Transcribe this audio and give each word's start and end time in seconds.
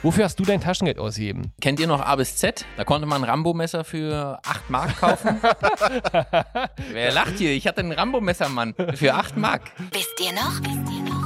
Wofür 0.00 0.24
hast 0.24 0.38
du 0.38 0.44
dein 0.44 0.60
Taschengeld 0.60 1.00
ausgegeben? 1.00 1.52
Kennt 1.60 1.80
ihr 1.80 1.88
noch 1.88 2.00
A 2.00 2.14
bis 2.14 2.36
Z? 2.36 2.64
Da 2.76 2.84
konnte 2.84 3.04
man 3.08 3.24
ein 3.24 3.28
Rambo-Messer 3.28 3.82
für 3.82 4.38
8 4.44 4.70
Mark 4.70 4.96
kaufen. 5.00 5.40
Wer 6.92 7.12
lacht 7.12 7.36
hier? 7.36 7.50
Ich 7.50 7.66
hatte 7.66 7.80
ein 7.80 7.90
Rambo-Messer, 7.90 8.48
Mann. 8.48 8.74
Für 8.94 9.14
8 9.14 9.36
Mark. 9.36 9.72
Wisst 9.90 10.20
ihr 10.20 10.32
noch? 10.32 10.60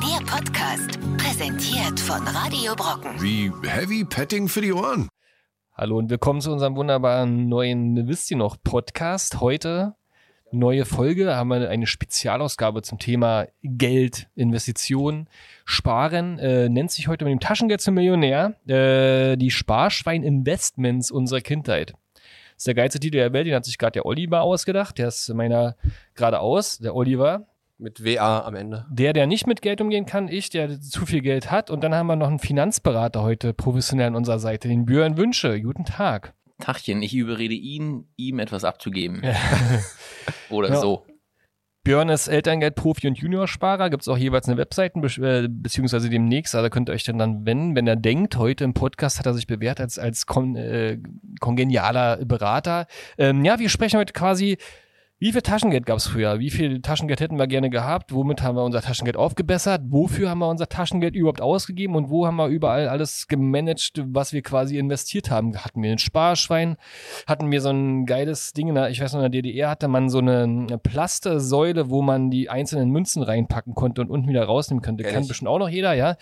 Der 0.00 0.24
Podcast, 0.24 0.98
präsentiert 1.18 2.00
von 2.00 2.26
Radio 2.26 2.74
Brocken. 2.74 3.20
Wie 3.20 3.52
Heavy 3.62 4.06
Petting 4.06 4.48
für 4.48 4.62
die 4.62 4.72
Ohren. 4.72 5.10
Hallo 5.74 5.98
und 5.98 6.08
willkommen 6.08 6.40
zu 6.40 6.50
unserem 6.50 6.74
wunderbaren 6.74 7.50
neuen 7.50 8.08
Wisst 8.08 8.30
ihr 8.30 8.38
noch 8.38 8.56
Podcast. 8.64 9.42
Heute 9.42 9.96
neue 10.52 10.84
Folge, 10.84 11.34
haben 11.34 11.48
wir 11.48 11.68
eine 11.68 11.86
Spezialausgabe 11.86 12.82
zum 12.82 12.98
Thema 12.98 13.46
Geld, 13.62 14.28
Investitionen, 14.34 15.28
Sparen. 15.64 16.38
Äh, 16.38 16.68
nennt 16.68 16.90
sich 16.90 17.08
heute 17.08 17.24
mit 17.24 17.32
dem 17.32 17.40
Taschengeld 17.40 17.80
zum 17.80 17.94
Millionär 17.94 18.54
äh, 18.66 19.36
die 19.36 19.50
Sparschwein-Investments 19.50 21.10
unserer 21.10 21.40
Kindheit. 21.40 21.92
Das 22.12 22.58
ist 22.58 22.66
der 22.66 22.74
geilste 22.74 23.00
Titel 23.00 23.16
der 23.16 23.32
Welt, 23.32 23.46
den 23.46 23.54
hat 23.54 23.64
sich 23.64 23.78
gerade 23.78 23.92
der 23.92 24.06
Oliver 24.06 24.42
ausgedacht. 24.42 24.98
Der 24.98 25.08
ist 25.08 25.32
meiner 25.34 25.76
gerade 26.14 26.40
aus, 26.40 26.78
der 26.78 26.94
Oliver. 26.94 27.46
Mit 27.78 28.04
WA 28.04 28.46
am 28.46 28.54
Ende. 28.54 28.86
Der, 28.90 29.12
der 29.12 29.26
nicht 29.26 29.48
mit 29.48 29.60
Geld 29.60 29.80
umgehen 29.80 30.06
kann, 30.06 30.28
ich, 30.28 30.50
der 30.50 30.80
zu 30.80 31.04
viel 31.04 31.20
Geld 31.20 31.50
hat. 31.50 31.68
Und 31.68 31.82
dann 31.82 31.94
haben 31.94 32.06
wir 32.06 32.14
noch 32.14 32.28
einen 32.28 32.38
Finanzberater 32.38 33.22
heute 33.22 33.52
professionell 33.54 34.06
an 34.06 34.14
unserer 34.14 34.38
Seite, 34.38 34.68
den 34.68 34.86
Björn 34.86 35.16
Wünsche. 35.16 35.60
Guten 35.60 35.84
Tag. 35.84 36.32
Tachchen, 36.62 37.02
ich 37.02 37.14
überrede 37.14 37.54
ihn, 37.54 38.08
ihm 38.16 38.38
etwas 38.38 38.64
abzugeben. 38.64 39.22
Oder 40.50 40.70
Ja. 40.70 40.76
so. 40.80 41.04
Björn 41.84 42.10
ist 42.10 42.28
Elterngeldprofi 42.28 43.08
und 43.08 43.18
Juniorsparer. 43.18 43.90
Gibt 43.90 44.02
es 44.02 44.08
auch 44.08 44.16
jeweils 44.16 44.46
eine 44.46 44.56
Webseite, 44.56 45.00
äh, 45.20 45.48
beziehungsweise 45.50 46.08
demnächst. 46.08 46.54
Also 46.54 46.70
könnt 46.70 46.88
ihr 46.88 46.92
euch 46.92 47.02
dann 47.02 47.18
dann 47.18 47.44
wenden, 47.44 47.74
wenn 47.74 47.88
er 47.88 47.96
denkt, 47.96 48.36
heute 48.36 48.62
im 48.62 48.72
Podcast 48.72 49.18
hat 49.18 49.26
er 49.26 49.34
sich 49.34 49.48
bewährt 49.48 49.80
als, 49.80 49.98
als 49.98 50.26
kon 50.26 50.54
äh, 50.54 50.98
kongenialer 51.40 52.24
Berater. 52.24 52.86
Ähm, 53.18 53.44
ja, 53.44 53.58
wir 53.58 53.68
sprechen 53.68 53.98
heute 53.98 54.12
quasi, 54.12 54.58
wie 55.22 55.30
viel 55.30 55.42
Taschengeld 55.42 55.86
gab 55.86 55.98
es 55.98 56.08
früher? 56.08 56.40
Wie 56.40 56.50
viel 56.50 56.82
Taschengeld 56.82 57.20
hätten 57.20 57.38
wir 57.38 57.46
gerne 57.46 57.70
gehabt? 57.70 58.12
Womit 58.12 58.42
haben 58.42 58.56
wir 58.56 58.64
unser 58.64 58.82
Taschengeld 58.82 59.16
aufgebessert? 59.16 59.82
Wofür 59.84 60.28
haben 60.28 60.40
wir 60.40 60.48
unser 60.48 60.68
Taschengeld 60.68 61.14
überhaupt 61.14 61.40
ausgegeben? 61.40 61.94
Und 61.94 62.10
wo 62.10 62.26
haben 62.26 62.34
wir 62.34 62.48
überall 62.48 62.88
alles 62.88 63.28
gemanagt, 63.28 64.02
was 64.04 64.32
wir 64.32 64.42
quasi 64.42 64.78
investiert 64.78 65.30
haben? 65.30 65.56
Hatten 65.56 65.80
wir 65.80 65.92
ein 65.92 65.98
Sparschwein? 65.98 66.76
Hatten 67.28 67.52
wir 67.52 67.60
so 67.60 67.70
ein 67.70 68.04
geiles 68.04 68.52
Ding, 68.52 68.66
in 68.66 68.74
der, 68.74 68.90
ich 68.90 69.00
weiß 69.00 69.12
noch, 69.12 69.20
in 69.22 69.30
der 69.30 69.42
DDR 69.42 69.70
hatte 69.70 69.86
man 69.86 70.08
so 70.08 70.18
eine, 70.18 70.42
eine 70.42 70.78
Plastesäule, 70.78 71.88
wo 71.88 72.02
man 72.02 72.32
die 72.32 72.50
einzelnen 72.50 72.90
Münzen 72.90 73.22
reinpacken 73.22 73.76
konnte 73.76 74.00
und 74.00 74.10
unten 74.10 74.28
wieder 74.28 74.42
rausnehmen 74.42 74.82
könnte. 74.82 75.04
Kenn 75.04 75.14
Kann 75.14 75.28
bestimmt 75.28 75.50
auch 75.50 75.60
noch 75.60 75.68
jeder, 75.68 75.92
ja. 75.92 76.16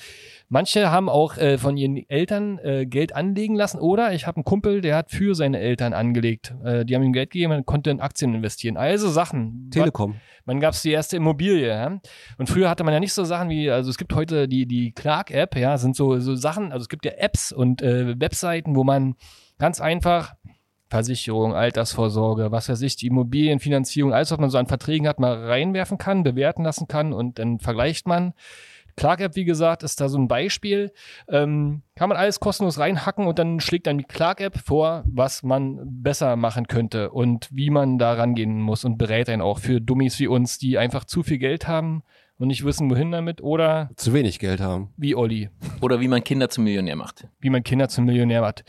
Manche 0.52 0.90
haben 0.90 1.08
auch 1.08 1.36
äh, 1.36 1.58
von 1.58 1.76
ihren 1.76 1.96
Eltern 2.08 2.58
äh, 2.58 2.84
Geld 2.84 3.14
anlegen 3.14 3.54
lassen 3.54 3.78
oder 3.78 4.12
ich 4.14 4.26
habe 4.26 4.38
einen 4.38 4.44
Kumpel, 4.44 4.80
der 4.80 4.96
hat 4.96 5.12
für 5.12 5.36
seine 5.36 5.60
Eltern 5.60 5.92
angelegt. 5.92 6.52
Äh, 6.64 6.84
die 6.84 6.96
haben 6.96 7.04
ihm 7.04 7.12
Geld 7.12 7.30
gegeben 7.30 7.52
und 7.52 7.66
konnte 7.66 7.90
in 7.90 8.00
Aktien 8.00 8.34
investieren. 8.34 8.76
Also 8.76 9.08
Sachen. 9.10 9.70
Telekom. 9.70 10.16
Wann 10.46 10.58
gab 10.58 10.74
es 10.74 10.82
die 10.82 10.90
erste 10.90 11.16
Immobilie? 11.16 11.68
Ja? 11.68 12.00
Und 12.36 12.48
früher 12.48 12.68
hatte 12.68 12.82
man 12.82 12.92
ja 12.92 12.98
nicht 12.98 13.12
so 13.12 13.22
Sachen 13.22 13.48
wie, 13.48 13.70
also 13.70 13.90
es 13.90 13.96
gibt 13.96 14.12
heute 14.12 14.48
die, 14.48 14.66
die 14.66 14.90
Clark-App, 14.90 15.54
ja, 15.54 15.78
sind 15.78 15.94
so, 15.94 16.18
so 16.18 16.34
Sachen, 16.34 16.72
also 16.72 16.82
es 16.82 16.88
gibt 16.88 17.04
ja 17.04 17.12
Apps 17.12 17.52
und 17.52 17.80
äh, 17.80 18.18
Webseiten, 18.20 18.74
wo 18.74 18.82
man 18.82 19.14
ganz 19.60 19.80
einfach 19.80 20.34
Versicherung, 20.88 21.54
Altersvorsorge, 21.54 22.50
was 22.50 22.68
weiß 22.68 22.82
ich, 22.82 22.96
die 22.96 23.06
Immobilienfinanzierung, 23.06 24.12
alles, 24.12 24.32
was 24.32 24.40
man 24.40 24.50
so 24.50 24.58
an 24.58 24.66
Verträgen 24.66 25.06
hat, 25.06 25.20
mal 25.20 25.44
reinwerfen 25.44 25.96
kann, 25.96 26.24
bewerten 26.24 26.64
lassen 26.64 26.88
kann 26.88 27.12
und 27.12 27.38
dann 27.38 27.60
vergleicht 27.60 28.08
man. 28.08 28.34
Clark-App, 29.00 29.34
wie 29.34 29.46
gesagt, 29.46 29.82
ist 29.82 29.98
da 30.00 30.10
so 30.10 30.18
ein 30.18 30.28
Beispiel. 30.28 30.92
Ähm, 31.28 31.80
kann 31.94 32.10
man 32.10 32.18
alles 32.18 32.38
kostenlos 32.38 32.78
reinhacken 32.78 33.26
und 33.26 33.38
dann 33.38 33.58
schlägt 33.60 33.86
dann 33.86 33.96
die 33.96 34.04
Clark-App 34.04 34.58
vor, 34.58 35.04
was 35.06 35.42
man 35.42 35.80
besser 35.84 36.36
machen 36.36 36.66
könnte 36.68 37.10
und 37.10 37.48
wie 37.50 37.70
man 37.70 37.96
da 37.98 38.12
rangehen 38.12 38.60
muss 38.60 38.84
und 38.84 38.98
berät 38.98 39.30
einen 39.30 39.40
auch 39.40 39.58
für 39.58 39.80
Dummies 39.80 40.18
wie 40.18 40.26
uns, 40.26 40.58
die 40.58 40.76
einfach 40.76 41.06
zu 41.06 41.22
viel 41.22 41.38
Geld 41.38 41.66
haben 41.66 42.02
und 42.36 42.48
nicht 42.48 42.62
wissen, 42.64 42.91
wohin 42.91 43.10
damit 43.10 43.41
oder 43.42 43.88
Zu 43.97 44.12
wenig 44.12 44.38
Geld 44.38 44.60
haben. 44.60 44.92
wie 44.98 45.14
Olli, 45.14 45.48
Oder 45.80 46.00
wie 46.00 46.08
man 46.08 46.22
Kinder 46.22 46.50
zum 46.50 46.64
Millionär 46.64 46.96
macht. 46.96 47.26
wie 47.41 47.48
man 47.50 47.62
Kinder 47.62 47.88
zum 47.88 48.04
Millionär 48.04 48.42
macht. 48.42 48.64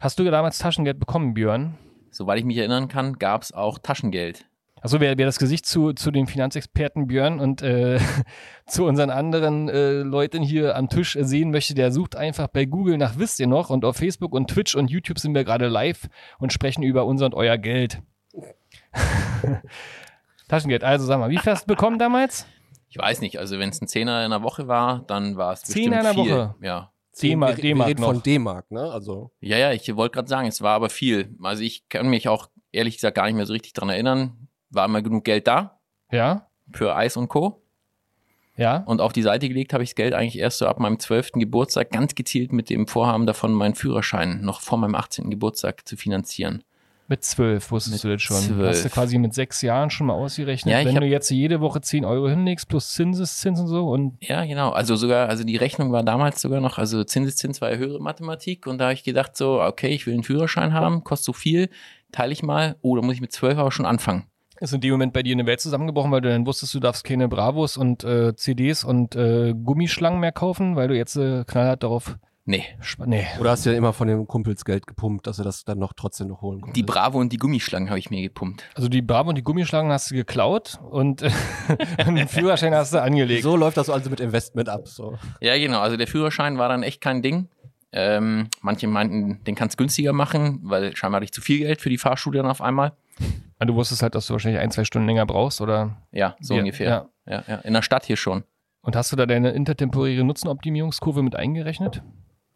Hast 0.00 0.18
du 0.18 0.24
damals 0.24 0.58
Taschengeld 0.58 0.98
bekommen, 0.98 1.34
Björn? 1.34 1.78
Soweit 2.10 2.38
ich 2.40 2.44
mich 2.44 2.56
erinnern 2.56 2.88
kann, 2.88 3.12
gab 3.14 3.42
es 3.42 3.52
auch 3.52 3.78
Taschengeld. 3.78 4.44
Also 4.80 5.00
wer, 5.00 5.16
wer 5.18 5.26
das 5.26 5.38
Gesicht 5.38 5.66
zu, 5.66 5.92
zu 5.92 6.10
dem 6.10 6.26
Finanzexperten 6.26 7.06
Björn 7.06 7.40
und 7.40 7.62
äh, 7.62 7.98
zu 8.66 8.84
unseren 8.84 9.10
anderen 9.10 9.68
äh, 9.68 10.02
Leuten 10.02 10.42
hier 10.42 10.76
am 10.76 10.88
Tisch 10.88 11.16
sehen 11.20 11.50
möchte, 11.50 11.74
der 11.74 11.92
sucht 11.92 12.16
einfach 12.16 12.48
bei 12.48 12.64
Google 12.64 12.98
nach 12.98 13.18
Wisst 13.18 13.40
ihr 13.40 13.46
noch 13.46 13.70
und 13.70 13.84
auf 13.84 13.96
Facebook 13.96 14.32
und 14.32 14.48
Twitch 14.50 14.74
und 14.74 14.90
YouTube 14.90 15.18
sind 15.18 15.34
wir 15.34 15.44
gerade 15.44 15.68
live 15.68 16.08
und 16.38 16.52
sprechen 16.52 16.82
über 16.82 17.04
unser 17.06 17.26
und 17.26 17.34
euer 17.34 17.58
Geld. 17.58 18.00
Taschengeld, 20.48 20.84
also 20.84 21.06
sag 21.06 21.18
mal, 21.18 21.30
wie 21.30 21.38
viel 21.38 21.52
hast 21.52 21.64
du 21.64 21.74
bekommen 21.74 21.98
damals? 21.98 22.46
Ich 22.88 22.98
weiß 22.98 23.20
nicht, 23.20 23.38
also 23.38 23.58
wenn 23.58 23.68
es 23.68 23.80
ein 23.82 23.88
Zehner 23.88 24.24
in 24.24 24.30
der 24.30 24.42
Woche 24.42 24.66
war, 24.66 25.04
dann 25.06 25.36
war 25.36 25.52
es 25.52 25.60
bestimmt 25.60 25.84
Zehner 25.84 25.98
in 25.98 26.02
der 26.04 26.14
viel. 26.14 26.32
Woche? 26.32 26.54
Ja. 26.62 26.92
D-Mark, 27.20 27.56
wir, 27.56 27.62
wir 27.62 27.70
D-Mark 27.70 27.88
reden 27.88 28.00
noch. 28.00 28.08
von 28.08 28.22
D-Mark, 28.22 28.70
ne? 28.70 28.90
Also 28.90 29.32
Ja, 29.40 29.58
ja, 29.58 29.72
ich 29.72 29.94
wollte 29.96 30.14
gerade 30.14 30.28
sagen, 30.28 30.46
es 30.46 30.62
war 30.62 30.74
aber 30.74 30.88
viel. 30.88 31.34
Also 31.42 31.62
ich 31.62 31.88
kann 31.88 32.08
mich 32.08 32.28
auch 32.28 32.48
ehrlich 32.72 32.94
gesagt 32.94 33.16
gar 33.16 33.26
nicht 33.26 33.34
mehr 33.34 33.46
so 33.46 33.52
richtig 33.52 33.72
dran 33.72 33.88
erinnern. 33.88 34.47
War 34.70 34.84
immer 34.86 35.02
genug 35.02 35.24
Geld 35.24 35.46
da 35.46 35.78
Ja, 36.12 36.46
für 36.72 36.94
Eis 36.94 37.16
und 37.16 37.28
Co. 37.28 37.62
ja. 38.56 38.78
Und 38.86 39.00
auf 39.00 39.12
die 39.12 39.22
Seite 39.22 39.48
gelegt 39.48 39.72
habe 39.72 39.82
ich 39.82 39.90
das 39.90 39.94
Geld 39.96 40.14
eigentlich 40.14 40.38
erst 40.38 40.58
so 40.58 40.66
ab 40.66 40.78
meinem 40.80 40.98
12. 40.98 41.32
Geburtstag 41.34 41.90
ganz 41.90 42.14
gezielt 42.14 42.52
mit 42.52 42.70
dem 42.70 42.86
Vorhaben 42.86 43.26
davon, 43.26 43.52
meinen 43.52 43.74
Führerschein 43.74 44.40
noch 44.42 44.60
vor 44.60 44.78
meinem 44.78 44.94
18. 44.94 45.30
Geburtstag 45.30 45.86
zu 45.88 45.96
finanzieren. 45.96 46.62
Mit 47.10 47.24
zwölf 47.24 47.70
wusstest 47.70 48.04
Mit 48.04 48.10
du 48.10 48.14
das 48.16 48.20
schon. 48.22 48.36
zwölf. 48.36 48.68
Hast 48.68 48.84
du 48.84 48.90
quasi 48.90 49.16
mit 49.16 49.32
sechs 49.32 49.62
Jahren 49.62 49.88
schon 49.88 50.08
mal 50.08 50.12
ausgerechnet, 50.12 50.70
Ja, 50.74 50.80
ich 50.80 50.86
wenn 50.88 50.96
hab- 50.96 51.00
du 51.00 51.06
jetzt 51.06 51.30
jede 51.30 51.62
Woche 51.62 51.80
10 51.80 52.04
Euro 52.04 52.28
hinlegst 52.28 52.68
plus 52.68 52.92
Zinseszins 52.92 53.58
und 53.60 53.66
so 53.68 53.88
und 53.88 54.18
Ja, 54.22 54.44
genau. 54.44 54.72
Also 54.72 54.94
sogar, 54.94 55.26
also 55.30 55.42
die 55.42 55.56
Rechnung 55.56 55.90
war 55.90 56.02
damals 56.02 56.42
sogar 56.42 56.60
noch, 56.60 56.76
also 56.76 57.04
Zinseszins 57.04 57.62
war 57.62 57.70
ja 57.70 57.78
höhere 57.78 57.98
Mathematik 58.02 58.66
und 58.66 58.76
da 58.76 58.84
habe 58.86 58.92
ich 58.94 59.04
gedacht 59.04 59.38
so, 59.38 59.62
okay, 59.62 59.88
ich 59.88 60.06
will 60.06 60.12
einen 60.12 60.22
Führerschein 60.22 60.74
haben, 60.74 61.02
kostet 61.02 61.24
so 61.24 61.32
viel, 61.32 61.70
teile 62.12 62.34
ich 62.34 62.42
mal. 62.42 62.76
Oh, 62.82 62.94
da 62.94 63.00
muss 63.00 63.14
ich 63.14 63.22
mit 63.22 63.32
12 63.32 63.56
aber 63.56 63.72
schon 63.72 63.86
anfangen. 63.86 64.24
Ist 64.60 64.72
in 64.72 64.80
dem 64.80 64.92
Moment 64.92 65.12
bei 65.12 65.22
dir 65.22 65.34
eine 65.34 65.46
Welt 65.46 65.60
zusammengebrochen, 65.60 66.10
weil 66.10 66.20
du 66.20 66.28
dann 66.28 66.46
wusstest, 66.46 66.74
du 66.74 66.80
darfst 66.80 67.04
keine 67.04 67.28
Bravos 67.28 67.76
und 67.76 68.04
äh, 68.04 68.34
CDs 68.36 68.84
und 68.84 69.14
äh, 69.16 69.54
Gummischlangen 69.54 70.20
mehr 70.20 70.32
kaufen, 70.32 70.76
weil 70.76 70.88
du 70.88 70.96
jetzt 70.96 71.16
äh, 71.16 71.44
knallhart 71.46 71.82
darauf. 71.82 72.16
Nee, 72.44 72.64
sp- 72.80 73.04
Nee. 73.06 73.26
oder 73.40 73.50
hast 73.50 73.66
du 73.66 73.70
ja 73.70 73.76
immer 73.76 73.92
von 73.92 74.08
den 74.08 74.26
Kumpels 74.26 74.64
Geld 74.64 74.86
gepumpt, 74.86 75.26
dass 75.26 75.38
er 75.38 75.44
das 75.44 75.64
dann 75.64 75.78
noch 75.78 75.92
trotzdem 75.92 76.28
noch 76.28 76.40
holen 76.40 76.62
konnte. 76.62 76.74
die 76.74 76.82
Bravo 76.82 77.18
und 77.18 77.30
die 77.30 77.36
Gummischlangen 77.36 77.90
habe 77.90 77.98
ich 77.98 78.08
mir 78.08 78.22
gepumpt. 78.22 78.64
Also 78.74 78.88
die 78.88 79.02
Bravo 79.02 79.28
und 79.28 79.34
die 79.36 79.42
Gummischlangen 79.44 79.92
hast 79.92 80.10
du 80.10 80.14
geklaut 80.14 80.80
und 80.90 81.20
den 82.06 82.26
Führerschein 82.28 82.74
hast 82.74 82.94
du 82.94 83.02
angelegt. 83.02 83.42
so 83.42 83.54
läuft 83.54 83.76
das 83.76 83.90
also 83.90 84.08
mit 84.08 84.20
Investment 84.20 84.68
ab. 84.70 84.88
So. 84.88 85.18
Ja, 85.42 85.58
genau. 85.58 85.80
Also 85.80 85.98
der 85.98 86.06
Führerschein 86.06 86.56
war 86.56 86.70
dann 86.70 86.82
echt 86.82 87.00
kein 87.02 87.20
Ding. 87.20 87.48
Ähm, 87.92 88.48
manche 88.60 88.86
meinten, 88.86 89.42
den 89.44 89.54
kannst 89.54 89.74
du 89.78 89.82
günstiger 89.82 90.12
machen, 90.12 90.60
weil 90.62 90.94
scheinbar 90.96 91.18
hatte 91.18 91.24
ich 91.24 91.32
zu 91.32 91.40
viel 91.40 91.58
Geld 91.58 91.80
für 91.80 91.88
die 91.90 91.96
Fahrschule 91.98 92.38
dann 92.38 92.50
auf 92.50 92.60
einmal. 92.62 92.92
Ah, 93.58 93.64
Du 93.64 93.74
wusstest 93.74 94.02
halt, 94.02 94.14
dass 94.14 94.26
du 94.26 94.34
wahrscheinlich 94.34 94.60
ein, 94.60 94.70
zwei 94.70 94.84
Stunden 94.84 95.06
länger 95.08 95.26
brauchst, 95.26 95.60
oder? 95.60 95.96
Ja, 96.12 96.36
so 96.40 96.54
Ja, 96.54 96.60
ungefähr. 96.60 96.88
ja. 96.88 97.08
Ja. 97.26 97.44
Ja, 97.48 97.56
In 97.58 97.74
der 97.74 97.82
Stadt 97.82 98.04
hier 98.04 98.16
schon. 98.16 98.44
Und 98.82 98.94
hast 98.96 99.10
du 99.12 99.16
da 99.16 99.26
deine 99.26 99.50
intertemporäre 99.50 100.24
Nutzenoptimierungskurve 100.24 101.22
mit 101.22 101.34
eingerechnet? 101.36 102.02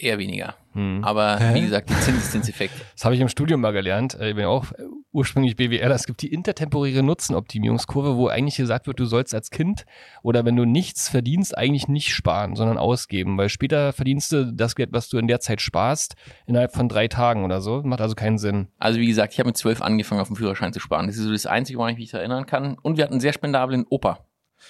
Eher 0.03 0.19
weniger. 0.19 0.57
Hm. 0.73 1.05
Aber 1.05 1.39
Hä? 1.39 1.55
wie 1.55 1.61
gesagt, 1.61 1.89
die 1.91 1.95
Zinseszinseffekt. 1.95 2.75
Das 2.95 3.05
habe 3.05 3.15
ich 3.15 3.21
im 3.21 3.29
Studium 3.29 3.61
mal 3.61 3.73
gelernt. 3.73 4.15
Äh, 4.15 4.31
Ich 4.31 4.35
bin 4.35 4.43
ja 4.43 4.49
auch 4.49 4.67
ursprünglich 5.13 5.57
BWL. 5.57 5.91
Es 5.93 6.07
gibt 6.07 6.23
die 6.23 6.33
intertemporäre 6.33 7.03
Nutzenoptimierungskurve, 7.03 8.17
wo 8.17 8.29
eigentlich 8.29 8.57
gesagt 8.57 8.87
wird, 8.87 8.99
du 8.99 9.05
sollst 9.05 9.35
als 9.35 9.51
Kind 9.51 9.85
oder 10.23 10.45
wenn 10.45 10.57
du 10.57 10.65
nichts 10.65 11.09
verdienst, 11.09 11.57
eigentlich 11.57 11.89
nicht 11.89 12.15
sparen, 12.15 12.57
sondern 12.57 12.79
ausgeben. 12.79 13.37
Weil 13.39 13.49
später 13.49 13.93
verdienst 13.93 14.33
du 14.33 14.53
das 14.53 14.75
Geld, 14.75 14.91
was 14.93 15.09
du 15.09 15.19
in 15.19 15.29
der 15.29 15.41
Zeit 15.41 15.61
sparst, 15.61 16.15
innerhalb 16.47 16.75
von 16.75 16.89
drei 16.89 17.09
Tagen 17.09 17.45
oder 17.45 17.61
so. 17.61 17.83
Macht 17.85 18.01
also 18.01 18.15
keinen 18.15 18.39
Sinn. 18.39 18.69
Also 18.79 18.99
wie 18.99 19.07
gesagt, 19.07 19.33
ich 19.35 19.39
habe 19.39 19.49
mit 19.49 19.57
zwölf 19.57 19.83
angefangen, 19.83 20.21
auf 20.21 20.29
dem 20.29 20.37
Führerschein 20.37 20.73
zu 20.73 20.81
sparen. 20.81 21.07
Das 21.07 21.17
ist 21.17 21.25
so 21.25 21.33
das 21.33 21.47
Einzige, 21.47 21.79
woran 21.79 21.93
ich 21.93 21.99
mich 21.99 22.13
erinnern 22.13 22.47
kann. 22.47 22.77
Und 22.83 22.97
wir 22.97 23.05
hatten 23.05 23.15
einen 23.15 23.21
sehr 23.21 23.33
spendablen 23.33 23.85
Opa. 23.89 24.27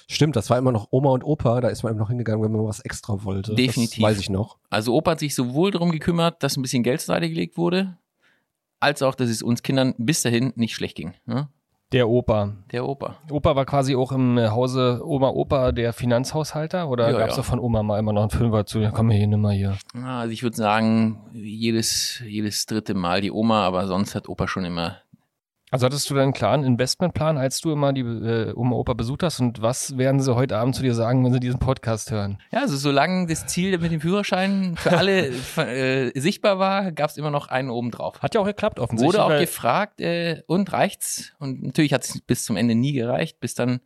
Stimmt, 0.08 0.36
das 0.36 0.50
war 0.50 0.58
immer 0.58 0.72
noch 0.72 0.88
Oma 0.90 1.10
und 1.10 1.24
Opa, 1.24 1.60
da 1.60 1.68
ist 1.68 1.82
man 1.82 1.92
eben 1.92 1.98
noch 2.00 2.08
hingegangen, 2.08 2.42
wenn 2.42 2.52
man 2.52 2.64
was 2.66 2.80
extra 2.80 3.24
wollte. 3.24 3.54
Definitiv. 3.54 3.96
Das 3.96 4.02
weiß 4.10 4.20
ich 4.20 4.30
noch. 4.30 4.58
Also 4.70 4.94
Opa 4.94 5.12
hat 5.12 5.20
sich 5.20 5.34
sowohl 5.34 5.70
darum 5.70 5.90
gekümmert, 5.90 6.42
dass 6.42 6.56
ein 6.56 6.62
bisschen 6.62 6.82
Geld 6.82 7.00
zur 7.00 7.14
Seite 7.14 7.28
gelegt 7.28 7.56
wurde, 7.56 7.96
als 8.80 9.02
auch, 9.02 9.14
dass 9.14 9.28
es 9.28 9.42
uns 9.42 9.62
Kindern 9.62 9.94
bis 9.98 10.22
dahin 10.22 10.52
nicht 10.56 10.74
schlecht 10.74 10.96
ging. 10.96 11.14
Ne? 11.26 11.48
Der 11.92 12.08
Opa. 12.08 12.54
Der 12.72 12.86
Opa. 12.88 13.16
Opa 13.30 13.54
war 13.54 13.66
quasi 13.66 13.94
auch 13.94 14.12
im 14.12 14.38
Hause 14.38 15.02
Oma 15.04 15.28
Opa 15.28 15.72
der 15.72 15.92
Finanzhaushalter 15.92 16.88
oder 16.88 17.10
Ja, 17.10 17.18
gab 17.18 17.28
es 17.28 17.36
ja. 17.36 17.42
da 17.42 17.42
von 17.42 17.60
Oma 17.60 17.82
mal 17.82 17.98
immer 17.98 18.14
noch 18.14 18.22
einen 18.22 18.30
Fünfer 18.30 18.64
zu? 18.64 18.78
Ja, 18.80 18.90
komm 18.90 19.10
hier, 19.10 19.26
nimm 19.26 19.42
mal 19.42 19.52
hier. 19.52 19.76
Also 20.02 20.32
ich 20.32 20.42
würde 20.42 20.56
sagen, 20.56 21.20
jedes, 21.34 22.22
jedes 22.26 22.64
dritte 22.64 22.94
Mal 22.94 23.20
die 23.20 23.30
Oma, 23.30 23.66
aber 23.66 23.86
sonst 23.86 24.14
hat 24.14 24.30
Opa 24.30 24.48
schon 24.48 24.64
immer 24.64 25.01
Also 25.72 25.86
hattest 25.86 26.10
du 26.10 26.14
deinen 26.14 26.34
klaren 26.34 26.64
Investmentplan, 26.64 27.38
als 27.38 27.62
du 27.62 27.72
immer 27.72 27.94
die 27.94 28.02
äh, 28.02 28.52
Oma 28.54 28.76
Opa 28.76 28.92
besucht 28.92 29.22
hast? 29.22 29.40
Und 29.40 29.62
was 29.62 29.96
werden 29.96 30.20
sie 30.20 30.36
heute 30.36 30.58
Abend 30.58 30.76
zu 30.76 30.82
dir 30.82 30.94
sagen, 30.94 31.24
wenn 31.24 31.32
sie 31.32 31.40
diesen 31.40 31.60
Podcast 31.60 32.10
hören? 32.10 32.36
Ja, 32.52 32.60
also 32.60 32.76
solange 32.76 33.26
das 33.26 33.46
Ziel 33.46 33.78
mit 33.78 33.90
dem 33.90 34.02
Führerschein 34.02 34.76
für 34.76 34.92
alle 34.98 35.28
äh, 35.56 36.20
sichtbar 36.20 36.58
war, 36.58 36.92
gab 36.92 37.08
es 37.08 37.16
immer 37.16 37.30
noch 37.30 37.48
einen 37.48 37.70
oben 37.70 37.90
drauf. 37.90 38.20
Hat 38.20 38.34
ja 38.34 38.42
auch 38.42 38.44
geklappt, 38.44 38.80
offensichtlich. 38.80 39.18
Wurde 39.18 39.34
auch 39.34 39.40
gefragt, 39.40 40.02
äh, 40.02 40.42
und 40.46 40.70
reicht's? 40.74 41.32
Und 41.38 41.62
natürlich 41.62 41.94
hat 41.94 42.04
es 42.04 42.20
bis 42.20 42.44
zum 42.44 42.58
Ende 42.58 42.74
nie 42.74 42.92
gereicht, 42.92 43.40
bis 43.40 43.54
dann 43.54 43.80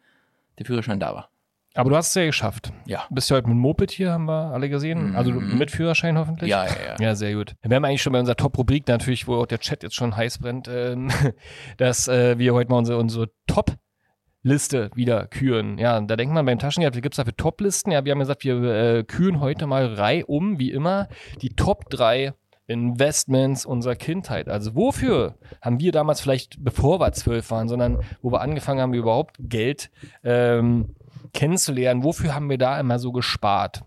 der 0.59 0.67
Führerschein 0.67 0.99
da 0.99 1.15
war. 1.15 1.31
Aber 1.77 1.91
du 1.91 1.97
hast 1.97 2.09
es 2.09 2.15
ja 2.15 2.25
geschafft. 2.27 2.73
Ja. 2.87 3.05
Bist 3.11 3.31
ja 3.31 3.37
heute 3.37 3.49
mit 3.49 3.55
dem 3.55 3.61
Moped 3.61 3.91
hier, 3.91 4.13
haben 4.13 4.25
wir 4.27 4.53
alle 4.53 4.69
gesehen. 4.69 5.15
Also 5.15 5.31
Mhm. 5.33 5.59
mit 5.59 5.71
Führerschein 5.71 6.19
hoffentlich. 6.19 6.51
Ja, 6.51 6.65
ja, 6.65 6.71
ja. 6.89 6.97
Ja, 6.99 7.15
sehr 7.15 7.35
gut. 7.35 7.55
Wir 7.63 7.77
haben 7.77 7.85
eigentlich 7.85 8.03
schon 8.03 8.13
bei 8.13 8.19
unserer 8.21 8.37
Top-Rubrik 8.37 8.89
natürlich, 8.89 9.29
wo 9.29 9.37
auch 9.37 9.47
der 9.47 9.59
Chat 9.61 9.83
jetzt 9.83 9.95
schon 9.95 10.17
heiß 10.17 10.39
brennt, 10.39 10.69
ähm, 10.69 11.11
dass 11.77 12.09
äh, 12.09 12.39
wir 12.39 12.55
heute 12.55 12.71
mal 12.71 12.79
unsere, 12.79 12.99
unsere 12.99 13.31
Top-Liste 13.47 14.91
wieder 14.95 15.27
küren. 15.27 15.79
Ja, 15.79 16.01
da 16.01 16.17
denkt 16.17 16.35
man 16.35 16.47
beim 16.47 16.59
Taschengeld, 16.59 16.97
wie 16.97 17.01
gibt's 17.01 17.17
dafür 17.19 17.37
Top-Listen? 17.37 17.91
Ja, 17.93 18.05
wir 18.05 18.13
haben 18.13 18.21
gesagt, 18.21 18.45
wir 18.45 18.63
äh, 18.63 19.05
küren 19.05 19.41
heute 19.41 19.67
mal 19.67 19.87
reihum, 19.95 20.59
wie 20.59 20.73
immer, 20.73 21.09
die 21.43 21.51
Top 21.51 21.91
3 21.91 22.33
Investments 22.69 23.65
unserer 23.65 23.95
Kindheit. 23.95 24.49
Also 24.49 24.75
wofür 24.75 25.37
haben 25.63 25.79
wir 25.79 25.93
damals 25.93 26.21
vielleicht, 26.21 26.63
bevor 26.65 26.99
wir 27.01 27.13
zwölf 27.13 27.51
waren, 27.53 27.69
sondern 27.69 28.01
wo 28.23 28.33
wir 28.33 28.41
angefangen 28.41 28.81
haben, 28.81 28.93
überhaupt 28.93 29.37
Geld 29.39 29.91
ähm, 30.25 30.95
kennenzulernen, 31.37 32.03
wofür 32.03 32.35
haben 32.35 32.51
wir 32.51 32.59
da 32.59 32.81
immer 32.81 32.99
so 32.99 33.13
gespart? 33.13 33.83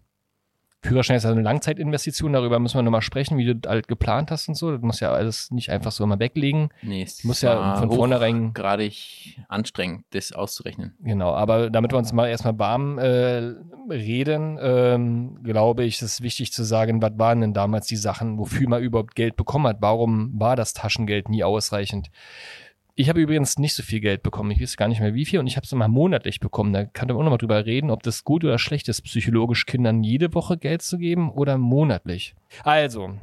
Führerschein 0.81 1.17
ist 1.17 1.25
ja 1.25 1.31
eine 1.31 1.41
Langzeitinvestition, 1.41 2.31
darüber 2.31 2.57
müssen 2.57 2.77
wir 2.77 2.83
nochmal 2.83 3.01
sprechen, 3.01 3.37
wie 3.37 3.43
du 3.43 3.53
das 3.57 3.69
halt 3.69 3.89
geplant 3.89 4.31
hast 4.31 4.47
und 4.47 4.55
so. 4.55 4.71
Das 4.71 4.81
muss 4.81 5.01
ja 5.01 5.11
alles 5.11 5.51
nicht 5.51 5.69
einfach 5.71 5.91
so 5.91 6.05
immer 6.05 6.19
weglegen. 6.19 6.69
Nee, 6.81 7.01
es 7.03 7.21
Muss 7.25 7.41
ja 7.41 7.75
von 7.75 7.91
vornherein- 7.91 8.53
gerade 8.53 8.89
anstrengend, 9.49 10.05
das 10.11 10.31
auszurechnen. 10.31 10.95
Genau, 11.01 11.33
aber 11.33 11.69
damit 11.69 11.91
wir 11.91 11.97
uns 11.97 12.13
mal 12.13 12.29
erstmal 12.29 12.57
warm 12.59 12.97
äh, 12.97 13.55
reden, 13.91 14.57
ähm, 14.61 15.43
glaube 15.43 15.83
ich, 15.83 15.95
ist 15.95 16.01
es 16.03 16.21
wichtig 16.21 16.53
zu 16.53 16.63
sagen, 16.63 17.01
was 17.01 17.11
waren 17.17 17.41
denn 17.41 17.53
damals 17.53 17.87
die 17.87 17.97
Sachen, 17.97 18.37
wofür 18.37 18.69
man 18.69 18.81
überhaupt 18.81 19.15
Geld 19.15 19.35
bekommen 19.35 19.67
hat? 19.67 19.77
Warum 19.81 20.31
war 20.39 20.55
das 20.55 20.73
Taschengeld 20.73 21.27
nie 21.27 21.43
ausreichend? 21.43 22.09
Ich 22.99 23.07
habe 23.07 23.21
übrigens 23.21 23.57
nicht 23.57 23.75
so 23.75 23.81
viel 23.81 24.01
Geld 24.01 24.23
bekommen. 24.23 24.51
Ich 24.51 24.59
weiß 24.59 24.75
gar 24.75 24.89
nicht 24.89 24.99
mehr 24.99 25.13
wie 25.13 25.23
viel 25.23 25.39
und 25.39 25.47
ich 25.47 25.55
habe 25.55 25.63
es 25.63 25.71
immer 25.71 25.87
monatlich 25.87 26.41
bekommen. 26.41 26.73
Da 26.73 26.83
kann 26.83 27.07
man 27.07 27.15
auch 27.15 27.23
nochmal 27.23 27.37
drüber 27.37 27.65
reden, 27.65 27.91
ob 27.91 28.03
das 28.03 28.25
gut 28.25 28.43
oder 28.43 28.59
schlecht 28.59 28.89
ist, 28.89 29.03
psychologisch 29.03 29.65
Kindern 29.65 30.03
jede 30.03 30.33
Woche 30.33 30.57
Geld 30.57 30.81
zu 30.81 30.97
geben 30.97 31.31
oder 31.31 31.57
monatlich. 31.57 32.35
Also, 32.65 33.17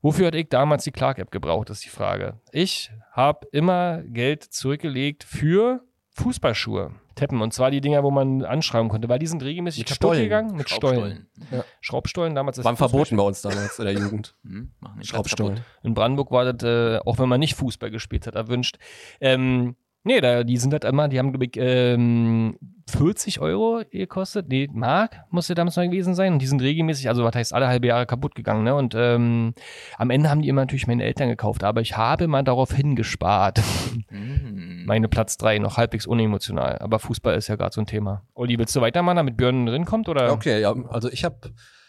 wofür 0.00 0.28
hat 0.28 0.34
ich 0.34 0.48
damals 0.48 0.84
die 0.84 0.92
Clark-App 0.92 1.30
gebraucht, 1.30 1.68
ist 1.68 1.84
die 1.84 1.90
Frage. 1.90 2.40
Ich 2.52 2.90
habe 3.10 3.46
immer 3.52 4.02
Geld 4.02 4.44
zurückgelegt 4.44 5.24
für 5.24 5.84
Fußballschuhe. 6.12 6.94
Teppen. 7.14 7.40
Und 7.40 7.52
zwar 7.52 7.70
die 7.70 7.80
Dinger, 7.80 8.02
wo 8.02 8.10
man 8.10 8.44
anschrauben 8.44 8.88
konnte, 8.88 9.08
weil 9.08 9.18
die 9.18 9.26
sind 9.26 9.42
regelmäßig 9.42 9.88
Mit 9.88 10.00
kaputt 10.00 10.16
gegangen. 10.16 10.56
Mit 10.56 10.68
Stollen. 10.70 11.28
Schraubstollen. 11.38 11.64
Schraubstollen 11.80 12.34
damals 12.34 12.62
Waren 12.64 12.76
verboten 12.76 13.16
bei 13.16 13.22
uns 13.22 13.42
damals 13.42 13.78
in 13.78 13.84
der 13.84 13.94
Jugend. 13.94 14.34
Hm, 14.44 14.70
Schraubstollen. 15.02 15.60
In 15.82 15.94
Brandenburg 15.94 16.30
war 16.30 16.52
das, 16.52 16.62
äh, 16.62 16.98
auch 16.98 17.18
wenn 17.18 17.28
man 17.28 17.40
nicht 17.40 17.54
Fußball 17.54 17.90
gespielt 17.90 18.26
hat, 18.26 18.34
erwünscht. 18.34 18.78
Ähm, 19.20 19.76
nee, 20.04 20.20
da, 20.20 20.44
die 20.44 20.56
sind 20.56 20.72
halt 20.72 20.84
immer, 20.84 21.08
die 21.08 21.18
haben, 21.18 21.32
glaube 21.32 21.46
ich, 21.46 21.56
ähm, 21.56 22.56
40 22.90 23.40
Euro 23.40 23.82
gekostet. 23.90 24.48
Nee, 24.48 24.68
Mark 24.72 25.22
musste 25.30 25.54
damals 25.54 25.76
noch 25.76 25.84
gewesen 25.84 26.14
sein. 26.14 26.34
Und 26.34 26.38
die 26.40 26.46
sind 26.46 26.60
regelmäßig, 26.60 27.08
also 27.08 27.24
was 27.24 27.34
heißt, 27.34 27.52
alle 27.52 27.68
halbe 27.68 27.86
Jahre 27.86 28.06
kaputt 28.06 28.34
gegangen. 28.34 28.64
Ne? 28.64 28.74
Und 28.74 28.94
ähm, 28.96 29.54
am 29.96 30.10
Ende 30.10 30.30
haben 30.30 30.42
die 30.42 30.48
immer 30.48 30.62
natürlich 30.62 30.86
meine 30.86 31.04
Eltern 31.04 31.28
gekauft. 31.28 31.64
Aber 31.64 31.80
ich 31.80 31.96
habe 31.96 32.26
mal 32.28 32.42
darauf 32.42 32.72
hingespart. 32.72 33.60
Hm. 34.08 34.84
Meine 34.86 35.08
Platz 35.08 35.36
drei 35.36 35.58
noch 35.58 35.76
halbwegs 35.76 36.06
unemotional. 36.06 36.78
Aber 36.78 36.98
Fußball 36.98 37.36
ist 37.36 37.48
ja 37.48 37.56
gerade 37.56 37.74
so 37.74 37.80
ein 37.80 37.86
Thema. 37.86 38.24
Olli, 38.34 38.58
willst 38.58 38.74
du 38.76 38.80
weitermachen, 38.80 39.16
damit 39.16 39.36
Björn 39.36 39.66
drin 39.66 39.84
kommt? 39.84 40.08
Oder? 40.08 40.32
Okay, 40.32 40.60
ja, 40.60 40.74
also 40.88 41.10
ich 41.10 41.24
habe 41.24 41.36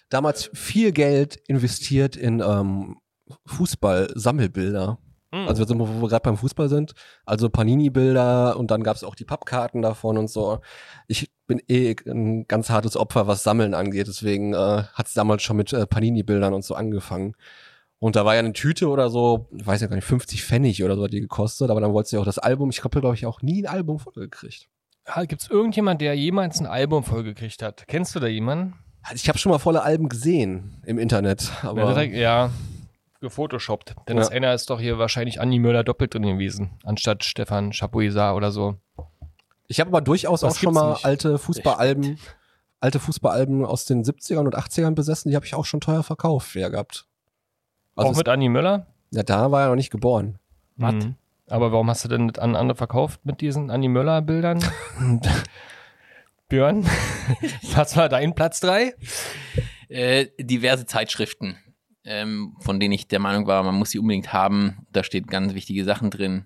damals 0.09 0.49
viel 0.53 0.91
Geld 0.91 1.37
investiert 1.47 2.15
in 2.15 2.39
ähm, 2.39 2.97
Fußball-Sammelbilder. 3.45 4.99
Hm. 5.33 5.47
Also 5.47 5.63
wir 5.63 5.67
sind, 5.67 5.79
wo 5.79 5.87
wir 5.87 6.09
gerade 6.09 6.21
beim 6.21 6.37
Fußball 6.37 6.69
sind. 6.69 6.93
Also 7.25 7.49
Panini-Bilder 7.49 8.55
und 8.55 8.69
dann 8.69 8.83
gab 8.83 8.95
es 8.95 9.03
auch 9.03 9.15
die 9.15 9.25
Pappkarten 9.25 9.81
davon 9.81 10.19
und 10.19 10.29
so. 10.29 10.59
Ich 11.07 11.31
bin 11.47 11.59
eh 11.67 11.95
ein 12.05 12.47
ganz 12.47 12.69
hartes 12.69 12.95
Opfer, 12.95 13.25
was 13.25 13.41
Sammeln 13.41 13.73
angeht. 13.73 14.07
Deswegen 14.07 14.53
äh, 14.53 14.83
hat 14.93 15.07
es 15.07 15.13
damals 15.13 15.41
schon 15.41 15.57
mit 15.57 15.73
äh, 15.73 15.87
Panini-Bildern 15.87 16.53
und 16.53 16.63
so 16.63 16.75
angefangen. 16.75 17.33
Und 17.97 18.15
da 18.15 18.25
war 18.25 18.35
ja 18.35 18.39
eine 18.39 18.53
Tüte 18.53 18.89
oder 18.89 19.09
so, 19.09 19.47
ich 19.57 19.65
weiß 19.65 19.81
ja 19.81 19.87
gar 19.87 19.95
nicht, 19.95 20.05
50 20.05 20.43
Pfennig 20.43 20.83
oder 20.83 20.95
so 20.95 21.05
hat 21.05 21.13
die 21.13 21.21
gekostet, 21.21 21.71
aber 21.71 21.81
dann 21.81 21.93
wolltest 21.93 22.11
du 22.11 22.17
ja 22.17 22.21
auch 22.21 22.25
das 22.25 22.37
Album, 22.37 22.69
ich 22.69 22.83
habe 22.83 22.99
glaube 22.99 23.15
ich 23.15 23.25
auch 23.25 23.41
nie 23.41 23.63
ein 23.63 23.73
Album 23.73 23.97
vollgekriegt. 23.97 24.67
Ja, 25.07 25.23
Gibt 25.23 25.41
es 25.41 25.49
irgendjemand, 25.49 26.01
der 26.01 26.13
jemals 26.13 26.59
ein 26.59 26.65
Album 26.65 27.05
vollgekriegt 27.05 27.63
hat? 27.63 27.85
Kennst 27.87 28.13
du 28.13 28.19
da 28.19 28.27
jemanden? 28.27 28.75
Also 29.03 29.15
ich 29.15 29.29
habe 29.29 29.39
schon 29.39 29.53
mal 29.53 29.57
volle 29.57 29.83
Alben 29.83 30.09
gesehen 30.09 30.81
im 30.85 30.99
Internet, 30.99 31.49
aber 31.61 31.81
Ja, 31.83 31.93
direkt, 31.93 32.15
ja, 32.15 32.51
gefotoshoppt. 33.23 33.95
Denn 34.07 34.17
das 34.17 34.29
Ja. 34.29 34.35
einer 34.35 34.53
ist 34.53 34.69
doch 34.69 34.79
hier 34.79 34.99
wahrscheinlich 34.99 35.41
Andi 35.41 35.57
Möller 35.57 35.83
doppelt 35.83 36.13
drin 36.13 36.23
gewesen, 36.23 36.77
anstatt 36.83 37.23
Stefan 37.23 37.71
Chapuisat 37.73 38.35
oder 38.35 38.51
so. 38.51 38.75
Ich 39.67 39.79
habe 39.79 39.89
aber 39.89 40.01
durchaus 40.01 40.41
Das 40.41 40.53
auch 40.53 40.59
schon 40.59 40.73
mal 40.75 40.91
nicht. 40.93 41.05
alte 41.05 41.37
Fußballalben, 41.39 42.19
alte 42.79 42.99
Fußballalben 42.99 43.65
aus 43.65 43.85
den 43.85 44.03
70ern 44.03 44.45
und 44.45 44.55
80ern 44.55 44.93
besessen, 44.93 45.29
die 45.31 45.35
habe 45.35 45.45
ich 45.45 45.55
auch 45.55 45.65
schon 45.65 45.81
teuer 45.81 46.03
verkauft 46.03 46.53
ja, 46.55 46.69
gehabt. 46.69 47.07
Also 47.95 48.11
auch 48.11 48.15
mit 48.17 48.29
Andi 48.29 48.49
Möller? 48.49 48.87
ja, 49.11 49.23
da 49.23 49.51
war 49.51 49.61
er 49.63 49.67
noch 49.69 49.75
nicht 49.75 49.89
geboren. 49.91 50.37
Was? 50.75 50.93
Mhm. 50.93 51.15
Aber 51.49 51.71
warum 51.71 51.89
hast 51.89 52.03
du 52.05 52.09
denn 52.09 52.27
das 52.29 52.39
an 52.41 52.55
andere 52.55 52.75
verkauft 52.77 53.19
mit 53.25 53.41
diesen 53.41 53.69
Andi 53.71 53.87
Möller 53.87 54.21
Bildern? 54.21 54.63
Björn, 56.49 56.85
was 57.75 57.95
war 57.97 58.09
dein 58.09 58.35
Platz 58.35 58.59
3? 58.59 58.93
Äh, 59.89 60.27
diverse 60.39 60.85
Zeitschriften, 60.85 61.57
ähm, 62.05 62.55
von 62.59 62.79
denen 62.79 62.93
ich 62.93 63.07
der 63.07 63.19
Meinung 63.19 63.47
war, 63.47 63.63
man 63.63 63.75
muss 63.75 63.91
sie 63.91 63.99
unbedingt 63.99 64.33
haben. 64.33 64.85
Da 64.91 65.03
steht 65.03 65.27
ganz 65.27 65.53
wichtige 65.53 65.83
Sachen 65.83 66.09
drin. 66.09 66.45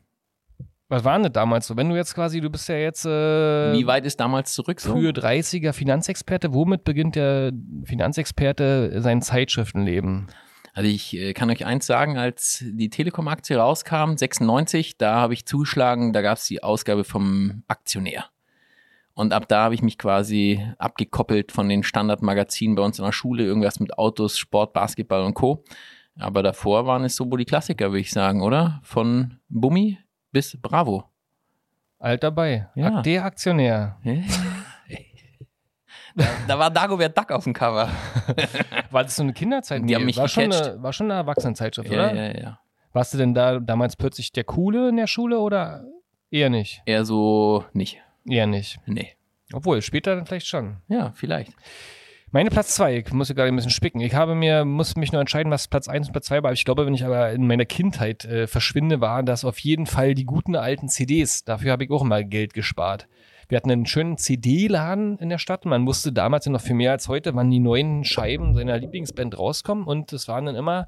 Was 0.90 1.04
waren 1.04 1.24
das 1.24 1.34
damals 1.34 1.68
so? 1.68 1.76
Wenn 1.76 1.90
du 1.90 1.96
jetzt 1.96 2.16
quasi, 2.16 2.40
du 2.40 2.50
bist 2.50 2.70
ja 2.70 2.76
jetzt 2.76 3.06
äh, 3.06 3.74
Wie 3.74 3.88
weit 3.88 4.06
ist 4.06 4.20
damals 4.20 4.54
zurück 4.54 4.80
so? 4.80 4.94
frühe 4.94 5.12
30er 5.12 5.74
Finanzexperte, 5.74 6.54
womit 6.54 6.86
beginnt 6.86 7.16
der 7.16 7.52
Finanzexperte 7.84 9.02
sein 9.02 9.22
Zeitschriftenleben? 9.22 10.28
Also 10.74 10.90
ich 10.90 11.18
äh, 11.18 11.34
kann 11.34 11.50
euch 11.50 11.66
eins 11.66 11.88
sagen, 11.88 12.18
als 12.18 12.64
die 12.66 12.90
Telekom-Aktie 12.90 13.58
rauskam, 13.58 14.16
96, 14.16 14.98
da 14.98 15.16
habe 15.16 15.34
ich 15.34 15.46
zugeschlagen, 15.46 16.14
da 16.14 16.22
gab 16.22 16.38
es 16.38 16.46
die 16.46 16.64
Ausgabe 16.64 17.04
vom 17.04 17.64
Aktionär. 17.68 18.26
Und 19.18 19.34
ab 19.34 19.48
da 19.48 19.64
habe 19.64 19.74
ich 19.74 19.82
mich 19.82 19.98
quasi 19.98 20.64
abgekoppelt 20.78 21.52
von 21.52 21.68
den 21.68 21.82
Standardmagazinen 21.82 22.76
bei 22.76 22.84
uns 22.84 23.00
in 23.00 23.06
der 23.06 23.12
Schule, 23.12 23.44
irgendwas 23.44 23.80
mit 23.80 23.98
Autos, 23.98 24.38
Sport, 24.38 24.74
Basketball 24.74 25.24
und 25.24 25.34
Co. 25.34 25.64
Aber 26.20 26.44
davor 26.44 26.86
waren 26.86 27.04
es 27.04 27.16
so 27.16 27.30
wohl 27.32 27.40
die 27.40 27.46
Klassiker, 27.46 27.88
würde 27.88 28.02
ich 28.02 28.12
sagen, 28.12 28.44
oder? 28.44 28.80
Von 28.84 29.40
Bummi 29.50 29.98
bis 30.32 30.56
Bravo. 30.62 31.06
Alt 31.98 32.22
dabei. 32.22 32.70
Ja. 32.76 33.02
Aktionär. 33.24 33.98
Da, 36.16 36.26
da 36.48 36.60
war 36.60 36.70
Dagobert 36.70 37.18
Duck 37.18 37.32
auf 37.32 37.44
dem 37.44 37.54
Cover. 37.54 37.90
War 38.92 39.04
das 39.04 39.16
so 39.16 39.22
eine 39.22 39.34
Kinderzeit? 39.34 39.82
Die 39.88 39.96
haben 39.96 40.06
mich 40.06 40.18
war, 40.18 40.28
schon 40.28 40.52
eine, 40.52 40.82
war 40.82 40.92
schon 40.92 41.12
eine 41.12 41.20
Erwachsenenzeitschrift, 41.20 41.92
Ja, 41.92 42.10
oder? 42.12 42.16
ja, 42.16 42.40
ja. 42.40 42.60
Warst 42.92 43.14
du 43.14 43.20
denn 43.20 43.36
da 43.36 43.60
damals 43.60 43.96
plötzlich 43.96 44.32
der 44.32 44.44
Coole 44.44 44.90
in 44.90 44.98
der 44.98 45.06
Schule 45.06 45.40
oder 45.40 45.86
eher 46.32 46.50
nicht? 46.50 46.82
Eher 46.86 47.06
so 47.06 47.66
nicht. 47.74 48.02
Eher 48.28 48.48
nicht. 48.48 48.80
Nee. 48.86 49.14
Obwohl, 49.54 49.82
später 49.82 50.16
dann 50.16 50.26
vielleicht 50.26 50.48
schon. 50.48 50.78
Ja, 50.88 51.12
vielleicht. 51.16 51.54
Meine 52.32 52.50
Platz 52.50 52.76
zwei, 52.76 52.98
ich 52.98 53.14
muss 53.14 53.30
ja 53.30 53.36
gerade 53.36 53.48
ein 53.48 53.56
bisschen 53.56 53.72
spicken. 53.72 54.02
Ich 54.02 54.14
habe 54.14 54.36
mir, 54.36 54.66
muss 54.66 54.98
mich 54.98 55.14
nur 55.14 55.22
entscheiden, 55.22 55.50
was 55.50 55.70
Platz 55.70 55.88
eins 55.88 56.08
und 56.08 56.12
Platz 56.12 56.26
zwei 56.26 56.44
war. 56.44 56.52
Ich 56.52 56.66
glaube, 56.66 56.86
wenn 56.86 56.94
ich 56.94 57.06
aber 57.06 57.32
in 57.32 57.48
meiner 57.48 57.64
Kindheit 57.64 58.26
äh, 58.26 58.48
verschwinde, 58.48 59.00
waren 59.00 59.26
das 59.26 59.46
auf 59.46 59.60
jeden 59.60 59.86
Fall 59.86 60.14
die 60.14 60.26
guten 60.26 60.58
alten 60.58 60.90
CDs. 60.90 61.46
Dafür 61.46 61.72
habe 61.72 61.86
ich 61.86 61.90
auch 61.90 62.02
immer 62.02 62.24
Geld 62.24 62.54
gespart. 62.54 63.08
Wir 63.48 63.56
hatten 63.56 63.72
einen 63.72 63.86
schönen 63.86 64.18
CD-Laden 64.18 65.20
in 65.20 65.30
der 65.30 65.38
Stadt. 65.38 65.64
Man 65.64 65.88
wusste 65.88 66.12
damals 66.12 66.44
ja 66.44 66.52
noch 66.52 66.60
viel 66.60 66.76
mehr 66.76 66.92
als 66.92 67.08
heute, 67.08 67.34
wann 67.34 67.50
die 67.50 67.60
neuen 67.60 68.04
Scheiben 68.04 68.54
seiner 68.56 68.78
Lieblingsband 68.78 69.38
rauskommen. 69.40 69.86
Und 69.86 70.12
es 70.12 70.28
waren 70.28 70.48
dann 70.48 70.56
immer 70.56 70.88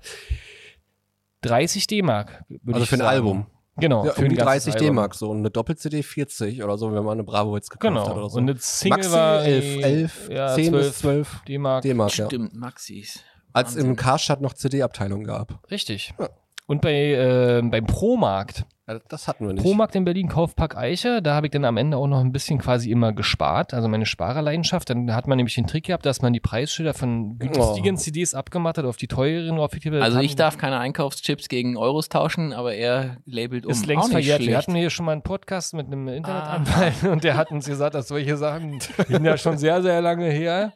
30 1.42 1.88
D-Mark. 1.88 2.44
Also 2.68 2.86
für 2.86 2.96
ein. 2.96 3.02
Album. 3.02 3.46
Genau. 3.80 4.06
Ja, 4.06 4.12
für 4.14 4.28
ganzes 4.28 4.66
30 4.66 4.74
Album. 4.76 4.88
D-Mark 4.88 5.16
so 5.16 5.30
und 5.30 5.38
eine 5.40 5.50
Doppel-CD 5.50 6.04
40 6.04 6.64
oder 6.64 6.78
so, 6.78 6.94
wenn 6.94 7.04
man 7.04 7.14
eine 7.14 7.24
Bravo 7.24 7.56
jetzt 7.56 7.70
gekauft 7.70 7.94
Genau. 7.94 8.08
hat 8.10 8.16
oder 8.18 8.30
so. 8.30 8.38
Und 8.38 8.50
eine 8.50 8.60
Single 8.60 8.98
Maxi 9.00 9.12
war 9.12 9.44
11, 9.44 9.84
11, 9.84 10.30
ja, 10.32 10.56
10 10.56 10.70
12 10.70 10.88
bis 10.88 10.98
12 11.00 11.42
D-Mark. 11.48 11.82
D-Mark, 11.84 12.18
ja. 12.18 12.26
Stimmt, 12.26 12.56
Maxis. 12.56 13.20
Als 13.54 13.76
im 13.76 13.96
Karstadt 13.96 14.42
noch 14.42 14.54
CD-Abteilung 14.54 15.24
gab. 15.24 15.60
Richtig. 15.72 16.14
Ja. 16.20 16.30
Und 16.68 16.82
bei, 16.82 16.94
äh, 16.94 17.62
beim 17.64 17.86
Pro-Markt, 17.88 18.66
Ja, 18.90 19.00
Das 19.08 19.28
hatten 19.28 19.46
wir 19.46 19.54
nicht. 19.54 19.64
Promarkt 19.64 19.96
in 19.96 20.04
Berlin, 20.06 20.28
Kaufpark 20.28 20.76
Eiche. 20.76 21.22
Da 21.22 21.36
habe 21.36 21.48
ich 21.48 21.52
dann 21.52 21.66
am 21.66 21.78
Ende 21.78 21.98
auch 21.98 22.08
noch 22.08 22.20
ein 22.20 22.32
bisschen 22.32 22.58
quasi 22.58 22.90
immer 22.92 23.14
gespart. 23.14 23.74
Also 23.74 23.88
meine 23.88 24.06
Sparerleidenschaft. 24.06 24.90
Dann 24.90 25.14
hat 25.14 25.28
man 25.28 25.38
nämlich 25.38 25.56
den 25.56 25.68
Trick 25.68 25.86
gehabt, 25.86 26.06
dass 26.06 26.22
man 26.22 26.34
die 26.34 26.40
Preisschilder 26.40 26.94
von 26.94 27.38
günstigen 27.38 27.98
CDs 27.98 28.34
abgemacht 28.34 28.78
hat 28.78 28.86
auf 28.86 28.98
die 28.98 29.08
teureren, 29.08 29.60
auf 29.60 29.72
die 29.72 29.90
Also 29.92 30.20
ich 30.20 30.36
darf 30.36 30.58
keine 30.58 30.80
Einkaufschips 30.80 31.50
gegen 31.50 31.78
Euros 31.78 32.10
tauschen, 32.10 32.54
aber 32.54 32.74
er 32.74 33.18
labelt 33.26 33.66
um. 33.66 33.72
ist 33.72 33.86
längst 33.86 34.06
Auch 34.06 34.08
nicht 34.08 34.14
verjährt. 34.14 34.40
Wir 34.40 34.46
schlecht. 34.46 34.58
hatten 34.58 34.76
hier 34.76 34.90
schon 34.90 35.06
mal 35.06 35.12
einen 35.14 35.22
Podcast 35.22 35.74
mit 35.74 35.88
einem 35.88 36.08
Internetanwalt 36.08 37.04
und 37.04 37.24
der 37.24 37.38
hat 37.38 37.52
uns 37.52 37.68
gesagt, 37.68 37.94
dass 37.96 38.08
solche 38.08 38.38
Sachen, 38.38 38.80
die 38.80 39.04
sind 39.14 39.24
ja 39.26 39.38
schon 39.38 39.58
sehr, 39.58 39.82
sehr 39.82 40.02
lange 40.02 40.30
her, 40.30 40.74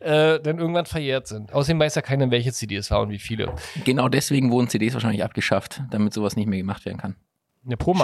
äh, 0.00 0.40
dann 0.40 0.58
irgendwann 0.58 0.86
verjährt 0.86 1.28
sind. 1.28 1.52
Außerdem 1.52 1.78
weiß 1.78 1.94
ja 1.94 2.02
keiner, 2.02 2.30
welche 2.30 2.52
CD 2.52 2.76
es 2.76 2.90
war 2.90 3.00
und 3.02 3.10
wie 3.10 3.18
viele. 3.18 3.52
Genau 3.84 4.08
deswegen 4.08 4.50
wurden 4.50 4.68
CDs 4.68 4.94
wahrscheinlich 4.94 5.22
abgeschafft, 5.22 5.82
damit 5.90 6.12
sowas 6.12 6.36
nicht 6.36 6.46
mehr 6.48 6.58
gemacht 6.58 6.84
werden 6.84 6.98
kann. 6.98 7.16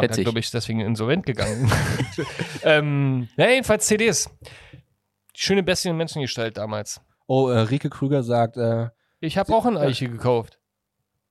Schätze 0.01 0.13
hat, 0.13 0.19
ich. 0.19 0.25
glaube 0.25 0.39
ich, 0.39 0.51
deswegen 0.51 0.81
insolvent 0.81 1.27
gegangen. 1.27 1.71
ähm, 2.63 3.29
na, 3.37 3.51
jedenfalls 3.51 3.87
CDs. 3.87 4.31
Die 5.35 5.41
schöne 5.41 5.63
Bestie 5.63 5.91
und 5.91 5.97
Menschengestalt 5.97 6.57
damals. 6.57 7.01
Oh, 7.27 7.49
äh, 7.49 7.59
Rike 7.61 7.91
Krüger 7.91 8.23
sagt, 8.23 8.57
äh, 8.57 8.89
Ich 9.21 9.37
habe 9.37 9.55
auch 9.55 9.67
eine 9.67 9.81
Eiche 9.81 10.09
gekauft. 10.09 10.58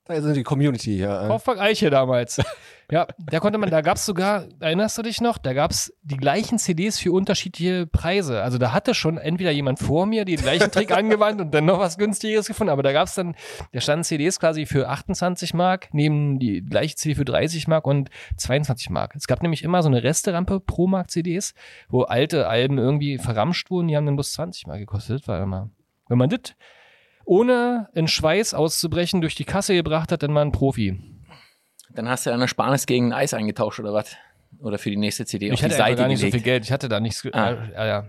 Da 0.07 0.21
sind 0.21 0.35
die 0.35 0.43
Community 0.43 0.95
hier. 0.95 1.21
Äh. 1.23 1.27
Kaufpark 1.27 1.59
Eiche 1.59 1.89
damals. 1.89 2.41
Ja, 2.89 3.05
da 3.19 3.41
konnte 3.41 3.57
man, 3.57 3.69
da 3.69 3.81
gab's 3.81 4.05
sogar, 4.05 4.45
erinnerst 4.61 4.97
du 4.97 5.01
dich 5.01 5.19
noch, 5.19 5.37
da 5.37 5.51
gab's 5.51 5.91
die 6.03 6.15
gleichen 6.15 6.57
CDs 6.57 6.97
für 6.97 7.11
unterschiedliche 7.11 7.85
Preise. 7.85 8.41
Also 8.41 8.57
da 8.57 8.71
hatte 8.71 8.93
schon 8.93 9.17
entweder 9.17 9.51
jemand 9.51 9.79
vor 9.79 10.05
mir 10.05 10.23
den 10.23 10.37
gleichen 10.37 10.71
Trick 10.71 10.91
angewandt 10.97 11.41
und 11.41 11.53
dann 11.53 11.65
noch 11.65 11.79
was 11.79 11.97
günstigeres 11.97 12.47
gefunden, 12.47 12.71
aber 12.71 12.83
da 12.83 12.93
gab's 12.93 13.13
dann, 13.15 13.35
da 13.73 13.81
standen 13.81 14.05
CDs 14.05 14.39
quasi 14.39 14.65
für 14.65 14.87
28 14.87 15.53
Mark, 15.53 15.89
neben 15.91 16.39
die 16.39 16.63
gleiche 16.63 16.95
CD 16.95 17.15
für 17.15 17.25
30 17.25 17.67
Mark 17.67 17.85
und 17.85 18.09
22 18.37 18.89
Mark. 18.89 19.15
Es 19.17 19.27
gab 19.27 19.41
nämlich 19.41 19.63
immer 19.63 19.83
so 19.83 19.89
eine 19.89 20.01
Resterampe 20.01 20.61
pro 20.61 20.87
Mark 20.87 21.11
CDs, 21.11 21.55
wo 21.89 22.03
alte 22.03 22.47
Alben 22.47 22.77
irgendwie 22.77 23.17
verramscht 23.17 23.69
wurden, 23.69 23.89
die 23.89 23.97
haben 23.97 24.05
dann 24.05 24.15
bloß 24.15 24.31
20 24.31 24.65
Mark 24.65 24.79
gekostet, 24.79 25.27
war 25.27 25.43
immer. 25.43 25.69
Wenn 26.07 26.17
man 26.17 26.29
das 26.29 26.55
ohne 27.27 27.89
in 27.93 28.07
Schweiß 28.07 28.53
auszubrechen 28.53 29.22
durch 29.22 29.36
die 29.36 29.46
Kasse 29.46 29.74
gebracht 29.75 30.12
hat, 30.12 30.24
dann 30.24 30.34
war 30.34 30.43
ein 30.43 30.51
Profi. 30.51 31.00
Dann 31.93 32.07
hast 32.10 32.25
du 32.25 32.36
der 32.36 32.48
Sparnis 32.48 32.86
gegen 32.86 33.07
ein 33.12 33.13
Eis 33.13 33.34
eingetauscht 33.34 33.79
oder 33.79 33.93
was? 33.93 34.15
Oder 34.60 34.77
für 34.77 34.89
die 34.89 34.98
nächste 34.98 35.25
CD 35.25 35.50
auf 35.50 35.53
Ich 35.55 35.60
die 35.60 35.65
hatte 35.65 35.75
Seite 35.75 35.96
gar 36.01 36.07
nicht 36.07 36.19
so 36.19 36.22
gelegt. 36.27 36.36
viel 36.36 36.43
Geld. 36.43 36.63
Ich 36.65 36.72
hatte 36.72 36.89
da 36.89 37.00
nichts. 37.00 37.24
Ah. 37.34 37.51
Äh, 37.51 37.74
ja, 37.74 37.86
ja. 37.86 38.07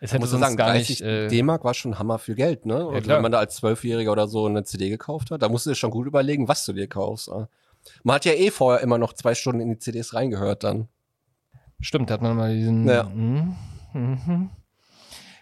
Es 0.00 0.10
Ich 0.10 0.12
hätte 0.12 0.20
muss 0.20 0.30
sonst 0.30 0.42
sagen, 0.42 0.56
gar 0.56 0.68
30 0.70 0.88
nicht. 0.88 1.00
Äh, 1.02 1.28
D-Mark 1.28 1.64
war 1.64 1.74
schon 1.74 1.98
Hammer 1.98 2.18
viel 2.18 2.36
Geld, 2.36 2.66
ne? 2.66 2.86
Und 2.86 3.02
klar. 3.02 3.16
wenn 3.16 3.22
man 3.22 3.32
da 3.32 3.38
als 3.38 3.56
Zwölfjähriger 3.56 4.12
oder 4.12 4.28
so 4.28 4.46
eine 4.46 4.64
CD 4.64 4.88
gekauft 4.90 5.30
hat, 5.30 5.42
da 5.42 5.48
musst 5.48 5.66
du 5.66 5.70
dir 5.70 5.76
schon 5.76 5.90
gut 5.90 6.06
überlegen, 6.06 6.48
was 6.48 6.64
du 6.64 6.72
dir 6.72 6.86
kaufst. 6.88 7.28
äh. 7.28 7.46
Man 8.02 8.14
hat 8.14 8.24
ja 8.24 8.32
eh 8.32 8.50
vorher 8.50 8.82
immer 8.82 8.98
noch 8.98 9.12
zwei 9.12 9.34
Stunden 9.34 9.60
in 9.60 9.68
die 9.70 9.78
CDs 9.78 10.14
reingehört 10.14 10.62
dann. 10.64 10.88
stimmt, 11.80 12.10
hat 12.10 12.22
man 12.22 12.36
mal 12.36 12.54
diesen. 12.54 12.88
Ja. 12.88 13.04
Mhm. 13.04 13.56
Mhm. 13.92 14.50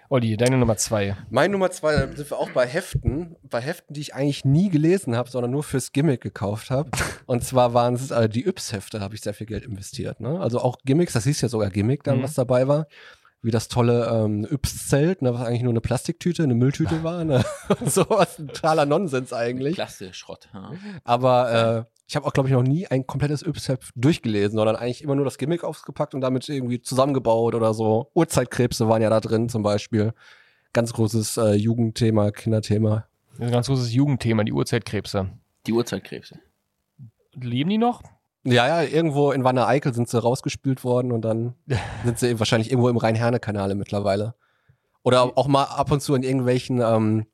Olli, 0.08 0.36
deine 0.36 0.56
Nummer 0.56 0.76
zwei. 0.76 1.16
Mein 1.30 1.50
Nummer 1.50 1.70
zwei, 1.70 1.94
da 1.96 2.16
sind 2.16 2.30
wir 2.30 2.38
auch 2.38 2.50
bei 2.50 2.66
Heften, 2.66 3.36
bei 3.42 3.60
Heften, 3.60 3.94
die 3.94 4.00
ich 4.00 4.14
eigentlich 4.14 4.44
nie 4.44 4.68
gelesen 4.70 5.16
habe, 5.16 5.28
sondern 5.30 5.50
nur 5.50 5.62
fürs 5.64 5.92
Gimmick 5.92 6.20
gekauft 6.20 6.70
habe. 6.70 6.90
Und 7.26 7.44
zwar 7.44 7.74
waren 7.74 7.94
es 7.94 8.10
äh, 8.10 8.28
die 8.28 8.46
Yps-Hefte, 8.46 9.00
habe 9.00 9.14
ich 9.14 9.20
sehr 9.22 9.34
viel 9.34 9.46
Geld 9.46 9.64
investiert. 9.64 10.20
Ne? 10.20 10.40
Also 10.40 10.60
auch 10.60 10.78
Gimmicks, 10.84 11.12
das 11.14 11.24
hieß 11.24 11.40
ja 11.40 11.48
sogar 11.48 11.70
Gimmick 11.70 12.04
dann, 12.04 12.18
Mhm. 12.18 12.22
was 12.22 12.34
dabei 12.34 12.68
war. 12.68 12.86
Wie 13.42 13.50
das 13.50 13.68
tolle 13.68 14.08
ähm, 14.12 14.44
Yps-Zelt, 14.50 15.22
ne, 15.22 15.32
was 15.34 15.42
eigentlich 15.46 15.62
nur 15.62 15.72
eine 15.72 15.80
Plastiktüte, 15.80 16.42
eine 16.42 16.54
Mülltüte 16.54 17.04
war. 17.04 17.22
Ne? 17.24 17.44
Sowas, 17.84 18.38
ein 18.38 18.48
totaler 18.48 18.86
Nonsens 18.86 19.32
eigentlich. 19.32 19.74
Klasse 19.74 20.12
Schrott. 20.14 20.48
Ja. 20.54 20.72
Aber 21.04 21.86
äh, 21.88 21.95
ich 22.08 22.14
habe 22.14 22.26
auch, 22.26 22.32
glaube 22.32 22.48
ich, 22.48 22.52
noch 22.54 22.62
nie 22.62 22.86
ein 22.86 23.06
komplettes 23.06 23.42
Yps-Heft 23.42 23.90
durchgelesen, 23.96 24.56
sondern 24.56 24.76
eigentlich 24.76 25.02
immer 25.02 25.16
nur 25.16 25.24
das 25.24 25.38
Gimmick 25.38 25.64
ausgepackt 25.64 26.14
und 26.14 26.20
damit 26.20 26.48
irgendwie 26.48 26.80
zusammengebaut 26.80 27.54
oder 27.54 27.74
so. 27.74 28.10
Urzeitkrebse 28.14 28.88
waren 28.88 29.02
ja 29.02 29.10
da 29.10 29.20
drin 29.20 29.48
zum 29.48 29.62
Beispiel. 29.62 30.12
Ganz 30.72 30.92
großes 30.92 31.36
äh, 31.38 31.54
Jugendthema, 31.54 32.30
Kinderthema. 32.30 33.06
Ein 33.40 33.50
ganz 33.50 33.66
großes 33.66 33.92
Jugendthema, 33.92 34.44
die 34.44 34.52
Urzeitkrebse. 34.52 35.30
Die 35.66 35.72
Urzeitkrebse. 35.72 36.38
Leben 37.34 37.70
die 37.70 37.78
noch? 37.78 38.02
Ja, 38.44 38.68
ja, 38.68 38.82
irgendwo 38.82 39.32
in 39.32 39.42
Wanne 39.42 39.66
Eickel 39.66 39.92
sind 39.92 40.08
sie 40.08 40.22
rausgespült 40.22 40.84
worden 40.84 41.10
und 41.10 41.22
dann 41.22 41.54
sind 42.04 42.18
sie 42.20 42.38
wahrscheinlich 42.38 42.70
irgendwo 42.70 42.88
im 42.88 42.96
Rhein-Herne-Kanale 42.96 43.74
mittlerweile. 43.74 44.34
Oder 45.06 45.38
auch 45.38 45.46
mal 45.46 45.62
ab 45.62 45.92
und 45.92 46.02
zu 46.02 46.16
in 46.16 46.24
irgendwelchen, 46.24 46.80
ähm, 46.80 47.26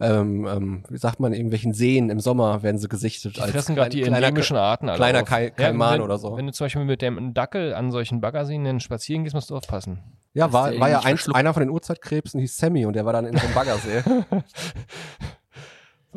ähm, 0.00 0.46
ähm, 0.46 0.82
wie 0.88 0.96
sagt 0.96 1.20
man, 1.20 1.34
irgendwelchen 1.34 1.74
Seen 1.74 2.08
im 2.08 2.20
Sommer 2.20 2.62
werden 2.62 2.78
sie 2.78 2.88
gesichtet. 2.88 3.36
Die 3.36 3.40
fressen 3.42 3.74
gerade 3.74 3.90
die 3.90 4.02
endemischen 4.02 4.56
Arten 4.56 4.88
alle 4.88 4.96
kleiner. 4.96 5.24
Kai- 5.24 5.50
Kaiman 5.50 5.96
wenn, 5.96 6.00
oder 6.00 6.16
so. 6.16 6.38
Wenn 6.38 6.46
du 6.46 6.52
zum 6.52 6.64
Beispiel 6.64 6.86
mit 6.86 7.02
dem 7.02 7.34
Dackel 7.34 7.74
an 7.74 7.90
solchen 7.90 8.22
Baggerseen 8.22 8.80
spazieren 8.80 9.24
gehst, 9.24 9.34
musst 9.34 9.50
du 9.50 9.56
aufpassen. 9.56 9.98
Ja, 10.32 10.54
war, 10.54 10.74
war 10.80 10.88
ja 10.88 11.00
ein, 11.00 11.18
einer 11.34 11.52
von 11.52 11.60
den 11.60 11.68
Urzeitkrebsen, 11.68 12.40
hieß 12.40 12.56
Sammy 12.56 12.86
und 12.86 12.96
der 12.96 13.04
war 13.04 13.12
dann 13.12 13.26
in 13.26 13.36
so 13.36 13.44
einem 13.44 13.54
Baggersee. 13.54 14.02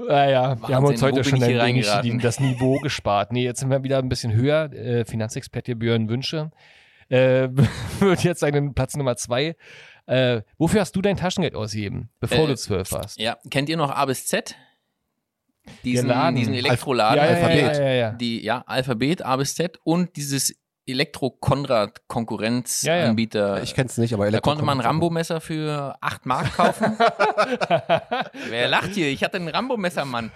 Ja, 0.07 0.25
ja, 0.29 0.61
wir 0.65 0.75
haben 0.77 0.85
uns 0.85 1.01
Wahnsinn, 1.01 1.17
heute 1.17 1.23
schon 1.25 1.43
ein 1.43 2.19
das 2.19 2.39
Niveau 2.39 2.79
gespart. 2.79 3.33
Nee, 3.33 3.43
jetzt 3.43 3.59
sind 3.59 3.69
wir 3.69 3.83
wieder 3.83 3.97
ein 3.97 4.07
bisschen 4.07 4.31
höher. 4.31 4.71
Äh, 4.71 5.03
Finanzexperte 5.03 5.75
Björn 5.75 6.07
Wünsche 6.07 6.51
äh, 7.11 7.49
wird 7.99 8.23
jetzt 8.23 8.39
seinen 8.39 8.73
Platz 8.73 8.95
Nummer 8.95 9.17
zwei. 9.17 9.55
Äh, 10.07 10.41
wofür 10.57 10.81
hast 10.81 10.95
du 10.95 11.01
dein 11.01 11.17
Taschengeld 11.17 11.55
ausgegeben, 11.55 12.09
bevor 12.19 12.45
Äh, 12.45 12.47
du 12.47 12.55
zwölf 12.57 12.91
warst? 12.91 13.19
Ja, 13.19 13.37
kennt 13.49 13.69
ihr 13.69 13.77
noch 13.77 13.91
A 13.91 14.05
bis 14.05 14.25
Z? 14.27 14.55
Diesen, 15.83 16.07
Laden. 16.09 16.35
diesen 16.35 16.53
Elektroladen. 16.55 17.17
ja, 17.17 17.25
ja, 17.25 17.31
Alphabet. 17.35 17.77
Ja, 17.77 17.83
ja, 17.83 17.93
ja. 17.93 18.11
Die, 18.13 18.43
ja, 18.43 18.63
Alphabet, 18.65 19.21
A 19.23 19.35
bis 19.37 19.53
Z 19.55 19.77
und 19.83 20.15
dieses 20.15 20.55
Elektro-Konrad-Konkurrenzanbieter. 20.87 23.61
ich 23.63 23.73
kenn's 23.75 23.97
nicht, 23.97 24.13
aber 24.13 24.29
Da 24.31 24.39
konnte 24.39 24.63
man 24.63 24.77
ein 24.77 24.81
Elektro- 24.81 24.87
Rambo-Messer 24.89 25.41
für 25.41 25.95
8 26.01 26.25
Mark 26.25 26.55
kaufen. 26.55 26.97
Wer 28.49 28.67
lacht 28.67 28.91
hier? 28.93 29.07
Ich 29.09 29.23
hatte 29.23 29.37
ein 29.37 29.47
Rambo-Messer, 29.47 30.05
Mann. 30.05 30.31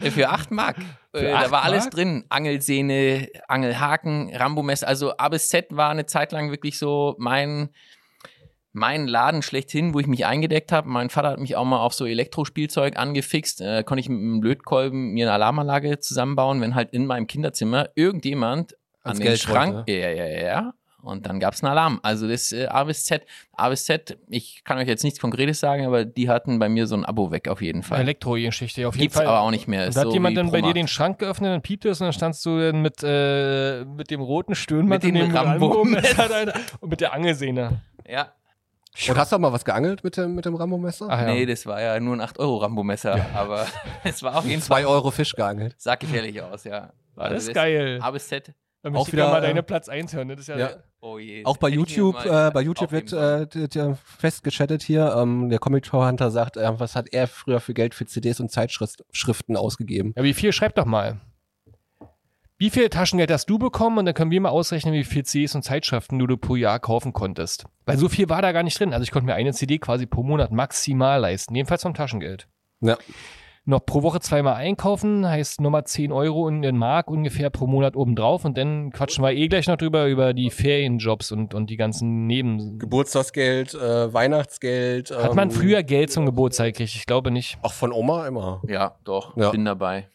Äh, 0.00 0.10
Für 0.10 0.30
8 0.30 0.50
Mark. 0.50 0.76
Äh, 1.12 1.22
da 1.32 1.36
8 1.38 1.50
war 1.50 1.62
alles 1.62 1.84
Mark? 1.84 1.94
drin. 1.94 2.24
Angelsehne, 2.28 3.28
Angelhaken, 3.48 4.34
Rambo-Messer. 4.34 4.86
Also 4.88 5.16
A 5.16 5.28
bis 5.28 5.48
Z 5.48 5.66
war 5.70 5.90
eine 5.90 6.06
Zeit 6.06 6.32
lang 6.32 6.50
wirklich 6.50 6.78
so 6.78 7.14
mein, 7.18 7.70
mein 8.76 9.06
Laden 9.08 9.40
schlechthin, 9.40 9.94
wo 9.94 10.00
ich 10.00 10.06
mich 10.06 10.26
eingedeckt 10.26 10.70
habe. 10.70 10.86
Mein 10.88 11.08
Vater 11.08 11.30
hat 11.30 11.40
mich 11.40 11.56
auch 11.56 11.64
mal 11.64 11.78
auf 11.80 11.94
so 11.94 12.04
Elektrospielzeug 12.04 12.98
angefixt. 12.98 13.62
Äh, 13.62 13.82
konnte 13.84 14.00
ich 14.00 14.08
mit 14.10 14.18
einem 14.20 14.42
Lötkolben 14.42 15.12
mir 15.14 15.24
eine 15.26 15.32
Alarmanlage 15.32 15.98
zusammenbauen, 15.98 16.60
wenn 16.60 16.74
halt 16.74 16.90
in 16.92 17.06
meinem 17.06 17.26
Kinderzimmer 17.26 17.88
irgendjemand 17.94 18.74
an 19.02 19.10
Ans 19.12 19.18
den 19.18 19.26
Geld 19.28 19.40
Schrank. 19.40 19.74
wollte. 19.76 19.92
Ja, 19.92 20.10
ja, 20.10 20.26
ja, 20.26 20.44
ja. 20.44 20.74
Und 21.00 21.24
dann 21.26 21.40
gab's 21.40 21.62
einen 21.62 21.70
Alarm. 21.70 22.00
Also 22.02 22.28
das 22.28 22.52
äh, 22.52 22.66
A 22.66 22.84
bis 22.84 23.06
Z. 23.06 23.22
A 23.52 23.70
bis 23.70 23.86
Z, 23.86 24.18
ich 24.28 24.62
kann 24.64 24.76
euch 24.76 24.88
jetzt 24.88 25.04
nichts 25.04 25.20
Konkretes 25.20 25.58
sagen, 25.60 25.86
aber 25.86 26.04
die 26.04 26.28
hatten 26.28 26.58
bei 26.58 26.68
mir 26.68 26.86
so 26.86 26.96
ein 26.96 27.04
Abo 27.06 27.30
weg 27.30 27.48
auf 27.48 27.62
jeden 27.62 27.82
Fall. 27.82 28.00
Elektro-Geschichte, 28.00 28.86
auf 28.86 28.94
jeden 28.94 29.04
Gibt's 29.04 29.16
Fall. 29.16 29.26
aber 29.26 29.40
auch 29.40 29.50
nicht 29.52 29.68
mehr. 29.68 29.88
Da 29.88 30.00
hat 30.00 30.08
so 30.08 30.12
jemand 30.12 30.36
dann 30.36 30.50
bei 30.50 30.60
dir 30.60 30.74
den 30.74 30.88
Schrank 30.88 31.20
geöffnet, 31.20 31.50
dann 31.52 31.62
piepte 31.62 31.88
es 31.88 32.00
und 32.00 32.06
dann 32.06 32.12
standst 32.12 32.44
du 32.44 32.58
dann 32.58 32.82
mit, 32.82 33.02
äh, 33.02 33.84
mit 33.86 34.10
dem 34.10 34.20
roten 34.20 34.54
Stirnband 34.54 35.02
Mit 35.04 35.14
dem 35.14 35.32
da- 35.32 35.56
und 36.80 36.90
mit 36.90 37.00
der 37.00 37.14
Angelsehne. 37.14 37.80
Ja. 38.06 38.32
Und 39.08 39.18
hast 39.18 39.32
du 39.32 39.36
auch 39.36 39.40
mal 39.40 39.52
was 39.52 39.64
geangelt 39.64 40.02
mit 40.04 40.16
dem, 40.16 40.34
mit 40.34 40.44
dem 40.44 40.54
Rambo-Messer? 40.54 41.06
Ach 41.10 41.20
ja. 41.20 41.26
Nee, 41.26 41.46
das 41.46 41.66
war 41.66 41.80
ja 41.80 42.00
nur 42.00 42.14
ein 42.14 42.20
8-Euro-Rambo-Messer. 42.22 43.26
Aber 43.34 43.66
es 44.04 44.22
war 44.22 44.36
auf 44.36 44.44
jeden 44.44 44.62
Fall. 44.62 44.82
Zwei 44.82 44.86
Euro 44.86 45.10
Fisch 45.10 45.34
geangelt. 45.34 45.74
Sah 45.78 45.96
gefährlich 45.96 46.40
aus, 46.40 46.64
ja. 46.64 46.92
War 47.14 47.30
das 47.30 47.42
Also 47.48 47.52
geil. 47.52 47.98
A 48.02 48.10
bis 48.10 48.28
Z. 48.28 48.52
Da 48.82 48.92
Auch 48.92 49.10
wieder, 49.10 49.28
mal 49.30 49.38
äh, 49.38 49.48
deine 49.48 49.62
Platz 49.62 49.88
1 49.88 50.14
hören. 50.14 50.28
ne? 50.28 50.36
Das 50.36 50.42
ist 50.42 50.48
ja, 50.48 50.58
Ja. 50.58 50.70
Oh 51.00 51.18
je. 51.18 51.44
Auch 51.44 51.56
bei 51.56 51.68
YouTube, 51.68 52.16
äh, 52.24 52.50
bei 52.52 52.62
YouTube 52.62 52.92
wird 52.92 53.12
äh, 53.12 53.94
festgechattet 54.18 54.82
hier. 54.82 55.14
Ähm, 55.16 55.48
der 55.50 55.58
Comic 55.58 55.92
Hunter 55.92 56.30
sagt, 56.30 56.56
äh, 56.56 56.78
was 56.78 56.96
hat 56.96 57.12
er 57.12 57.26
früher 57.26 57.60
für 57.60 57.74
Geld 57.74 57.94
für 57.94 58.06
CDs 58.06 58.40
und 58.40 58.50
Zeitschriften 58.50 59.56
ausgegeben? 59.56 60.14
Ja, 60.16 60.22
wie 60.22 60.34
viel? 60.34 60.52
Schreib 60.52 60.74
doch 60.74 60.84
mal. 60.84 61.20
Wie 62.58 62.70
viel 62.70 62.88
Taschengeld 62.88 63.30
hast 63.30 63.50
du 63.50 63.58
bekommen? 63.58 63.98
Und 63.98 64.06
dann 64.06 64.14
können 64.14 64.30
wir 64.30 64.40
mal 64.40 64.48
ausrechnen, 64.48 64.94
wie 64.94 65.04
viel 65.04 65.24
CDs 65.24 65.54
und 65.54 65.62
Zeitschriften 65.62 66.18
du, 66.18 66.26
du 66.26 66.38
pro 66.38 66.56
Jahr 66.56 66.78
kaufen 66.80 67.12
konntest. 67.12 67.66
Weil 67.84 67.98
so 67.98 68.08
viel 68.08 68.30
war 68.30 68.40
da 68.40 68.52
gar 68.52 68.62
nicht 68.62 68.80
drin. 68.80 68.94
Also 68.94 69.02
ich 69.02 69.10
konnte 69.10 69.26
mir 69.26 69.34
eine 69.34 69.52
CD 69.52 69.78
quasi 69.78 70.06
pro 70.06 70.22
Monat 70.22 70.52
maximal 70.52 71.20
leisten. 71.20 71.54
Jedenfalls 71.54 71.82
vom 71.82 71.92
Taschengeld. 71.92 72.48
Ja. 72.80 72.96
Noch 73.66 73.84
pro 73.84 74.02
Woche 74.02 74.20
zweimal 74.20 74.54
einkaufen, 74.54 75.28
heißt 75.28 75.60
nochmal 75.60 75.84
10 75.84 76.12
Euro 76.12 76.48
in 76.48 76.62
den 76.62 76.78
Mark 76.78 77.10
ungefähr 77.10 77.50
pro 77.50 77.66
Monat 77.66 77.94
obendrauf. 77.94 78.46
Und 78.46 78.56
dann 78.56 78.90
quatschen 78.90 79.22
wir 79.22 79.32
eh 79.32 79.48
gleich 79.48 79.66
noch 79.66 79.76
drüber, 79.76 80.06
über 80.06 80.32
die 80.32 80.50
Ferienjobs 80.50 81.32
und, 81.32 81.52
und 81.52 81.68
die 81.68 81.76
ganzen 81.76 82.26
Neben... 82.26 82.78
Geburtstagsgeld, 82.78 83.74
äh, 83.74 84.14
Weihnachtsgeld. 84.14 85.10
Hat 85.10 85.34
man 85.34 85.50
ähm, 85.50 85.54
früher 85.54 85.82
Geld 85.82 86.10
zum 86.10 86.24
Geburtstag 86.24 86.68
gekriegt? 86.68 86.94
Ich 86.94 87.04
glaube 87.04 87.30
nicht. 87.30 87.58
Auch 87.60 87.74
von 87.74 87.92
Oma 87.92 88.26
immer. 88.26 88.62
Ja, 88.66 88.94
doch. 89.04 89.36
Ja. 89.36 89.50
Bin 89.50 89.66
dabei. 89.66 90.08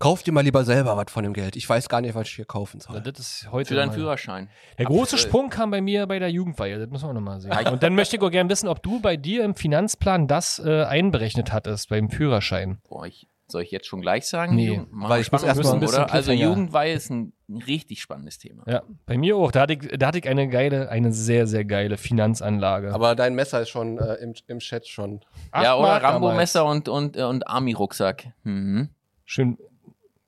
Kauf 0.00 0.22
dir 0.22 0.32
mal 0.32 0.40
lieber 0.40 0.64
selber 0.64 0.96
was 0.96 1.12
von 1.12 1.22
dem 1.24 1.34
Geld. 1.34 1.56
Ich 1.56 1.68
weiß 1.68 1.90
gar 1.90 2.00
nicht, 2.00 2.14
was 2.14 2.26
ich 2.26 2.34
hier 2.34 2.46
kaufen 2.46 2.80
soll. 2.80 3.02
Das 3.02 3.18
ist 3.18 3.48
heute 3.52 3.68
Für 3.68 3.74
deinen 3.74 3.92
Führerschein. 3.92 4.48
Der 4.78 4.86
große 4.86 5.10
zwölf. 5.10 5.20
Sprung 5.20 5.50
kam 5.50 5.70
bei 5.70 5.82
mir 5.82 6.06
bei 6.06 6.18
der 6.18 6.30
Jugendweihe, 6.30 6.78
das 6.78 6.88
müssen 6.88 7.04
wir 7.04 7.10
auch 7.10 7.14
nochmal 7.14 7.40
sehen. 7.42 7.52
Und 7.68 7.82
dann 7.82 7.94
möchte 7.94 8.16
ich 8.16 8.22
auch 8.22 8.30
gerne 8.30 8.48
wissen, 8.48 8.66
ob 8.66 8.82
du 8.82 9.00
bei 9.00 9.18
dir 9.18 9.44
im 9.44 9.54
Finanzplan 9.54 10.26
das 10.26 10.58
äh, 10.58 10.84
einberechnet 10.84 11.52
hattest 11.52 11.90
beim 11.90 12.08
Führerschein. 12.08 12.78
Boah, 12.88 13.06
ich 13.06 13.28
Soll 13.46 13.60
ich 13.62 13.70
jetzt 13.72 13.88
schon 13.88 14.00
gleich 14.00 14.26
sagen? 14.26 14.54
Nee, 14.54 14.68
Jugend- 14.68 14.90
Machen 14.92 15.10
weil 15.10 15.18
wir 15.18 15.22
ich 15.22 15.32
muss 15.32 15.42
erst 15.42 15.62
mal 15.62 15.72
ein 15.74 15.80
bisschen 15.80 16.04
oder? 16.04 16.12
Also 16.14 16.30
Cliffhanger. 16.30 16.48
Jugendweihe 16.50 16.94
ist 16.94 17.10
ein 17.10 17.32
richtig 17.66 18.00
spannendes 18.00 18.38
Thema. 18.38 18.62
Ja, 18.66 18.82
bei 19.04 19.18
mir 19.18 19.36
auch. 19.36 19.52
Da 19.52 19.60
hatte 19.62 19.74
ich, 19.74 19.98
da 19.98 20.06
hatte 20.06 20.18
ich 20.18 20.26
eine 20.26 20.48
geile, 20.48 20.88
eine 20.88 21.12
sehr, 21.12 21.46
sehr 21.46 21.66
geile 21.66 21.98
Finanzanlage. 21.98 22.94
Aber 22.94 23.14
dein 23.14 23.34
Messer 23.34 23.60
ist 23.60 23.68
schon 23.68 23.98
äh, 23.98 24.14
im, 24.14 24.32
im 24.46 24.60
Chat 24.60 24.88
schon. 24.88 25.20
Acht 25.50 25.64
ja, 25.64 25.74
oder 25.74 25.88
Mark 25.88 26.02
Rambo-Messer 26.04 26.64
und, 26.64 26.88
und, 26.88 27.18
äh, 27.18 27.24
und 27.24 27.46
Army-Rucksack. 27.46 28.28
Mhm. 28.44 28.88
Schön. 29.26 29.58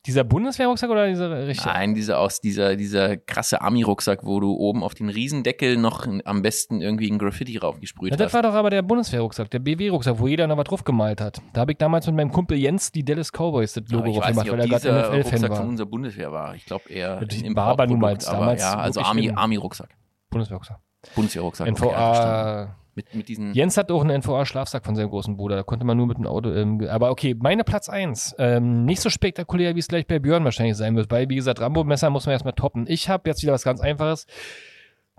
Dieser 0.05 0.25
Bundeswehrrucksack 0.25 0.91
oder 0.91 1.07
dieser 1.07 1.47
richtige? 1.47 1.69
Nein, 1.69 1.95
dieser 1.95 2.19
aus 2.19 2.41
dieser, 2.41 2.75
dieser 2.75 3.17
krasse 3.17 3.61
Army-Rucksack, 3.61 4.25
wo 4.25 4.41
du 4.41 4.53
oben 4.53 4.83
auf 4.83 4.95
den 4.95 5.09
Riesendeckel 5.09 5.77
noch 5.77 6.07
am 6.25 6.43
besten 6.43 6.81
irgendwie 6.81 7.09
ein 7.09 7.19
Graffiti 7.19 7.57
raufgesprüht 7.57 8.11
Ja, 8.11 8.17
das 8.17 8.27
hast. 8.27 8.35
war 8.35 8.43
doch 8.43 8.55
aber 8.55 8.71
der 8.71 8.83
Bundeswehrrucksack, 8.83 9.49
der 9.51 9.61
BW-Rucksack, 9.61 10.19
wo 10.19 10.27
jeder 10.27 10.49
noch 10.49 10.57
was 10.57 10.65
drauf 10.65 10.83
gemalt 10.83 11.21
hat. 11.21 11.41
Da 11.53 11.61
habe 11.61 11.71
ich 11.73 11.79
damals 11.79 12.07
mit 12.07 12.17
meinem 12.17 12.33
Kumpel 12.33 12.59
Jens 12.59 12.91
die 12.91 13.05
Dallas 13.05 13.31
Cowboys 13.31 13.75
das 13.75 13.85
Logo 13.91 14.13
drauf 14.13 14.27
gemacht, 14.27 14.51
weil 14.51 14.61
er 14.61 14.67
gerade 14.67 14.89
NFL-Fan 14.93 15.15
Rucksack 15.23 15.41
von 15.41 15.51
war. 15.51 15.69
unserer 15.69 15.87
Bundeswehr 15.87 16.33
war. 16.33 16.55
Ich 16.57 16.67
glaube 16.67 16.89
eher 16.91 17.21
Ja, 17.23 17.47
ein 17.47 17.55
war 17.55 17.69
aber 17.69 17.87
nun 17.87 18.01
mal 18.01 18.17
damals 18.17 18.61
ja, 18.61 18.75
also 18.79 19.01
wirklich 19.01 19.29
Army, 19.31 19.31
Army-Rucksack. 19.41 19.91
Bundeswehrrucksack. 20.31 20.81
Bundeswehrrucksack. 21.15 21.69
okay. 21.69 21.87
NVA. 21.87 22.77
Mit, 22.95 23.15
mit 23.15 23.29
diesen 23.29 23.55
Jens 23.55 23.77
hat 23.77 23.91
auch 23.91 24.03
einen 24.03 24.21
NVA-Schlafsack 24.21 24.85
von 24.85 24.95
seinem 24.95 25.11
großen 25.11 25.37
Bruder. 25.37 25.57
Da 25.57 25.63
konnte 25.63 25.85
man 25.85 25.97
nur 25.97 26.07
mit 26.07 26.19
dem 26.19 26.27
Auto. 26.27 26.53
Ähm, 26.53 26.87
aber 26.89 27.11
okay, 27.11 27.35
meine 27.39 27.65
Platz 27.65 27.89
1. 27.89 28.37
Ähm, 28.39 28.85
nicht 28.85 29.01
so 29.01 29.11
spektakulär, 29.11 29.75
wie 29.75 29.81
es 29.81 29.89
gleich 29.89 30.07
bei 30.07 30.19
Björn 30.19 30.45
wahrscheinlich 30.45 30.77
sein 30.77 30.95
wird. 30.97 31.11
Weil, 31.11 31.29
wie 31.29 31.37
gesagt, 31.37 31.61
Rambo-Messer 31.61 32.11
muss 32.11 32.27
man 32.27 32.33
erstmal 32.33 32.55
toppen. 32.55 32.87
Ich 32.89 33.09
habe 33.09 33.29
jetzt 33.29 33.43
wieder 33.43 33.53
was 33.53 33.65
ganz 33.65 33.81
Einfaches. 33.81 34.27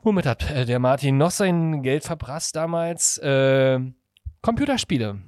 Womit 0.03 0.25
hat 0.25 0.51
äh, 0.51 0.65
der 0.65 0.79
Martin 0.79 1.17
noch 1.17 1.31
sein 1.31 1.81
Geld 1.81 2.03
verprasst 2.03 2.55
damals? 2.55 3.17
Äh, 3.19 3.79
Computerspiele. 4.41 5.19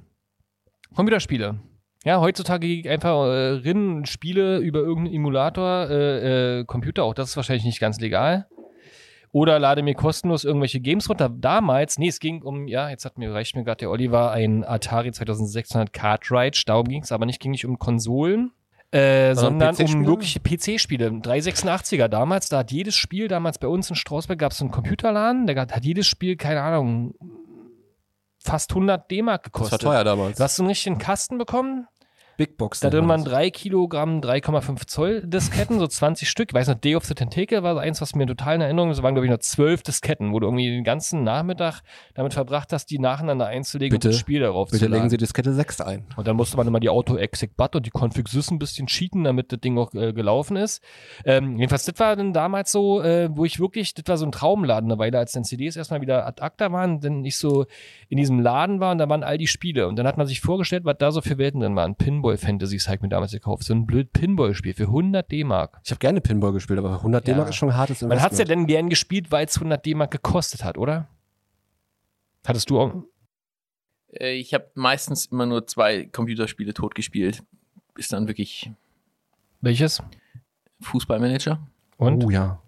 Computerspiele. 0.93 1.59
Ja, 2.03 2.19
heutzutage 2.19 2.83
einfach 2.87 3.25
äh, 3.25 3.49
rin, 3.63 4.05
spiele 4.05 4.59
über 4.59 4.79
irgendeinen 4.79 5.15
Emulator, 5.15 5.89
äh, 5.89 6.59
äh, 6.59 6.65
Computer, 6.65 7.03
auch 7.03 7.15
das 7.15 7.29
ist 7.29 7.35
wahrscheinlich 7.35 7.65
nicht 7.65 7.79
ganz 7.79 7.99
legal. 7.99 8.47
Oder 9.35 9.59
lade 9.59 9.83
mir 9.83 9.95
kostenlos 9.95 10.45
irgendwelche 10.45 10.79
Games 10.79 11.09
runter. 11.09 11.27
Damals, 11.27 11.99
nee, 11.99 12.07
es 12.07 12.21
ging 12.21 12.41
um, 12.41 12.69
ja, 12.69 12.89
jetzt 12.89 13.03
hat 13.03 13.17
mir, 13.17 13.33
reicht 13.33 13.53
mir 13.57 13.65
gerade 13.65 13.79
der 13.79 13.89
Oliver, 13.89 14.31
ein 14.31 14.63
Atari 14.63 15.11
2600 15.11 15.91
Cartridge. 15.91 16.63
Darum 16.65 16.87
ging 16.87 17.03
es 17.03 17.11
aber 17.11 17.25
nicht, 17.25 17.41
ging 17.41 17.51
nicht 17.51 17.65
um 17.65 17.77
Konsolen, 17.77 18.53
äh, 18.91 19.35
sondern 19.35 19.71
um 19.71 19.75
PC-Spiele? 19.75 20.07
wirkliche 20.07 20.39
PC-Spiele. 20.39 21.09
386er 21.09 22.07
damals, 22.07 22.47
da 22.47 22.59
hat 22.59 22.71
jedes 22.71 22.95
Spiel, 22.95 23.27
damals 23.27 23.57
bei 23.57 23.67
uns 23.67 23.89
in 23.89 23.97
Strausberg 23.97 24.39
gab 24.39 24.53
es 24.53 24.61
einen 24.61 24.71
Computerladen, 24.71 25.47
der 25.47 25.59
hat 25.59 25.83
jedes 25.83 26.07
Spiel, 26.07 26.37
keine 26.37 26.61
Ahnung, 26.61 27.13
fast 28.39 28.71
100 28.71 29.11
D-Mark 29.11 29.43
Das 29.43 29.51
gekostet. 29.51 29.83
war 29.83 29.95
teuer 29.95 30.03
damals. 30.05 30.37
Du 30.37 30.43
hast 30.45 30.61
einen 30.61 30.69
richtigen 30.69 30.97
Kasten 30.97 31.37
bekommen, 31.37 31.87
Big 32.37 32.57
Box. 32.57 32.79
da 32.79 32.89
drin 32.89 33.01
waren 33.01 33.21
man's. 33.21 33.23
drei 33.23 33.49
Kilogramm 33.49 34.19
3,5 34.19 34.87
Zoll 34.87 35.21
Disketten, 35.25 35.79
so 35.79 35.87
20 35.87 36.29
Stück. 36.29 36.49
Ich 36.49 36.55
weiß 36.55 36.67
noch, 36.67 36.75
Day 36.75 36.95
of 36.95 37.05
the 37.05 37.13
Tentacle 37.13 37.63
war 37.63 37.73
so 37.73 37.79
eins, 37.79 38.01
was 38.01 38.15
mir 38.15 38.25
total 38.27 38.55
in 38.55 38.61
Erinnerung 38.61 38.91
ist. 38.91 38.97
Es 38.97 39.03
waren, 39.03 39.15
glaube 39.15 39.25
ich, 39.25 39.31
noch 39.31 39.39
zwölf 39.39 39.83
Disketten, 39.83 40.33
wo 40.33 40.39
du 40.39 40.47
irgendwie 40.47 40.69
den 40.69 40.83
ganzen 40.83 41.23
Nachmittag 41.23 41.81
damit 42.13 42.33
verbracht 42.33 42.73
hast, 42.73 42.87
die 42.87 42.99
nacheinander 42.99 43.47
einzulegen 43.47 43.95
Bitte- 43.95 44.09
und 44.09 44.13
das 44.13 44.19
Spiel 44.19 44.41
darauf 44.41 44.69
Bitte 44.69 44.79
zu 44.79 44.85
legen 44.85 44.97
laden. 44.97 45.09
Sie 45.09 45.17
Diskette 45.17 45.53
6 45.53 45.81
ein. 45.81 46.05
Und 46.15 46.27
dann 46.27 46.35
musste 46.35 46.57
man 46.57 46.67
immer 46.67 46.79
die 46.79 46.89
Auto-Exec-Bat 46.89 47.75
und 47.77 47.85
die 47.85 47.91
Config-Sys 47.91 48.51
ein 48.51 48.59
bisschen 48.59 48.87
cheaten, 48.87 49.23
damit 49.23 49.51
das 49.51 49.59
Ding 49.59 49.77
auch 49.77 49.93
äh, 49.93 50.13
gelaufen 50.13 50.57
ist. 50.57 50.81
Ähm, 51.23 51.57
jedenfalls, 51.57 51.85
das 51.85 51.99
war 51.99 52.15
dann 52.15 52.33
damals 52.33 52.71
so, 52.71 53.01
äh, 53.01 53.29
wo 53.31 53.45
ich 53.45 53.59
wirklich, 53.59 53.93
das 53.93 54.05
war 54.07 54.17
so 54.17 54.25
ein 54.25 54.31
Traumladen 54.31 54.91
eine 54.91 54.99
Weile, 54.99 55.17
als 55.17 55.31
dann 55.31 55.43
CDs 55.43 55.75
erstmal 55.75 56.01
wieder 56.01 56.25
ad 56.25 56.41
acta 56.41 56.71
waren, 56.71 56.99
denn 56.99 57.23
ich 57.25 57.37
so 57.37 57.65
in 58.09 58.17
diesem 58.17 58.39
Laden 58.39 58.79
war 58.79 58.91
und 58.91 58.97
da 58.97 59.09
waren 59.09 59.23
all 59.23 59.37
die 59.37 59.47
Spiele. 59.47 59.87
Und 59.87 59.95
dann 59.97 60.07
hat 60.07 60.17
man 60.17 60.27
sich 60.27 60.41
vorgestellt, 60.41 60.85
was 60.85 60.97
da 60.99 61.11
so 61.11 61.21
für 61.21 61.37
Welten 61.37 61.61
drin 61.61 61.75
waren. 61.75 61.95
Pinball-Fantasies 62.29 62.87
habe 62.87 62.95
ich 62.95 63.01
mir 63.01 63.09
damals 63.09 63.31
gekauft. 63.31 63.63
So 63.63 63.73
ein 63.73 63.85
blöd 63.85 64.11
Pinball-Spiel 64.13 64.73
für 64.73 64.83
100 64.85 65.31
D-Mark. 65.31 65.79
Ich 65.83 65.91
habe 65.91 65.99
gerne 65.99 66.21
Pinball 66.21 66.51
gespielt, 66.53 66.79
aber 66.79 66.91
100 66.97 67.27
Ja. 67.27 67.33
D-Mark 67.33 67.49
ist 67.49 67.55
schon 67.55 67.69
ein 67.69 67.77
hartes 67.77 68.01
Man 68.01 68.11
Investment. 68.11 68.25
hat 68.25 68.31
es 68.33 68.39
ja 68.39 68.45
denn 68.45 68.67
gern 68.67 68.89
gespielt, 68.89 69.31
weil 69.31 69.45
es 69.45 69.55
100 69.57 69.85
D-Mark 69.85 70.11
gekostet 70.11 70.63
hat, 70.63 70.77
oder? 70.77 71.07
Hattest 72.45 72.69
du 72.69 72.79
auch? 72.79 72.93
Äh, 74.13 74.33
Ich 74.39 74.53
habe 74.53 74.69
meistens 74.73 75.27
immer 75.27 75.45
nur 75.45 75.67
zwei 75.67 76.05
Computerspiele 76.05 76.73
totgespielt. 76.73 77.43
Ist 77.97 78.11
dann 78.13 78.27
wirklich 78.27 78.71
Welches? 79.61 80.01
Fußballmanager, 80.81 81.59
Und? 81.97 82.23
Oh 82.25 82.29
ja. 82.29 82.61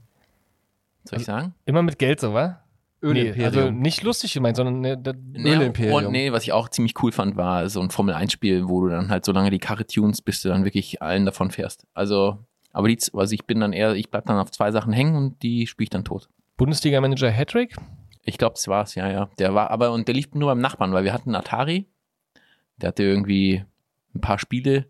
soll 1.04 1.20
ich 1.20 1.26
sagen? 1.26 1.54
Immer 1.66 1.82
mit 1.84 2.00
Geld, 2.00 2.20
so, 2.20 2.34
wa? 2.34 2.64
Nee, 3.02 3.10
Ölimperium. 3.10 3.46
also 3.46 3.72
nicht 3.72 4.04
lustig 4.04 4.34
gemeint, 4.34 4.58
sondern 4.58 4.82
ne, 4.82 4.98
das, 4.98 5.16
Ölimperium. 5.36 6.06
Und 6.06 6.12
nee, 6.12 6.32
was 6.32 6.44
ich 6.44 6.52
auch 6.52 6.68
ziemlich 6.70 7.02
cool 7.02 7.12
fand, 7.12 7.36
war 7.36 7.70
so 7.70 7.80
ein 7.80 7.92
Formel-1-Spiel, 7.92 8.68
wo 8.68 8.82
du 8.82 8.90
dann 8.90 9.10
halt 9.10 9.24
so 9.24 9.32
lange 9.32 9.52
die 9.52 9.60
Karre 9.60 9.86
tunst, 9.86 10.26
bis 10.26 10.42
du 10.42 10.50
dann 10.50 10.66
wirklich 10.66 11.02
allen 11.02 11.26
davon 11.26 11.52
fährst. 11.52 11.86
Also, 11.94 12.40
aber 12.72 12.88
die, 12.88 12.98
also 13.14 13.34
ich 13.34 13.46
bin 13.46 13.60
dann 13.60 13.74
eher, 13.74 13.94
ich 13.94 14.10
bleib 14.10 14.26
dann 14.26 14.40
auf 14.40 14.52
zwei 14.52 14.72
Sachen 14.72 14.94
hängen 14.94 15.16
und 15.16 15.44
die 15.44 15.68
spiele 15.68 15.86
ich 15.86 15.90
dann 15.92 16.06
tot. 16.06 16.28
Bundesliga-Manager 16.58 17.30
Hattrick. 17.30 17.76
Ich 18.24 18.38
glaube, 18.38 18.56
das 18.56 18.68
war's, 18.68 18.96
ja, 18.96 19.10
ja. 19.10 19.30
Der 19.38 19.54
war, 19.54 19.70
aber, 19.70 19.92
und 19.92 20.08
der 20.08 20.16
lief 20.16 20.34
nur 20.34 20.50
beim 20.50 20.60
Nachbarn, 20.60 20.92
weil 20.92 21.04
wir 21.04 21.14
hatten 21.14 21.30
einen 21.30 21.42
Atari. 21.44 21.86
Der 22.78 22.90
hatte 22.90 23.04
irgendwie 23.04 23.64
ein 24.16 24.22
paar 24.22 24.40
Spiele, 24.40 24.88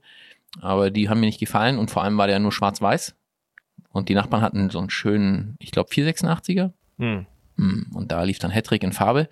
aber 0.62 0.92
die 0.92 1.10
haben 1.10 1.20
mir 1.20 1.26
nicht 1.26 1.40
gefallen 1.40 1.78
und 1.78 1.92
vor 1.92 2.04
allem 2.04 2.18
war 2.18 2.28
der 2.28 2.40
nur 2.40 2.52
schwarz-weiß. 2.52 3.16
Und 3.92 4.10
die 4.10 4.16
Nachbarn 4.16 4.42
hatten 4.42 4.70
so 4.70 4.80
einen 4.80 4.90
schönen, 4.90 5.56
ich 5.60 5.72
glaube, 5.72 5.90
486er. 5.90 6.72
Hm. 7.00 7.26
Mm, 7.58 7.96
Und 7.96 8.12
da 8.12 8.24
lief 8.24 8.40
dann 8.40 8.52
Hattrick 8.52 8.84
in 8.84 8.94
Farbe. 8.94 9.28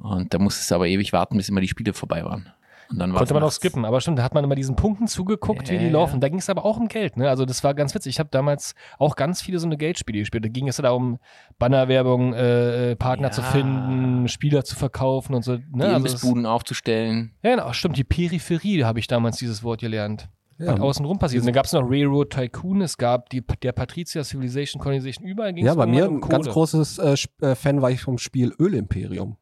Und 0.00 0.32
da 0.32 0.38
musstest 0.38 0.70
du 0.70 0.74
aber 0.76 0.88
ewig 0.88 1.12
warten, 1.12 1.36
bis 1.36 1.48
immer 1.50 1.60
die 1.60 1.68
Spiele 1.68 1.92
vorbei 1.92 2.24
waren. 2.24 2.50
Und 2.90 2.98
dann 2.98 3.12
Konnte 3.14 3.32
man 3.32 3.42
auch 3.42 3.50
skippen, 3.52 3.86
aber 3.86 4.02
stimmt, 4.02 4.18
da 4.18 4.22
hat 4.22 4.34
man 4.34 4.44
immer 4.44 4.54
diesen 4.54 4.76
Punkten 4.76 5.06
zugeguckt, 5.06 5.70
wie 5.70 5.74
Ja, 5.74 5.80
die 5.80 5.86
ja. 5.86 5.92
laufen. 5.92 6.20
Da 6.20 6.28
ging 6.28 6.38
es 6.40 6.50
aber 6.50 6.64
auch 6.64 6.76
um 6.76 6.88
Geld, 6.88 7.16
ne? 7.16 7.28
Also 7.30 7.46
das 7.46 7.64
war 7.64 7.72
ganz 7.72 7.94
witzig. 7.94 8.10
Ich 8.16 8.18
habe 8.18 8.28
damals 8.30 8.74
auch 8.98 9.16
ganz 9.16 9.40
viele 9.40 9.58
so 9.58 9.66
eine 9.66 9.78
Geldspiele 9.78 10.18
gespielt. 10.18 10.44
Da 10.44 10.48
ging 10.50 10.68
es 10.68 10.76
ja 10.76 10.82
darum, 10.82 11.18
Bannerwerbung, 11.58 12.34
äh, 12.34 12.90
äh, 12.90 12.96
Partner 12.96 13.28
Ja. 13.28 13.32
zu 13.32 13.42
finden, 13.42 14.28
Spieler 14.28 14.64
zu 14.64 14.76
verkaufen 14.76 15.34
und 15.34 15.42
so. 15.42 15.52
Ne? 15.52 15.62
Die 15.72 15.82
Also 15.84 15.96
Imbissbuden 15.96 16.44
aufzustellen. 16.44 17.32
ja, 17.42 17.50
genau, 17.52 17.72
stimmt. 17.72 17.96
Die 17.96 18.04
Peripherie 18.04 18.84
habe 18.84 18.98
ich 18.98 19.06
damals 19.06 19.36
dieses 19.38 19.62
Wort 19.62 19.80
gelernt. 19.80 20.28
Ja. 20.62 20.74
Was 20.74 20.80
außenrum 20.80 21.18
passiert. 21.18 21.42
Und 21.42 21.46
dann 21.46 21.54
gab 21.54 21.66
es 21.66 21.72
noch 21.72 21.82
Railroad 21.82 22.30
Tycoon, 22.30 22.82
es 22.82 22.96
gab 22.96 23.28
die, 23.30 23.44
der 23.62 23.72
Patrizia 23.72 24.22
Civilization, 24.22 24.80
Colonization, 24.80 25.26
überall 25.26 25.52
ging 25.52 25.64
es 25.64 25.68
Ja, 25.68 25.74
bei 25.74 25.86
mir 25.86 26.08
um 26.08 26.16
ein 26.16 26.20
ganz 26.20 26.44
Kohle. 26.46 26.52
großes 26.52 26.98
äh, 26.98 27.16
äh, 27.40 27.54
Fan 27.54 27.82
war 27.82 27.90
ich 27.90 28.00
vom 28.00 28.18
Spiel 28.18 28.54
Ölimperium. 28.58 29.36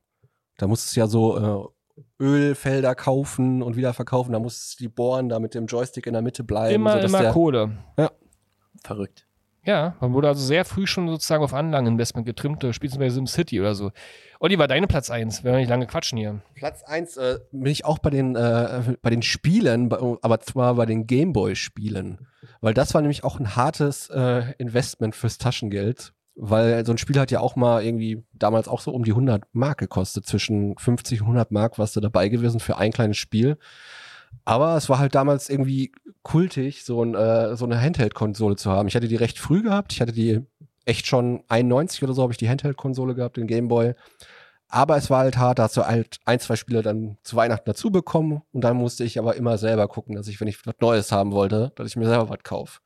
Da 0.59 0.67
musstest 0.67 0.97
du 0.97 1.01
ja 1.01 1.07
so 1.07 1.73
äh, 1.99 2.23
Ölfelder 2.23 2.95
kaufen 2.95 3.63
und 3.63 3.77
wieder 3.77 3.93
verkaufen. 3.93 4.33
Da 4.33 4.39
musstest 4.39 4.81
du 4.81 4.85
die 4.85 4.89
bohren, 4.89 5.29
da 5.29 5.39
mit 5.39 5.55
dem 5.55 5.67
Joystick 5.67 6.07
in 6.07 6.13
der 6.15 6.23
Mitte 6.23 6.45
bleiben. 6.45 6.75
Immer, 6.75 6.93
sodass 6.93 7.11
immer 7.11 7.23
der, 7.23 7.33
Kohle. 7.33 7.79
Verrückt. 8.83 9.27
Ja, 9.65 9.95
man 10.01 10.15
wurde 10.15 10.29
also 10.29 10.43
sehr 10.43 10.65
früh 10.65 10.87
schon 10.87 11.09
sozusagen 11.09 11.45
auf 11.45 11.53
Anlageninvestment 11.53 12.27
getrimmt. 12.27 12.63
Du 12.63 12.73
spielst 12.73 12.99
bei 12.99 13.11
SimCity 13.11 13.61
oder 13.61 13.75
so. 13.75 13.93
Oliver, 14.39 14.67
deine 14.67 14.87
Platz 14.87 15.11
1, 15.11 15.45
wenn 15.45 15.53
wir 15.53 15.59
nicht 15.59 15.69
lange 15.69 15.87
quatschen 15.87 16.17
hier. 16.17 16.41
Platz 16.55 16.83
1 16.83 17.19
äh, 17.19 17.39
bin 17.53 17.71
ich 17.71 17.85
auch 17.85 17.99
bei 17.99 18.09
den, 18.09 18.37
äh, 18.37 18.97
bei 19.03 19.11
den 19.11 19.21
Spielen, 19.21 19.93
aber 19.93 20.41
zwar 20.41 20.77
bei 20.77 20.87
den 20.87 21.07
Gameboy-Spielen. 21.07 22.27
Weil 22.63 22.73
das 22.73 22.95
war 22.95 23.03
nämlich 23.03 23.23
auch 23.23 23.39
ein 23.39 23.55
hartes 23.55 24.09
äh, 24.09 24.55
Investment 24.57 25.15
fürs 25.15 25.37
Taschengeld. 25.37 26.15
Weil 26.37 26.87
so 26.87 26.93
ein 26.93 26.99
Spiel 26.99 27.21
hat 27.21 27.31
ja 27.31 27.41
auch 27.41 27.55
mal 27.55 27.85
irgendwie 27.85 28.25
damals 28.33 28.67
auch 28.67 28.81
so 28.81 28.93
um 28.93 29.05
die 29.05 29.11
100 29.11 29.43
Mark 29.53 29.77
gekostet. 29.77 30.25
Zwischen 30.25 30.75
50 30.79 31.21
und 31.21 31.27
100 31.27 31.51
Mark 31.51 31.79
warst 31.79 31.97
du 31.97 32.01
dabei 32.01 32.31
gewesen 32.31 32.61
für 32.61 32.79
ein 32.79 32.93
kleines 32.93 33.19
Spiel. 33.19 33.59
Aber 34.45 34.77
es 34.77 34.89
war 34.89 34.99
halt 34.99 35.15
damals 35.15 35.51
irgendwie 35.51 35.93
kultig, 36.23 36.85
so, 36.85 37.03
ein, 37.03 37.15
äh, 37.15 37.57
so 37.57 37.65
eine 37.65 37.81
Handheld-Konsole 37.81 38.57
zu 38.57 38.71
haben. 38.71 38.89
Ich 38.89 38.95
hatte 38.97 39.09
die 39.09 39.17
recht 39.17 39.39
früh 39.39 39.63
gehabt. 39.63 39.93
Ich 39.93 40.01
hatte 40.01 40.13
die 40.13 40.41
echt 40.85 41.07
schon 41.07 41.43
91 41.49 42.03
oder 42.03 42.13
so 42.15 42.23
habe 42.23 42.33
ich 42.33 42.39
die 42.39 42.49
Handheld-Konsole 42.49 43.15
gehabt, 43.15 43.37
den 43.37 43.47
Gameboy. 43.47 43.95
Aber 44.69 44.97
es 44.97 45.11
war 45.11 45.21
halt 45.21 45.37
hart, 45.37 45.59
da 45.59 45.65
hast 45.65 45.77
du 45.77 45.85
halt 45.85 46.19
ein, 46.27 46.39
zwei 46.39 46.55
Spiele 46.57 46.83
dann 46.83 47.17
zu 47.25 47.35
Weihnachten 47.37 47.65
dazu 47.67 47.91
bekommen 47.91 48.43
und 48.53 48.63
dann 48.63 48.77
musste 48.77 49.03
ich 49.03 49.19
aber 49.19 49.35
immer 49.35 49.59
selber 49.59 49.89
gucken, 49.89 50.15
dass 50.15 50.29
ich, 50.29 50.41
wenn 50.41 50.47
ich 50.47 50.65
was 50.65 50.75
Neues 50.81 51.11
haben 51.11 51.33
wollte, 51.33 51.73
dass 51.75 51.89
ich 51.89 51.97
mir 51.97 52.07
selber 52.07 52.29
was 52.29 52.39
kaufe. 52.45 52.79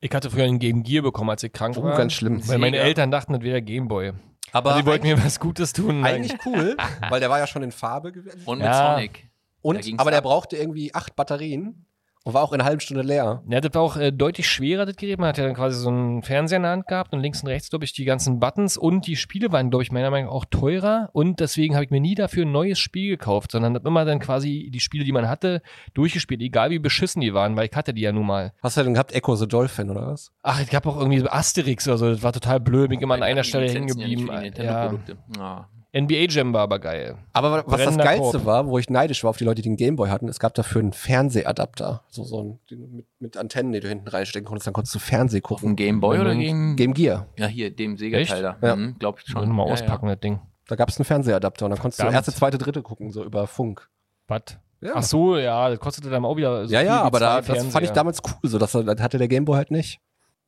Ich 0.00 0.12
hatte 0.14 0.30
früher 0.30 0.44
einen 0.44 0.60
Game 0.60 0.82
Gear 0.84 1.02
bekommen, 1.02 1.30
als 1.30 1.42
ich 1.42 1.52
krank 1.52 1.76
Oh, 1.78 1.82
war. 1.82 1.96
ganz 1.96 2.12
schlimm. 2.12 2.46
Weil 2.48 2.58
meine. 2.58 2.78
Eltern 2.78 3.10
dachten, 3.10 3.32
das 3.32 3.42
wäre 3.42 3.60
Gameboy. 3.60 4.12
Aber 4.52 4.70
Also 4.70 4.82
die 4.82 4.86
wollten 4.86 5.06
mir 5.06 5.22
was 5.22 5.40
Gutes 5.40 5.72
tun. 5.72 6.04
eigentlich 6.04 6.34
cool, 6.46 6.76
weil 7.10 7.20
der 7.20 7.28
war 7.28 7.38
ja 7.38 7.46
schon 7.46 7.62
in 7.62 7.72
Farbe 7.72 8.12
gewesen. 8.12 8.40
Und 8.44 8.58
mit 8.58 8.66
Ja. 8.66 8.94
Sonic. 8.94 9.28
Und, 9.62 9.84
aber 9.98 10.10
der 10.10 10.18
ab. 10.20 10.24
brauchte 10.24 10.56
irgendwie 10.56 10.94
acht 10.94 11.16
Batterien 11.16 11.84
und 12.24 12.34
war 12.34 12.42
auch 12.42 12.52
in 12.52 12.60
einer 12.60 12.68
halben 12.68 12.80
Stunde 12.80 13.02
leer. 13.02 13.42
Ja, 13.48 13.60
das 13.60 13.74
war 13.74 13.82
auch 13.82 13.96
äh, 13.96 14.12
deutlich 14.12 14.48
schwerer, 14.48 14.84
das 14.84 14.96
Gerät. 14.96 15.18
Man 15.18 15.28
hat 15.28 15.38
ja 15.38 15.44
dann 15.44 15.54
quasi 15.54 15.78
so 15.78 15.88
einen 15.88 16.22
Fernseher 16.22 16.58
in 16.58 16.62
der 16.64 16.72
Hand 16.72 16.86
gehabt 16.86 17.12
und 17.12 17.20
links 17.20 17.42
und 17.42 17.48
rechts, 17.48 17.70
glaube 17.70 17.84
ich, 17.84 17.92
die 17.92 18.04
ganzen 18.04 18.40
Buttons 18.40 18.76
und 18.76 19.06
die 19.06 19.16
Spiele 19.16 19.52
waren, 19.52 19.70
glaube 19.70 19.82
ich, 19.82 19.92
meiner 19.92 20.10
Meinung 20.10 20.28
nach 20.28 20.34
auch 20.34 20.44
teurer 20.44 21.08
und 21.12 21.40
deswegen 21.40 21.74
habe 21.74 21.84
ich 21.84 21.90
mir 21.90 22.00
nie 22.00 22.14
dafür 22.14 22.44
ein 22.44 22.52
neues 22.52 22.78
Spiel 22.78 23.10
gekauft, 23.10 23.52
sondern 23.52 23.74
habe 23.74 23.88
immer 23.88 24.04
dann 24.04 24.18
quasi 24.18 24.70
die 24.72 24.80
Spiele, 24.80 25.04
die 25.04 25.12
man 25.12 25.28
hatte, 25.28 25.62
durchgespielt, 25.94 26.42
egal 26.42 26.70
wie 26.70 26.78
beschissen 26.78 27.20
die 27.20 27.32
waren, 27.32 27.56
weil 27.56 27.68
ich 27.70 27.76
hatte 27.76 27.94
die 27.94 28.02
ja 28.02 28.12
nun 28.12 28.26
mal. 28.26 28.52
Hast 28.62 28.76
du 28.76 28.82
denn 28.82 28.94
gehabt 28.94 29.12
Echo 29.12 29.34
the 29.36 29.48
Dolphin 29.48 29.90
oder 29.90 30.08
was? 30.08 30.32
Ach, 30.42 30.60
ich 30.60 30.74
habe 30.74 30.88
auch 30.88 30.98
irgendwie 30.98 31.20
so 31.20 31.28
Asterix 31.28 31.88
oder 31.88 31.98
so, 31.98 32.10
das 32.10 32.22
war 32.22 32.32
total 32.32 32.60
blöd, 32.60 32.90
bin 32.90 33.00
immer 33.00 33.14
an 33.14 33.22
einer 33.22 33.44
Stelle 33.44 33.70
hängen 33.70 33.88
ja 33.88 33.94
geblieben. 33.94 34.28
Ja, 34.30 34.40
Nintendo-Produkte. 34.40 35.16
Ah. 35.38 35.66
NBA 35.92 36.26
Jam 36.28 36.52
war 36.52 36.62
aber 36.62 36.78
geil. 36.78 37.18
Aber 37.32 37.50
was 37.50 37.64
das 37.64 37.74
Brennender 37.76 38.04
Geilste 38.04 38.38
Korb. 38.38 38.44
war, 38.44 38.66
wo 38.68 38.78
ich 38.78 38.88
neidisch 38.90 39.24
war 39.24 39.30
auf 39.30 39.38
die 39.38 39.44
Leute, 39.44 39.60
die 39.62 39.68
einen 39.68 39.76
Gameboy 39.76 40.08
hatten, 40.08 40.28
es 40.28 40.38
gab 40.38 40.54
dafür 40.54 40.80
einen 40.80 40.92
Fernsehabapter. 40.92 42.04
So, 42.08 42.22
so 42.22 42.42
ein, 42.42 42.60
den 42.70 42.94
mit, 42.94 43.06
mit 43.18 43.36
Antennen, 43.36 43.72
die 43.72 43.80
du 43.80 43.88
hinten 43.88 44.06
reinstecken 44.06 44.46
konntest, 44.46 44.68
dann 44.68 44.74
konntest 44.74 44.94
du 44.94 45.00
Fernseh 45.00 45.38
Auf 45.38 45.42
dem 45.42 45.56
gucken. 45.56 45.76
Game 45.76 46.00
Boy 46.00 46.20
oder 46.20 46.34
Game? 46.34 46.76
Game 46.76 46.94
Gear. 46.94 47.26
Ja, 47.36 47.46
hier, 47.46 47.74
dem 47.74 47.96
Sega-Teil 47.96 48.42
da. 48.42 48.56
Ja. 48.62 48.76
Mhm, 48.76 48.96
Glaub 48.98 49.18
ich 49.18 49.26
Schon 49.26 49.50
mal 49.50 49.66
ja, 49.66 49.72
auspacken, 49.72 50.06
das 50.06 50.20
Ding. 50.20 50.38
Da 50.68 50.76
gab 50.76 50.88
es 50.88 50.98
einen 50.98 51.04
Fernsehabapter 51.04 51.64
und 51.64 51.70
dann 51.70 51.80
konntest 51.80 51.96
Verdammt. 51.96 52.14
du 52.14 52.18
erste, 52.18 52.32
zweite, 52.32 52.58
dritte 52.58 52.82
gucken, 52.82 53.10
so 53.10 53.24
über 53.24 53.48
Funk. 53.48 53.88
Was? 54.28 54.42
Ja. 54.80 54.92
Ach 54.94 55.02
so, 55.02 55.36
ja, 55.36 55.68
das 55.68 55.80
kostete 55.80 56.08
dann 56.08 56.24
auch 56.24 56.36
wieder 56.36 56.66
so 56.66 56.72
ja, 56.72 56.80
viel 56.80 56.86
ja, 56.86 57.02
aber 57.02 57.18
da, 57.18 57.40
das 57.40 57.66
fand 57.66 57.84
ich 57.84 57.90
damals 57.90 58.22
cool, 58.24 58.48
so 58.48 58.58
das, 58.58 58.72
das 58.72 59.00
hatte 59.00 59.18
der 59.18 59.28
Gameboy 59.28 59.56
halt 59.56 59.70
nicht. 59.70 59.94
Ja. 59.94 60.00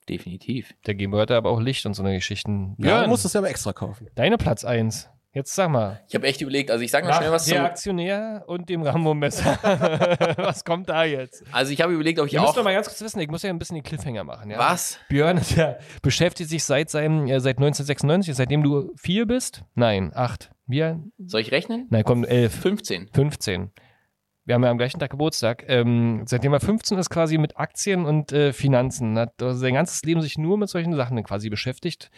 Definitiv. 0.08 0.74
Der 0.86 0.94
Gameboy 0.94 1.20
hatte 1.20 1.36
aber 1.36 1.50
auch 1.50 1.60
Licht 1.60 1.86
und 1.86 1.94
so 1.94 2.02
eine 2.02 2.14
Geschichten. 2.14 2.74
Ja, 2.78 2.86
Björn, 2.86 3.02
du 3.04 3.08
musst 3.10 3.24
es 3.24 3.32
ja 3.34 3.40
aber 3.40 3.50
extra 3.50 3.72
kaufen. 3.72 4.08
deine 4.14 4.36
Platz 4.36 4.64
1. 4.64 5.08
Jetzt 5.34 5.54
sag 5.54 5.70
mal. 5.70 6.02
Ich 6.08 6.14
habe 6.14 6.26
echt 6.26 6.42
überlegt, 6.42 6.70
also 6.70 6.84
ich 6.84 6.90
sag 6.90 7.04
mal 7.04 7.14
schnell 7.14 7.32
was 7.32 7.46
der 7.46 7.56
zum. 7.56 7.64
Aktionär 7.64 8.44
und 8.46 8.68
dem 8.68 8.82
Rambo-Messer. 8.82 9.58
was 10.36 10.62
kommt 10.62 10.90
da 10.90 11.04
jetzt? 11.04 11.42
Also 11.52 11.72
ich 11.72 11.80
habe 11.80 11.94
überlegt, 11.94 12.20
ob 12.20 12.26
ich 12.26 12.34
Ihr 12.34 12.40
müsst 12.40 12.52
auch. 12.52 12.56
noch 12.56 12.64
mal 12.64 12.74
ganz 12.74 12.86
kurz 12.86 13.00
wissen, 13.00 13.18
ich 13.18 13.30
muss 13.30 13.42
ja 13.42 13.48
ein 13.48 13.58
bisschen 13.58 13.76
den 13.76 13.82
Cliffhanger 13.82 14.24
machen. 14.24 14.50
Ja? 14.50 14.58
Was? 14.58 14.98
Björn 15.08 15.38
ist 15.38 15.56
ja, 15.56 15.76
beschäftigt 16.02 16.50
sich 16.50 16.64
seit 16.64 16.90
seinem, 16.90 17.28
äh, 17.28 17.40
seit 17.40 17.56
1996, 17.56 18.34
seitdem 18.34 18.62
du 18.62 18.92
vier 18.96 19.26
bist? 19.26 19.62
Nein, 19.74 20.12
acht. 20.14 20.50
Wir? 20.66 21.02
Soll 21.24 21.40
ich 21.40 21.50
rechnen? 21.50 21.86
Nein, 21.88 22.04
komm, 22.04 22.24
elf. 22.24 22.54
15. 22.60 23.08
15. 23.14 23.70
Wir 24.44 24.56
haben 24.56 24.64
ja 24.64 24.70
am 24.70 24.78
gleichen 24.78 24.98
Tag 24.98 25.10
Geburtstag. 25.10 25.64
Ähm, 25.68 26.22
seitdem 26.26 26.52
er 26.52 26.58
15 26.58 26.98
ist, 26.98 27.10
quasi 27.10 27.38
mit 27.38 27.56
Aktien 27.58 28.04
und 28.04 28.32
äh, 28.32 28.52
Finanzen. 28.52 29.16
Hat 29.16 29.40
also 29.40 29.56
sein 29.58 29.74
ganzes 29.74 30.02
Leben 30.02 30.20
sich 30.20 30.36
nur 30.36 30.58
mit 30.58 30.68
solchen 30.68 30.94
Sachen 30.96 31.22
quasi 31.22 31.48
beschäftigt. 31.48 32.10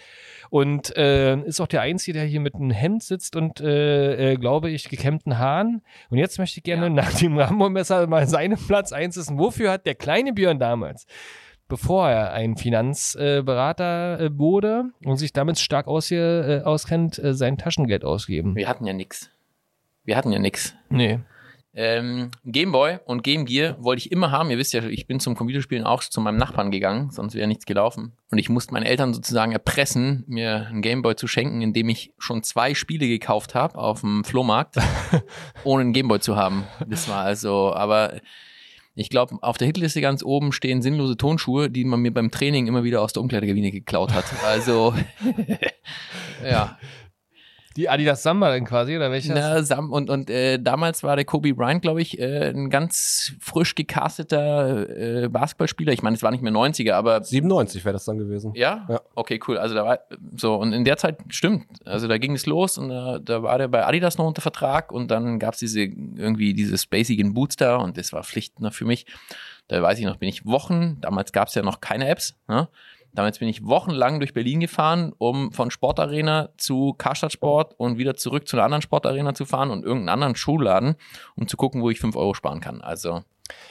Und 0.48 0.96
äh, 0.96 1.36
ist 1.42 1.60
auch 1.60 1.66
der 1.66 1.82
Einzige, 1.82 2.18
der 2.18 2.26
hier 2.26 2.40
mit 2.40 2.54
einem 2.54 2.70
Hemd 2.70 3.02
sitzt 3.02 3.36
und, 3.36 3.60
äh, 3.60 4.32
äh, 4.32 4.36
glaube 4.36 4.70
ich, 4.70 4.88
gekämmten 4.88 5.38
Haaren. 5.38 5.82
Und 6.08 6.16
jetzt 6.16 6.38
möchte 6.38 6.58
ich 6.60 6.64
gerne 6.64 6.86
Ja. 6.86 6.88
nach 6.90 7.12
dem 7.12 7.36
Rambo-Messer 7.38 8.06
mal 8.06 8.26
seinen 8.26 8.56
Platz 8.56 8.92
eins 8.92 9.16
wissen. 9.18 9.38
Wofür 9.38 9.70
hat 9.72 9.84
der 9.84 9.94
kleine 9.94 10.32
Björn 10.32 10.58
damals, 10.58 11.06
bevor 11.68 12.08
er 12.08 12.32
ein 12.32 12.56
Finanzberater 12.56 14.20
äh, 14.20 14.38
wurde 14.38 14.84
und 15.04 15.16
sich 15.18 15.34
damit 15.34 15.58
stark 15.58 15.86
aus, 15.88 16.10
äh, 16.10 16.62
auskennt, 16.64 17.20
sein 17.22 17.58
Taschengeld 17.58 18.02
ausgegeben? 18.04 18.56
Wir 18.56 18.66
hatten 18.68 18.86
ja 18.86 18.94
nix. 18.94 19.30
Wir 20.04 20.16
hatten 20.16 20.32
ja 20.32 20.38
nix. 20.38 20.74
Nee. 20.88 21.20
Ähm, 21.76 22.30
Gameboy 22.44 22.98
und 23.04 23.24
Game 23.24 23.46
Gear 23.46 23.76
wollte 23.82 24.00
ich 24.00 24.12
immer 24.12 24.30
haben. 24.30 24.50
Ihr 24.50 24.58
wisst 24.58 24.72
ja, 24.72 24.84
ich 24.84 25.08
bin 25.08 25.18
zum 25.18 25.34
Computerspielen 25.34 25.84
auch 25.84 26.04
zu 26.04 26.20
meinem 26.20 26.36
Nachbarn 26.36 26.70
gegangen, 26.70 27.10
sonst 27.10 27.34
wäre 27.34 27.48
nichts 27.48 27.66
gelaufen. 27.66 28.12
Und 28.30 28.38
ich 28.38 28.48
musste 28.48 28.72
meine 28.72 28.86
Eltern 28.86 29.12
sozusagen 29.12 29.50
erpressen, 29.50 30.22
mir 30.28 30.66
einen 30.68 30.82
Gameboy 30.82 31.16
zu 31.16 31.26
schenken, 31.26 31.62
indem 31.62 31.88
ich 31.88 32.12
schon 32.18 32.44
zwei 32.44 32.74
Spiele 32.74 33.08
gekauft 33.08 33.56
habe 33.56 33.76
auf 33.76 34.02
dem 34.02 34.22
Flohmarkt, 34.22 34.76
ohne 35.64 35.82
einen 35.82 35.92
Gameboy 35.92 36.20
zu 36.20 36.36
haben. 36.36 36.64
Das 36.86 37.08
war 37.08 37.24
also, 37.24 37.74
aber 37.74 38.20
ich 38.94 39.10
glaube, 39.10 39.36
auf 39.42 39.58
der 39.58 39.66
Hitliste 39.66 40.00
ganz 40.00 40.22
oben 40.22 40.52
stehen 40.52 40.80
sinnlose 40.80 41.16
Tonschuhe, 41.16 41.68
die 41.68 41.84
man 41.84 42.00
mir 42.00 42.14
beim 42.14 42.30
Training 42.30 42.68
immer 42.68 42.84
wieder 42.84 43.02
aus 43.02 43.12
der 43.12 43.22
Umkleidekabine 43.22 43.72
geklaut 43.72 44.12
hat. 44.12 44.24
Also, 44.44 44.94
ja. 46.44 46.78
Die 47.76 47.88
Adidas 47.88 48.22
Samba 48.22 48.50
dann 48.50 48.64
quasi, 48.64 48.96
oder 48.96 49.10
welche? 49.10 49.32
Na, 49.32 49.62
Sam 49.62 49.92
und, 49.92 50.08
und 50.08 50.30
äh, 50.30 50.58
damals 50.58 51.02
war 51.02 51.16
der 51.16 51.24
Kobe 51.24 51.54
Bryant, 51.54 51.82
glaube 51.82 52.02
ich, 52.02 52.18
äh, 52.20 52.50
ein 52.50 52.70
ganz 52.70 53.32
frisch 53.40 53.74
gecasteter 53.74 55.24
äh, 55.24 55.28
Basketballspieler. 55.28 55.92
Ich 55.92 56.02
meine, 56.02 56.16
es 56.16 56.22
war 56.22 56.30
nicht 56.30 56.42
mehr 56.42 56.52
90er, 56.52 56.92
aber 56.92 57.22
97 57.22 57.84
wäre 57.84 57.94
das 57.94 58.04
dann 58.04 58.18
gewesen. 58.18 58.52
ja? 58.54 58.86
Ja. 58.88 59.00
Okay, 59.14 59.40
cool. 59.48 59.58
Also 59.58 59.74
da 59.74 59.84
war 59.84 59.98
so, 60.36 60.54
und 60.54 60.72
in 60.72 60.84
der 60.84 60.96
Zeit 60.98 61.18
stimmt. 61.28 61.66
Also 61.84 62.06
da 62.06 62.18
ging 62.18 62.34
es 62.34 62.46
los 62.46 62.78
und 62.78 62.90
äh, 62.90 63.20
da 63.20 63.42
war 63.42 63.58
der 63.58 63.68
bei 63.68 63.84
Adidas 63.84 64.18
noch 64.18 64.26
unter 64.26 64.42
Vertrag 64.42 64.92
und 64.92 65.10
dann 65.10 65.38
gab 65.38 65.54
es 65.54 65.60
diese 65.60 65.80
irgendwie 65.80 66.54
diese 66.54 66.78
spacigen 66.78 67.34
Boots 67.34 67.56
da 67.56 67.76
und 67.76 67.98
das 67.98 68.12
war 68.12 68.22
Pflicht 68.22 68.60
ne, 68.60 68.70
für 68.70 68.84
mich. 68.84 69.06
Da 69.68 69.82
weiß 69.82 69.98
ich 69.98 70.04
noch, 70.04 70.16
bin 70.16 70.28
ich 70.28 70.44
Wochen, 70.44 70.98
damals 71.00 71.32
gab 71.32 71.48
es 71.48 71.54
ja 71.54 71.62
noch 71.62 71.80
keine 71.80 72.06
Apps, 72.08 72.36
ne? 72.48 72.68
Damals 73.14 73.38
bin 73.38 73.48
ich 73.48 73.64
wochenlang 73.64 74.18
durch 74.18 74.34
Berlin 74.34 74.60
gefahren, 74.60 75.12
um 75.18 75.52
von 75.52 75.70
Sportarena 75.70 76.50
zu 76.56 76.94
Karstadt 76.94 77.32
Sport 77.32 77.74
und 77.78 77.96
wieder 77.96 78.16
zurück 78.16 78.48
zu 78.48 78.56
einer 78.56 78.64
anderen 78.64 78.82
Sportarena 78.82 79.34
zu 79.34 79.44
fahren 79.44 79.70
und 79.70 79.84
irgendeinen 79.84 80.08
anderen 80.08 80.36
Schuhladen, 80.36 80.96
um 81.36 81.46
zu 81.46 81.56
gucken, 81.56 81.82
wo 81.82 81.90
ich 81.90 82.00
5 82.00 82.16
Euro 82.16 82.34
sparen 82.34 82.60
kann. 82.60 82.80
Also 82.80 83.22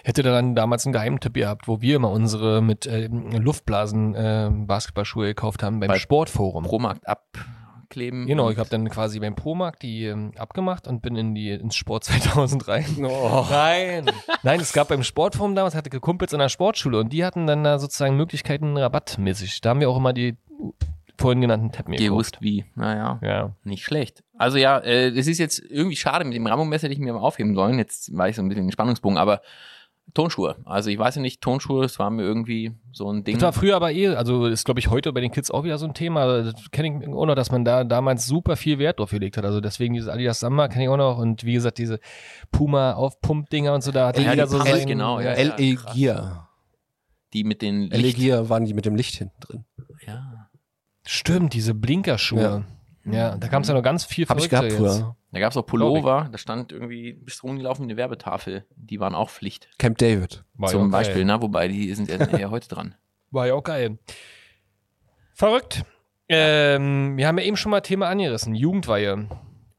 Hätte 0.04 0.22
dann 0.22 0.56
damals 0.56 0.86
einen 0.86 0.94
Geheimtipp 0.94 1.34
gehabt, 1.34 1.68
wo 1.68 1.82
wir 1.82 1.96
immer 1.96 2.12
unsere 2.12 2.62
mit 2.62 2.86
äh, 2.86 3.08
Luftblasen 3.08 4.14
äh, 4.14 4.50
Basketballschuhe 4.52 5.28
gekauft 5.28 5.64
haben 5.64 5.80
beim 5.80 5.88
Bei 5.88 5.98
Sportforum. 6.00 6.64
Promarkt 6.64 7.08
abkleben. 7.94 8.26
Genau, 8.26 8.50
ich 8.50 8.58
habe 8.58 8.70
dann 8.70 8.90
quasi 8.90 9.20
beim 9.20 9.36
Promarkt 9.36 9.84
die 9.84 10.06
ähm, 10.06 10.32
abgemacht 10.38 10.88
und 10.88 11.02
bin 11.02 11.16
in 11.16 11.36
die 11.36 11.52
ins 11.52 11.76
Sport 11.76 12.04
2000 12.06 12.68
rein. 12.68 12.86
Oh. 13.04 13.46
Nein. 13.50 14.10
Nein, 14.42 14.60
es 14.60 14.74
gab 14.74 14.90
beim 14.90 15.04
Sportforum 15.04 15.56
damals, 15.56 15.76
hatte 15.76 15.90
Kumpels 16.00 16.34
an 16.34 16.40
der 16.40 16.50
Sportschule 16.50 17.00
und 17.00 17.14
die 17.14 17.24
hatten 17.24 17.48
dann 17.48 17.64
da 17.64 17.80
sozusagen 17.80 18.18
Möglichkeiten 18.18 18.76
rabattmäßig. 18.78 19.62
Da 19.62 19.70
haben 19.70 19.80
wir 19.80 19.90
auch 19.90 19.98
immer 19.98 20.14
die 20.14 20.36
vorhin 21.18 21.42
genannten 21.42 21.72
Teppen 21.72 21.96
gewusst 21.96 22.38
wie. 22.42 22.66
Naja. 22.76 23.20
Ja. 23.22 23.56
Nicht 23.64 23.84
schlecht. 23.84 24.24
Also 24.38 24.58
ja, 24.58 24.80
äh, 24.80 25.10
es 25.10 25.28
ist 25.28 25.38
jetzt 25.38 25.60
irgendwie 25.60 25.96
schade 25.96 26.26
mit 26.26 26.34
dem 26.34 26.48
Rambo-Messer, 26.48 26.86
hätte 26.86 26.94
ich 26.94 27.00
mir 27.00 27.14
mal 27.14 27.20
aufheben 27.20 27.54
sollen. 27.56 27.78
Jetzt 27.78 28.16
war 28.18 28.28
ich 28.28 28.36
so 28.36 28.42
ein 28.42 28.50
bisschen 28.50 28.66
den 28.66 28.72
Spannungsbogen, 28.72 29.18
aber 29.18 29.42
Tonschuhe. 30.14 30.58
Also 30.66 30.90
ich 30.92 31.00
weiß 31.00 31.16
ja 31.16 31.22
nicht, 31.22 31.42
Tonschuhe, 31.42 31.82
das 31.82 31.98
war 31.98 32.12
mir 32.12 32.22
irgendwie 32.22 32.72
so 32.92 33.12
ein 33.12 33.24
Ding. 33.24 33.36
Das 33.36 33.44
war 33.44 33.54
früher 33.54 33.76
aber 33.76 33.92
eh, 33.92 34.10
also 34.10 34.46
ist 34.46 34.64
glaube 34.64 34.80
ich 34.80 34.90
heute 34.90 35.12
bei 35.12 35.22
den 35.22 35.32
Kids 35.32 35.50
auch 35.50 35.64
wieder 35.64 35.78
so 35.80 35.88
ein 35.88 35.94
Thema. 35.96 36.44
Das 36.44 36.70
kenne 36.72 37.02
ich 37.04 37.08
auch 37.08 37.26
noch, 37.26 37.34
dass 37.36 37.52
man 37.52 37.66
da 37.66 37.84
damals 37.84 38.28
super 38.28 38.56
viel 38.56 38.78
Wert 38.78 39.00
drauf 39.00 39.10
gelegt 39.10 39.38
hat. 39.38 39.46
Also 39.46 39.60
deswegen 39.60 39.96
dieses 39.96 40.10
Adidas 40.10 40.40
Samba 40.40 40.68
kenne 40.68 40.84
ich 40.84 40.90
auch 40.90 40.98
noch 40.98 41.18
und 41.18 41.44
wie 41.46 41.54
gesagt 41.54 41.80
diese 41.80 42.00
Puma 42.52 42.94
Aufpump-Dinger 42.94 43.74
und 43.74 43.82
so, 43.82 43.92
da 43.92 44.08
hatte 44.08 44.22
Ja, 44.22 44.32
jeder 44.32 44.44
die 44.46 44.52
so 44.52 44.58
Pumps, 44.60 44.72
sein, 44.72 44.88
genau, 44.88 45.20
ja, 45.20 45.34
LE 45.34 45.56
ja. 45.60 45.94
Gear. 45.94 46.50
Die 47.34 47.44
mit 47.44 47.64
den 47.64 47.90
LE. 47.90 48.14
Gear 48.14 48.50
waren 48.50 48.66
die 48.66 48.76
mit 48.76 48.86
dem 48.86 48.96
Licht 48.96 49.16
hinten 49.16 49.40
drin. 49.40 49.66
Ja. 50.06 50.50
Stimmt, 51.06 51.54
diese 51.54 51.74
Blinkerschuhe. 51.74 52.66
Ja, 53.06 53.36
da 53.36 53.48
kam 53.48 53.64
es 53.64 53.68
ja 53.68 53.74
noch 53.74 53.82
ganz 53.84 54.06
viel 54.06 54.28
Hab 54.28 54.38
ich 54.38 54.50
gehabt 54.50 54.68
jetzt. 54.70 54.78
früher. 54.78 55.16
Da 55.34 55.40
gab 55.40 55.52
es 55.52 55.58
auch 55.58 55.66
Pullover, 55.66 56.30
da 56.32 56.38
stand 56.38 56.72
irgendwie, 56.72 57.14
bist 57.14 57.42
rumgelaufen, 57.44 57.86
eine 57.86 57.98
Werbetafel. 57.98 58.66
Die 58.76 59.00
waren 59.00 59.16
auch 59.16 59.32
Pflicht. 59.32 59.68
Camp 59.80 59.98
David. 59.98 60.44
War 60.54 60.70
ja 60.70 60.74
zum 60.74 60.92
geil. 60.92 60.92
Beispiel, 60.92 61.26
ne? 61.26 61.42
Wobei 61.42 61.68
die 61.68 61.92
sind 61.96 62.08
ja 62.08 62.18
eher 62.18 62.52
heute 62.52 62.70
dran. 62.70 62.94
War 63.32 63.48
ja 63.48 63.56
auch 63.56 63.64
geil. 63.64 63.98
Verrückt. 65.34 65.86
Ähm, 66.30 67.18
wir 67.18 67.28
haben 67.28 67.40
ja 67.40 67.46
eben 67.46 67.58
schon 67.58 67.72
mal 67.72 67.82
Thema 67.82 68.10
angerissen, 68.10 68.54
Jugendweihe. 68.54 69.28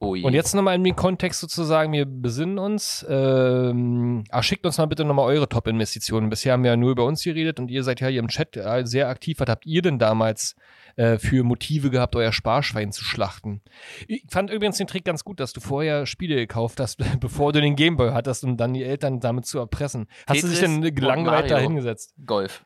Oh 0.01 0.17
je. 0.17 0.25
Und 0.25 0.35
jetzt 0.35 0.57
nochmal 0.57 0.75
in 0.75 0.83
den 0.83 0.97
Kontext 0.97 1.41
sozusagen, 1.41 1.93
wir 1.93 2.05
besinnen 2.05 2.59
uns. 2.59 3.07
Ähm, 3.09 4.25
ach, 4.31 4.43
schickt 4.43 4.67
uns 4.67 4.79
mal 4.79 4.87
bitte 4.87 5.05
nochmal 5.05 5.27
eure 5.27 5.49
Top-Investitionen. 5.49 6.31
Bisher 6.31 6.53
haben 6.53 6.65
wir 6.65 6.73
ja 6.73 6.77
nur 6.77 6.91
über 6.91 7.05
uns 7.05 7.23
geredet 7.23 7.61
und 7.61 7.71
ihr 7.71 7.85
seid 7.85 8.01
ja 8.01 8.09
hier 8.09 8.19
im 8.19 8.29
Chat 8.29 8.59
sehr 8.83 9.09
aktiv. 9.09 9.39
Was 9.39 9.49
habt 9.49 9.67
ihr 9.67 9.83
denn 9.83 10.01
damals 10.01 10.57
äh, 10.57 10.84
für 11.19 11.43
Motive 11.43 11.91
gehabt, 11.91 12.17
euer 12.17 12.33
Sparschwein 12.33 12.93
zu 12.93 13.05
schlachten? 13.05 13.63
Ich 14.07 14.25
fand 14.29 14.51
übrigens 14.51 14.79
den 14.79 14.87
Trick 14.87 15.05
ganz 15.05 15.25
gut, 15.25 15.41
dass 15.41 15.53
du 15.53 15.61
vorher 15.61 16.07
Spiele 16.07 16.37
gekauft 16.37 16.81
hast, 16.81 16.99
bevor 17.21 17.53
du 17.53 17.61
den 17.61 17.77
Gameboy 17.77 18.13
hattest, 18.13 18.45
um 18.45 18.57
dann 18.57 18.75
die 18.75 18.85
Eltern 18.85 19.21
damit 19.21 19.47
zu 19.47 19.59
erpressen. 19.59 20.07
Hast 20.27 20.43
du 20.43 20.49
dich 20.49 20.59
Tetris 20.59 20.81
denn 20.81 20.95
gelangweilt 20.95 21.51
da 21.51 21.59
hingesetzt? 21.59 22.15
Golf. 22.25 22.65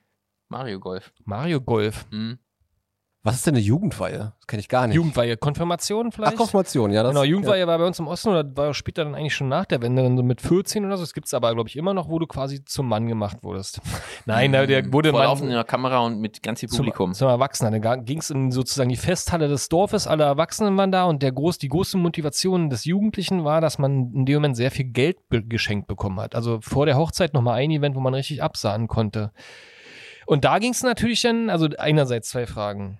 Mario 0.48 0.80
Golf. 0.80 1.12
Mario 1.24 1.60
Golf. 1.60 2.06
Hm. 2.10 2.38
Was 3.24 3.34
ist 3.34 3.46
denn 3.46 3.56
eine 3.56 3.64
Jugendweihe? 3.64 4.32
Das 4.38 4.46
kenne 4.46 4.60
ich 4.60 4.68
gar 4.68 4.86
nicht. 4.86 4.94
Jugendweihe, 4.94 5.36
Konfirmation 5.36 6.06
Ach, 6.08 6.14
vielleicht? 6.14 6.36
Konfirmation, 6.36 6.92
ja. 6.92 7.02
Das, 7.02 7.10
Genau, 7.10 7.24
Jugendweihe 7.24 7.66
war 7.66 7.76
bei 7.76 7.84
uns 7.84 7.98
im 7.98 8.06
Osten 8.06 8.28
oder 8.28 8.56
war 8.56 8.72
später 8.74 9.04
dann 9.04 9.16
eigentlich 9.16 9.34
schon 9.34 9.48
nach 9.48 9.66
der 9.66 9.82
Wende, 9.82 10.04
dann 10.04 10.16
so 10.16 10.22
mit 10.22 10.40
14 10.40 10.84
oder 10.84 10.96
so. 10.96 11.02
Das 11.02 11.12
gibt 11.12 11.26
es 11.26 11.34
aber, 11.34 11.52
glaube 11.52 11.68
ich, 11.68 11.76
immer 11.76 11.94
noch, 11.94 12.08
wo 12.08 12.20
du 12.20 12.28
quasi 12.28 12.64
zum 12.64 12.86
Mann 12.88 13.08
gemacht 13.08 13.38
wurdest. 13.42 13.80
Nein, 14.26 14.52
da 14.52 14.66
der 14.66 14.92
wurde 14.92 15.10
Vor 15.10 15.18
man 15.18 15.28
laufender 15.28 15.64
Kamera 15.64 15.98
und 15.98 16.20
mit 16.20 16.44
ganz 16.44 16.60
viel 16.60 16.68
zum, 16.68 16.78
Publikum. 16.78 17.12
zum 17.12 17.28
Erwachsenen. 17.28 17.82
Da 17.82 17.96
ging 17.96 18.18
es 18.18 18.30
in 18.30 18.52
sozusagen 18.52 18.88
die 18.88 18.96
Festhalle 18.96 19.48
des 19.48 19.68
Dorfes, 19.68 20.06
alle 20.06 20.22
Erwachsenen 20.22 20.76
waren 20.76 20.92
da 20.92 21.04
und 21.04 21.20
der 21.22 21.32
groß, 21.32 21.58
die 21.58 21.68
große 21.68 21.98
Motivation 21.98 22.70
des 22.70 22.84
Jugendlichen 22.84 23.44
war, 23.44 23.60
dass 23.60 23.78
man 23.78 24.12
in 24.14 24.26
dem 24.26 24.36
Moment 24.36 24.56
sehr 24.56 24.70
viel 24.70 24.86
Geld 24.86 25.18
geschenkt 25.28 25.88
bekommen 25.88 26.20
hat. 26.20 26.36
Also 26.36 26.60
vor 26.60 26.86
der 26.86 26.96
Hochzeit 26.96 27.34
nochmal 27.34 27.56
ein 27.56 27.72
Event, 27.72 27.96
wo 27.96 28.00
man 28.00 28.14
richtig 28.14 28.44
absahen 28.44 28.86
konnte. 28.86 29.32
Und 30.26 30.44
da 30.44 30.58
ging 30.58 30.72
es 30.72 30.82
natürlich 30.82 31.22
dann, 31.22 31.50
also 31.50 31.68
einerseits 31.78 32.28
zwei 32.28 32.46
Fragen. 32.46 32.98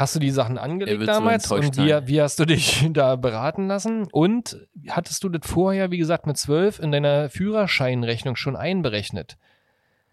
Hast 0.00 0.14
du 0.14 0.18
die 0.18 0.30
Sachen 0.30 0.56
angelegt 0.56 0.98
so 0.98 1.04
damals 1.04 1.44
enttäuscht 1.44 1.76
und 1.76 1.84
wie, 1.84 2.08
wie 2.08 2.22
hast 2.22 2.40
du 2.40 2.46
dich 2.46 2.88
da 2.94 3.16
beraten 3.16 3.66
lassen? 3.66 4.08
Und 4.10 4.66
hattest 4.88 5.22
du 5.22 5.28
das 5.28 5.46
vorher, 5.46 5.90
wie 5.90 5.98
gesagt, 5.98 6.26
mit 6.26 6.38
zwölf 6.38 6.78
in 6.78 6.90
deiner 6.90 7.28
Führerscheinrechnung 7.28 8.34
schon 8.34 8.56
einberechnet? 8.56 9.36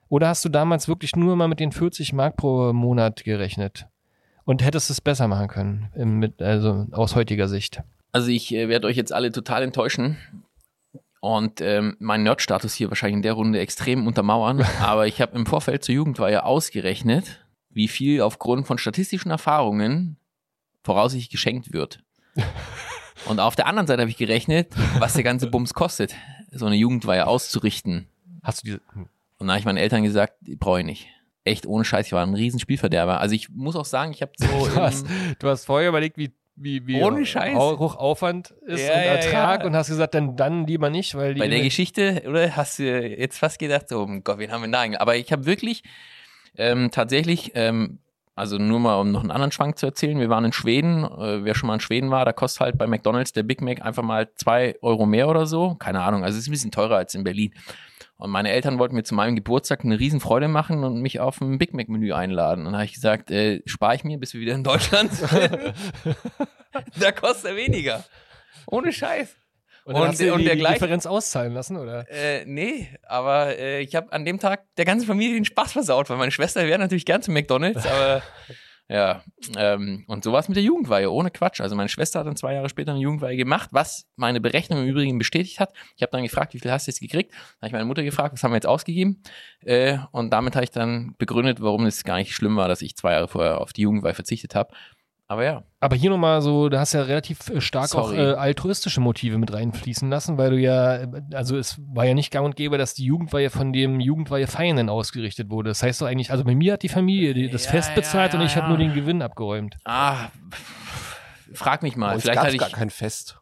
Oder 0.10 0.28
hast 0.28 0.44
du 0.44 0.50
damals 0.50 0.90
wirklich 0.90 1.16
nur 1.16 1.38
mal 1.38 1.48
mit 1.48 1.62
den 1.62 1.72
40 1.72 2.12
Mark 2.12 2.36
pro 2.36 2.74
Monat 2.74 3.24
gerechnet? 3.24 3.88
Und 4.44 4.62
hättest 4.62 4.90
es 4.90 5.00
besser 5.00 5.30
machen 5.30 5.48
können, 5.48 6.20
mit, 6.20 6.42
also 6.42 6.88
aus 6.92 7.16
heutiger 7.16 7.48
Sicht? 7.48 7.82
Also 8.12 8.28
ich 8.28 8.54
äh, 8.54 8.68
werde 8.68 8.88
euch 8.88 8.98
jetzt 8.98 9.14
alle 9.14 9.32
total 9.32 9.64
enttäuschen 9.64 10.18
und 11.22 11.62
ähm, 11.62 11.96
meinen 12.00 12.24
Nerd-Status 12.24 12.74
hier 12.74 12.90
wahrscheinlich 12.90 13.16
in 13.16 13.22
der 13.22 13.34
Runde 13.34 13.60
extrem 13.60 14.06
untermauern. 14.06 14.66
aber 14.82 15.08
ich 15.08 15.22
habe 15.22 15.34
im 15.38 15.46
Vorfeld 15.46 15.86
zur 15.86 15.96
Jugendweihe 15.96 16.44
ausgerechnet, 16.44 17.47
wie 17.78 17.88
viel 17.88 18.22
aufgrund 18.22 18.66
von 18.66 18.80
statistischen 18.80 19.30
Erfahrungen 19.30 20.18
voraussichtlich 20.84 21.30
geschenkt 21.30 21.74
wird. 21.74 22.00
Und 23.26 23.40
auf 23.40 23.56
der 23.56 23.68
anderen 23.68 23.86
Seite 23.88 24.02
habe 24.02 24.10
ich 24.10 24.18
gerechnet, 24.18 24.74
was 24.98 25.14
der 25.14 25.24
ganze 25.24 25.48
Bums 25.48 25.76
kostet, 25.76 26.16
so 26.52 26.66
eine 26.66 26.76
Jugendweihe 26.76 27.28
auszurichten. 27.28 28.08
Hast 28.44 28.64
du 28.64 28.66
diese. 28.66 28.82
hm. 28.94 29.10
Und 29.38 29.48
da 29.48 29.54
habe 29.54 29.60
ich 29.60 29.66
meinen 29.66 29.78
Eltern 29.78 30.02
gesagt, 30.04 30.34
die 30.42 30.56
brauche 30.56 30.80
ich 30.80 30.86
nicht. 30.86 31.08
Echt 31.44 31.68
ohne 31.68 31.86
Scheiß, 31.86 32.08
ich 32.08 32.14
war 32.14 32.26
ein 32.26 32.34
riesen 32.34 32.60
Spielverderber. 32.60 33.22
Also 33.22 33.36
ich 33.36 33.50
muss 33.50 33.76
auch 33.76 33.86
sagen, 33.86 34.12
ich 34.12 34.24
habe 34.24 34.32
so 34.38 34.48
Du 34.74 34.76
hast, 34.76 35.06
du 35.38 35.48
hast 35.48 35.66
vorher 35.66 35.90
überlegt, 35.90 36.18
wie, 36.18 36.32
wie, 36.56 36.88
wie 36.88 37.02
Ohne 37.04 37.28
Scheiß. 37.28 37.56
hoch 37.56 37.96
Aufwand 37.96 38.56
ist 38.66 38.82
Ja, 38.88 38.94
und 38.96 39.00
ja, 39.02 39.12
Ertrag 39.14 39.62
ja. 39.62 39.68
und 39.68 39.76
hast 39.76 39.90
gesagt, 39.90 40.16
dann, 40.16 40.36
dann 40.36 40.66
lieber 40.66 40.90
nicht, 40.90 41.14
weil 41.14 41.36
die. 41.36 41.40
bei 41.40 41.48
der 41.48 41.62
Geschichte, 41.62 42.24
oder 42.28 42.56
hast 42.56 42.80
du 42.80 42.84
jetzt 43.08 43.38
fast 43.38 43.60
gedacht, 43.60 43.92
oh 43.92 44.08
Gott, 44.24 44.40
wen 44.40 44.52
haben 44.52 44.64
wir 44.64 44.72
da 44.72 44.80
eigentlich? 44.80 45.00
Aber 45.00 45.16
ich 45.16 45.32
habe 45.32 45.46
wirklich 45.46 45.84
ähm, 46.58 46.92
tatsächlich, 46.92 47.52
ähm, 47.56 48.00
also 48.36 48.58
nur 48.58 48.80
mal 48.80 49.00
um 49.00 49.12
noch 49.12 49.22
einen 49.22 49.32
anderen 49.32 49.52
Schwank 49.52 49.78
zu 49.78 49.86
erzählen, 49.86 50.20
wir 50.20 50.30
waren 50.30 50.46
in 50.46 50.54
Schweden, 50.54 51.04
äh, 51.04 51.44
wer 51.44 51.56
schon 51.56 51.68
mal 51.68 51.76
in 51.76 51.80
Schweden 51.80 52.12
war, 52.12 52.26
da 52.26 52.34
kostet 52.34 52.62
halt 52.62 52.78
bei 52.78 52.88
McDonalds 52.88 53.34
der 53.34 53.44
Big 53.44 53.62
Mac 53.62 53.82
einfach 53.82 54.04
mal 54.04 54.30
zwei 54.36 54.76
Euro 54.82 55.06
mehr 55.06 55.28
oder 55.28 55.46
so, 55.46 55.76
keine 55.76 56.02
Ahnung, 56.02 56.24
also 56.24 56.36
es 56.36 56.44
ist 56.44 56.50
ein 56.50 56.52
bisschen 56.52 56.72
teurer 56.72 56.98
als 56.98 57.16
in 57.16 57.24
Berlin. 57.24 57.54
Und 58.18 58.32
meine 58.32 58.50
Eltern 58.50 58.80
wollten 58.80 58.96
mir 58.96 59.04
zu 59.04 59.14
meinem 59.14 59.36
Geburtstag 59.36 59.86
eine 59.86 60.00
Riesenfreude 60.00 60.48
machen 60.48 60.84
und 60.84 61.02
mich 61.02 61.20
auf 61.20 61.40
ein 61.40 61.60
Big 61.60 61.74
Mac 61.76 61.88
Menü 61.88 62.14
einladen. 62.14 62.66
Und 62.66 62.72
da 62.72 62.80
habe 62.80 62.86
ich 62.86 62.94
gesagt, 62.94 63.30
äh, 63.30 63.62
spare 63.66 63.96
ich 63.96 64.04
mir, 64.04 64.18
bis 64.18 64.34
wir 64.34 64.42
wieder 64.42 64.56
in 64.56 64.64
Deutschland 64.64 65.14
sind. 65.14 65.32
da 67.00 67.12
kostet 67.12 67.52
er 67.52 67.58
weniger. 67.58 68.04
Ohne 68.66 68.92
Scheiß. 68.92 69.36
Und 69.88 69.96
und- 69.96 70.08
hast 70.08 70.20
du 70.22 70.32
und 70.34 70.40
die, 70.40 70.46
der 70.46 70.54
die 70.56 70.60
gleich- 70.60 70.74
Differenz 70.76 71.06
auszahlen 71.06 71.54
lassen, 71.54 71.78
oder? 71.78 72.06
Äh, 72.10 72.46
nee, 72.46 72.88
aber 73.04 73.58
äh, 73.58 73.82
ich 73.82 73.96
habe 73.96 74.12
an 74.12 74.26
dem 74.26 74.40
Tag 74.40 74.64
der 74.76 74.86
ganzen 74.86 75.08
Familie 75.08 75.36
den 75.36 75.46
Spaß 75.46 75.72
versaut, 75.72 76.10
weil 76.10 76.18
meine 76.18 76.32
Schwester 76.32 76.66
wäre 76.68 76.78
natürlich 76.80 77.06
gern 77.06 77.22
zu 77.22 77.32
McDonalds, 77.32 77.86
aber 77.88 78.22
ja, 78.90 79.22
ähm, 79.58 80.06
und 80.08 80.24
so 80.24 80.32
war 80.32 80.40
es 80.40 80.48
mit 80.48 80.56
der 80.56 80.64
Jugendweihe, 80.64 81.12
ohne 81.12 81.30
Quatsch. 81.30 81.60
Also 81.60 81.76
meine 81.76 81.90
Schwester 81.90 82.20
hat 82.20 82.26
dann 82.28 82.38
zwei 82.38 82.54
Jahre 82.54 82.70
später 82.70 82.92
eine 82.92 83.02
Jugendweihe 83.02 83.36
gemacht, 83.36 83.68
was 83.74 84.08
meine 84.16 84.40
Berechnung 84.40 84.80
im 84.82 84.88
Übrigen 84.88 85.18
bestätigt 85.18 85.60
hat. 85.60 85.74
Ich 85.98 86.04
habe 86.04 86.12
dann 86.14 86.24
gefragt, 86.24 86.54
wie 86.54 86.60
viel 86.60 86.72
hast 86.72 86.88
du 86.88 86.92
jetzt 86.92 87.02
gekriegt? 87.02 87.32
Dann 87.34 87.40
habe 87.64 87.68
ich 87.68 87.74
meine 87.74 87.84
Mutter 87.84 88.04
gefragt, 88.04 88.32
was 88.34 88.44
haben 88.44 88.52
wir 88.52 88.56
jetzt 88.56 88.66
ausgegeben? 88.68 89.22
Äh, 89.66 89.98
und 90.14 90.32
damit 90.32 90.56
habe 90.56 90.64
ich 90.64 90.72
dann 90.72 91.16
begründet, 91.18 91.62
warum 91.62 91.86
es 91.86 92.06
gar 92.06 92.16
nicht 92.16 92.34
schlimm 92.34 92.56
war, 92.56 92.70
dass 92.70 92.82
ich 92.82 92.96
zwei 92.96 93.12
Jahre 93.12 93.28
vorher 93.28 93.60
auf 93.60 93.74
die 93.74 93.82
Jugendweihe 93.82 94.14
verzichtet 94.14 94.56
habe. 94.56 94.74
Aber 95.30 95.44
ja, 95.44 95.64
Aber 95.82 95.98
hier 95.98 96.10
nochmal 96.10 96.42
so, 96.42 96.70
du 96.70 96.80
hast 96.80 96.94
ja 96.94 97.02
relativ 97.02 97.50
äh, 97.50 97.60
stark 97.60 97.94
auch 97.96 98.10
Sorry. 98.10 98.18
äh, 98.18 98.34
altruistische 98.36 99.02
Motive 99.02 99.38
mit 99.38 99.52
reinfließen 99.52 100.10
lassen, 100.10 100.38
weil 100.38 100.52
du 100.52 100.58
ja, 100.58 100.96
äh, 101.04 101.08
also 101.34 101.58
es 101.58 101.82
war 101.94 102.06
ja 102.06 102.14
nicht 102.14 102.32
gang 102.32 102.46
und 102.46 102.56
gäbe, 102.56 102.78
dass 102.78 102.94
die 102.94 103.04
Jugendweihe 103.04 103.50
von 103.50 103.74
dem 103.74 104.00
Jugendweihe 104.00 104.48
Feiernden 104.48 104.88
ausgerichtet 104.88 105.50
wurde. 105.50 105.70
Das 105.70 105.84
heißt 105.84 106.02
doch 106.02 106.06
eigentlich, 106.08 106.32
also 106.32 106.46
bei 106.46 106.56
mir 106.56 106.74
hat 106.74 106.84
die 106.84 106.90
Familie 106.90 107.34
die, 107.34 107.50
das 107.50 107.66
Ja, 107.66 107.72
Fest 107.72 107.90
ja, 107.90 107.96
bezahlt 107.96 108.34
ja, 108.34 108.40
und 108.40 108.46
ich 108.46 108.56
habe 108.56 108.68
ja. 108.68 108.70
nur 108.70 108.78
den 108.78 108.94
Gewinn 108.94 109.22
abgeräumt. 109.22 109.76
ah, 109.84 110.30
frag 111.54 111.84
mich 111.84 111.98
mal. 111.98 112.20
Vielleicht 112.20 112.40
hatte 112.40 112.54
ich, 112.56 112.60
gar 112.62 112.70
kein 112.70 112.90
Fest. 112.90 113.40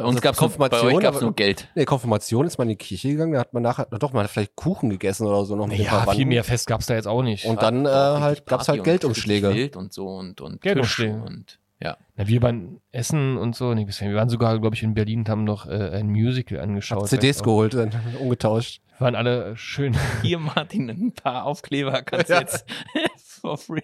Bei 0.00 0.08
uns 0.08 0.16
Also 0.16 0.20
gab 0.22 0.32
es 0.34 0.38
bei 0.38 0.46
Konfirmation, 0.68 0.94
euch 0.94 1.02
gab's 1.02 1.20
nur 1.20 1.34
Geld. 1.34 1.68
Nee, 1.74 1.84
Konfirmation 1.84 2.46
ist 2.46 2.58
man 2.58 2.66
in 2.68 2.70
die 2.78 2.84
Kirche 2.84 3.08
gegangen, 3.08 3.32
da 3.32 3.40
hat 3.40 3.52
man 3.54 3.62
nachher, 3.62 3.86
na 3.90 3.98
doch 3.98 4.12
mal 4.12 4.26
vielleicht 4.28 4.56
Kuchen 4.56 4.90
gegessen 4.90 5.26
oder 5.26 5.44
so 5.44 5.56
noch 5.56 5.66
mit 5.68 5.78
Ja, 5.78 6.06
viel 6.12 6.26
mehr 6.26 6.44
Fest 6.44 6.66
gab's 6.66 6.86
da 6.86 6.94
jetzt 6.94 7.06
auch 7.06 7.22
nicht. 7.22 7.44
Und 7.46 7.62
dann 7.62 7.86
äh, 7.86 7.88
halt 7.88 8.46
gab's 8.46 8.66
Party 8.66 8.70
halt 8.70 8.78
und 8.80 8.84
Geldumschläge. 8.84 9.54
Wild 9.54 9.76
und 9.76 9.92
so 9.92 10.06
und, 10.08 10.40
und 10.40 10.60
Geldumschläge. 10.60 11.22
Und 11.22 11.58
ja. 11.82 11.96
Na, 12.16 12.28
wir 12.28 12.42
waren 12.42 12.80
Essen 12.92 13.38
und 13.38 13.56
so. 13.56 13.72
Nee, 13.72 13.84
bisher- 13.86 14.08
wir 14.10 14.16
waren 14.16 14.28
sogar, 14.28 14.58
glaube 14.58 14.76
ich, 14.76 14.82
in 14.82 14.92
Berlin 14.94 15.20
und 15.20 15.28
haben 15.28 15.44
noch 15.44 15.66
äh, 15.66 15.90
ein 15.92 16.08
Musical 16.08 16.60
angeschaut. 16.60 17.08
CDs 17.08 17.36
Weißt 17.36 17.40
du? 17.40 17.44
geholt, 17.44 17.74
dann 17.74 17.90
umgetauscht. 18.20 18.82
Wir 18.98 19.04
waren 19.06 19.14
alle 19.14 19.56
schön. 19.56 19.96
Hier, 20.22 20.38
Martin, 20.38 20.90
ein 20.90 21.12
paar 21.12 21.44
Aufkleber 21.46 22.02
kannst 22.02 22.28
du 22.28 22.34
Ja. 22.34 22.40
jetzt 22.40 22.66
for 23.40 23.56
free. 23.56 23.80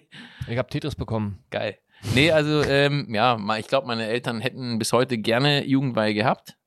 Ich 0.47 0.57
habe 0.59 0.69
Tetris 0.69 0.93
bekommen. 0.93 1.39
Geil. 1.49 1.77
Nee, 2.13 2.31
also, 2.31 2.63
ähm, 2.63 3.07
ja, 3.13 3.37
ich 3.57 3.67
glaube, 3.67 3.87
meine 3.87 4.07
Eltern 4.07 4.39
hätten 4.39 4.79
bis 4.79 4.93
heute 4.93 5.17
gerne 5.17 5.65
Jugendweihe 5.65 6.13
gehabt. 6.13 6.57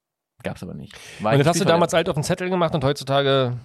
Gab's 0.43 0.63
aber 0.63 0.75
nicht. 0.75 0.95
War 1.21 1.33
Und 1.33 1.39
das 1.39 1.47
hast 1.47 1.61
du 1.61 1.65
damals 1.65 1.95
alt 1.95 2.09
auf 2.09 2.15
den 2.15 2.25
Zettel 2.25 2.49
gemacht 2.51 2.75
und 2.75 2.83
heutzutage 2.85 3.59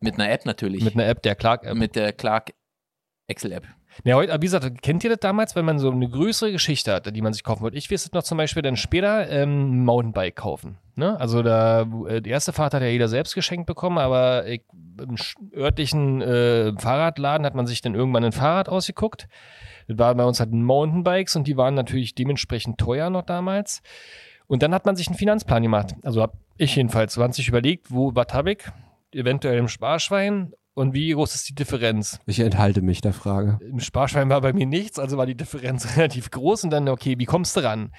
Mit 0.00 0.14
einer 0.14 0.30
App 0.30 0.46
natürlich. 0.46 0.82
mit 0.82 0.94
einer 0.94 1.06
App, 1.06 1.22
der 1.22 1.34
Clark-App. 1.34 1.76
Mit 1.76 1.94
der 1.94 2.12
Clark 2.12 2.52
Excel-App. 3.28 3.66
Ja, 4.04 4.16
heute, 4.16 4.32
aber 4.32 4.42
wie 4.42 4.46
gesagt, 4.46 4.82
kennt 4.82 5.04
ihr 5.04 5.10
das 5.10 5.20
damals, 5.20 5.56
wenn 5.56 5.64
man 5.64 5.78
so 5.78 5.90
eine 5.90 6.08
größere 6.08 6.52
Geschichte 6.52 6.92
hatte, 6.92 7.12
die 7.12 7.22
man 7.22 7.32
sich 7.32 7.44
kaufen 7.44 7.62
wollte? 7.62 7.78
Ich 7.78 7.90
es 7.90 8.12
noch 8.12 8.22
zum 8.22 8.36
Beispiel 8.36 8.62
dann 8.62 8.76
später 8.76 9.28
ähm, 9.30 9.80
ein 9.80 9.84
Mountainbike 9.84 10.36
kaufen. 10.36 10.78
Ne? 10.96 11.18
Also 11.18 11.42
da, 11.42 11.86
äh, 12.08 12.20
die 12.20 12.30
erste 12.30 12.52
Fahrt 12.52 12.74
hat 12.74 12.82
ja 12.82 12.88
jeder 12.88 13.08
selbst 13.08 13.34
geschenkt 13.34 13.66
bekommen, 13.66 13.98
aber 13.98 14.46
ich, 14.46 14.62
im 15.00 15.16
örtlichen 15.54 16.20
äh, 16.20 16.72
Fahrradladen 16.78 17.46
hat 17.46 17.54
man 17.54 17.66
sich 17.66 17.80
dann 17.80 17.94
irgendwann 17.94 18.24
ein 18.24 18.32
Fahrrad 18.32 18.68
ausgeguckt. 18.68 19.28
Das 19.88 19.98
waren 19.98 20.16
bei 20.16 20.24
uns 20.24 20.40
halt 20.40 20.52
Mountainbikes 20.52 21.36
und 21.36 21.46
die 21.46 21.56
waren 21.56 21.74
natürlich 21.74 22.14
dementsprechend 22.14 22.78
teuer 22.78 23.10
noch 23.10 23.22
damals. 23.22 23.82
Und 24.46 24.62
dann 24.62 24.74
hat 24.74 24.86
man 24.86 24.96
sich 24.96 25.08
einen 25.08 25.16
Finanzplan 25.16 25.62
gemacht. 25.62 25.94
Also 26.02 26.22
hab 26.22 26.34
ich 26.56 26.76
jedenfalls. 26.76 27.16
Man 27.16 27.28
hat 27.28 27.34
sich 27.34 27.48
überlegt, 27.48 27.90
wo, 27.90 28.14
was 28.14 28.28
habe 28.32 28.52
ich? 28.52 28.58
Eventuell 29.12 29.58
im 29.58 29.68
Sparschwein 29.68 30.52
und 30.74 30.92
wie 30.92 31.10
groß 31.10 31.34
ist 31.34 31.48
die 31.48 31.54
Differenz? 31.54 32.20
Ich 32.26 32.38
enthalte 32.40 32.82
mich 32.82 33.00
der 33.00 33.14
Frage. 33.14 33.58
Im 33.62 33.80
Sparschwein 33.80 34.28
war 34.28 34.42
bei 34.42 34.52
mir 34.52 34.66
nichts, 34.66 34.98
also 34.98 35.16
war 35.16 35.26
die 35.26 35.36
Differenz 35.36 35.96
relativ 35.96 36.30
groß 36.30 36.64
und 36.64 36.70
dann, 36.70 36.88
okay, 36.88 37.18
wie 37.18 37.24
kommst 37.24 37.56
du 37.56 37.60
ran? 37.60 37.92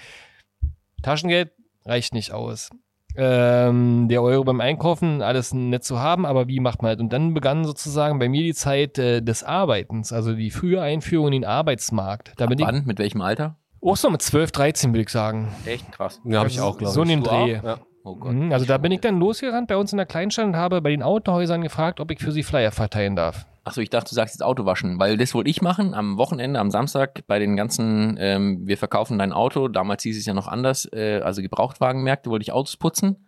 Taschengeld 1.02 1.52
reicht 1.86 2.14
nicht 2.14 2.32
aus. 2.34 2.70
Ähm, 3.16 4.08
der 4.10 4.22
Euro 4.22 4.44
beim 4.44 4.62
Einkaufen, 4.62 5.22
alles 5.24 5.54
nett 5.54 5.84
zu 5.84 6.00
haben, 6.00 6.26
aber 6.26 6.48
wie 6.48 6.60
macht 6.60 6.82
man 6.84 6.92
das? 6.92 7.00
Und 7.02 7.12
dann 7.12 7.34
begann 7.34 7.66
sozusagen 7.66 8.20
bei 8.20 8.30
mir 8.30 8.44
die 8.44 8.54
Zeit 8.54 9.00
äh, 9.00 9.22
des 9.22 9.44
Arbeitens, 9.44 10.14
also 10.14 10.34
die 10.34 10.52
frühe 10.52 10.82
Einführung 10.82 11.28
in 11.28 11.32
den 11.34 11.46
Arbeitsmarkt. 11.46 12.34
Da 12.38 12.48
Wann? 12.48 12.84
Mit 12.86 13.00
welchem 13.00 13.22
Alter? 13.22 13.56
auch 13.82 13.96
so 13.96 14.10
mit 14.10 14.22
12, 14.22 14.52
13, 14.52 14.92
würde 14.94 15.02
ich 15.04 15.10
sagen. 15.10 15.48
Echt 15.66 15.92
krass. 15.92 16.20
Ja, 16.26 16.40
habe 16.40 16.50
ich 16.50 16.60
auch, 16.60 16.78
glaube 16.78 16.94
so 16.94 17.02
in 17.04 17.10
ich. 17.10 17.16
dem 17.16 17.24
Du 17.24 17.30
Dreh. 17.30 17.58
auch? 17.60 17.64
Ja. 17.64 17.78
Oh 18.04 18.16
Gott. 18.16 18.34
Mhm, 18.34 18.52
also 18.52 18.66
da 18.66 18.78
bin 18.78 18.92
ich 18.92 19.02
dann 19.02 19.20
losgerannt 19.20 19.68
bei 19.68 19.78
uns 19.78 19.92
in 19.92 19.98
der 19.98 20.06
Kleinstadt 20.06 20.46
und 20.46 20.56
habe 20.56 20.82
bei 20.82 20.90
den 20.92 21.04
Autohäusern 21.04 21.62
gefragt, 21.62 22.00
ob 22.00 22.12
ich 22.12 22.20
für 22.20 22.32
sie 22.32 22.44
Flyer 22.44 22.72
verteilen 22.72 23.16
darf. 23.16 23.46
Achso, 23.68 23.82
ich 23.82 23.90
dachte, 23.90 24.08
du 24.08 24.16
sagst 24.16 24.34
jetzt 24.34 24.44
Auto 24.44 24.66
waschen, 24.66 24.98
weil 24.98 25.18
das 25.18 25.34
wollte 25.34 25.50
ich 25.50 25.62
machen 25.62 25.94
am 25.94 26.18
Wochenende, 26.18 26.58
am 26.58 26.72
Samstag 26.72 27.28
bei 27.28 27.38
den 27.38 27.58
ganzen, 27.58 28.16
ähm, 28.18 28.66
wir 28.66 28.78
verkaufen 28.78 29.20
dein 29.20 29.34
Auto, 29.34 29.68
damals 29.68 30.04
hieß 30.04 30.18
es 30.18 30.26
ja 30.26 30.34
noch 30.34 30.48
anders, 30.48 30.88
äh, 30.94 31.20
also 31.22 31.42
Gebrauchtwagenmärkte, 31.42 32.30
wollte 32.30 32.44
ich 32.44 32.54
Autos 32.54 32.78
putzen, 32.78 33.28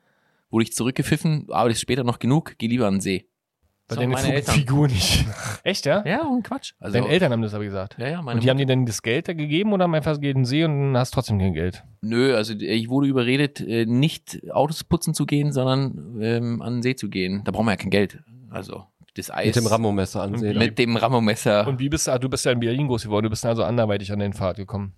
wurde 0.50 0.64
ich 0.64 0.72
zurückgepfiffen, 0.72 1.48
aber 1.50 1.68
das 1.68 1.80
ist 1.80 1.82
später 1.82 2.06
noch 2.06 2.20
genug, 2.20 2.54
geh 2.58 2.68
lieber 2.68 2.88
an 2.88 2.96
den 2.96 3.02
See. 3.02 3.26
Bei 3.90 4.02
Eltern. 4.06 4.56
Figur 4.56 4.88
nicht. 4.88 5.26
Echt, 5.64 5.86
ja? 5.86 6.06
Ja, 6.06 6.22
und 6.22 6.44
Quatsch. 6.44 6.74
Also, 6.80 7.00
Deine 7.00 7.10
Eltern 7.10 7.34
haben 7.34 7.42
das 7.42 7.54
aber 7.54 7.66
gesagt. 7.66 7.98
Ja, 7.98 8.08
ja, 8.08 8.22
meine 8.22 8.38
Und 8.38 8.44
die 8.44 8.50
haben 8.50 8.60
dir 8.60 8.68
dann 8.68 8.86
das 8.86 9.02
Geld 9.02 9.28
da 9.28 9.34
gegeben 9.34 9.74
oder 9.74 9.86
haben 9.86 9.96
einfach 9.96 10.22
jeden 10.22 10.46
See 10.46 10.64
und 10.64 10.94
dann 10.94 10.98
hast 10.98 11.12
trotzdem 11.12 11.40
kein 11.40 11.54
Geld? 11.54 11.84
Nö, 12.02 12.34
also 12.36 12.54
ich 12.54 12.88
wurde 12.88 13.08
überredet, 13.08 13.60
äh, 13.60 13.86
nicht 13.86 14.40
Autos 14.52 14.86
putzen 14.86 15.14
zu 15.14 15.26
gehen, 15.26 15.52
sondern 15.52 16.18
ähm, 16.22 16.62
an 16.62 16.76
den 16.76 16.82
See 16.84 16.96
zu 16.96 17.10
gehen. 17.10 17.42
Da 17.44 17.52
brauchen 17.52 17.66
wir 17.66 17.72
ja 17.72 17.78
kein 17.78 17.90
Geld. 17.90 18.20
Also 18.52 18.86
das 19.20 19.32
Eis 19.32 19.48
Mit 19.48 19.56
dem 19.58 19.68
Rambo-Messer 19.68 20.22
ansehen. 20.24 20.58
mit 20.58 20.78
dem 20.80 20.96
Ramomesser. 20.98 21.68
Und 21.68 21.80
wie 21.80 21.90
bist 21.90 22.08
du, 22.08 22.12
ah, 22.12 22.18
du 22.20 22.30
bist 22.30 22.46
ja 22.46 22.52
in 22.52 22.60
Berlin 22.60 22.88
groß 22.88 23.04
geworden, 23.04 23.24
du 23.26 23.30
bist 23.30 23.46
also 23.46 23.64
anderweitig 23.64 24.12
an 24.12 24.20
den 24.20 24.34
Pfad 24.34 24.58
gekommen. 24.58 24.94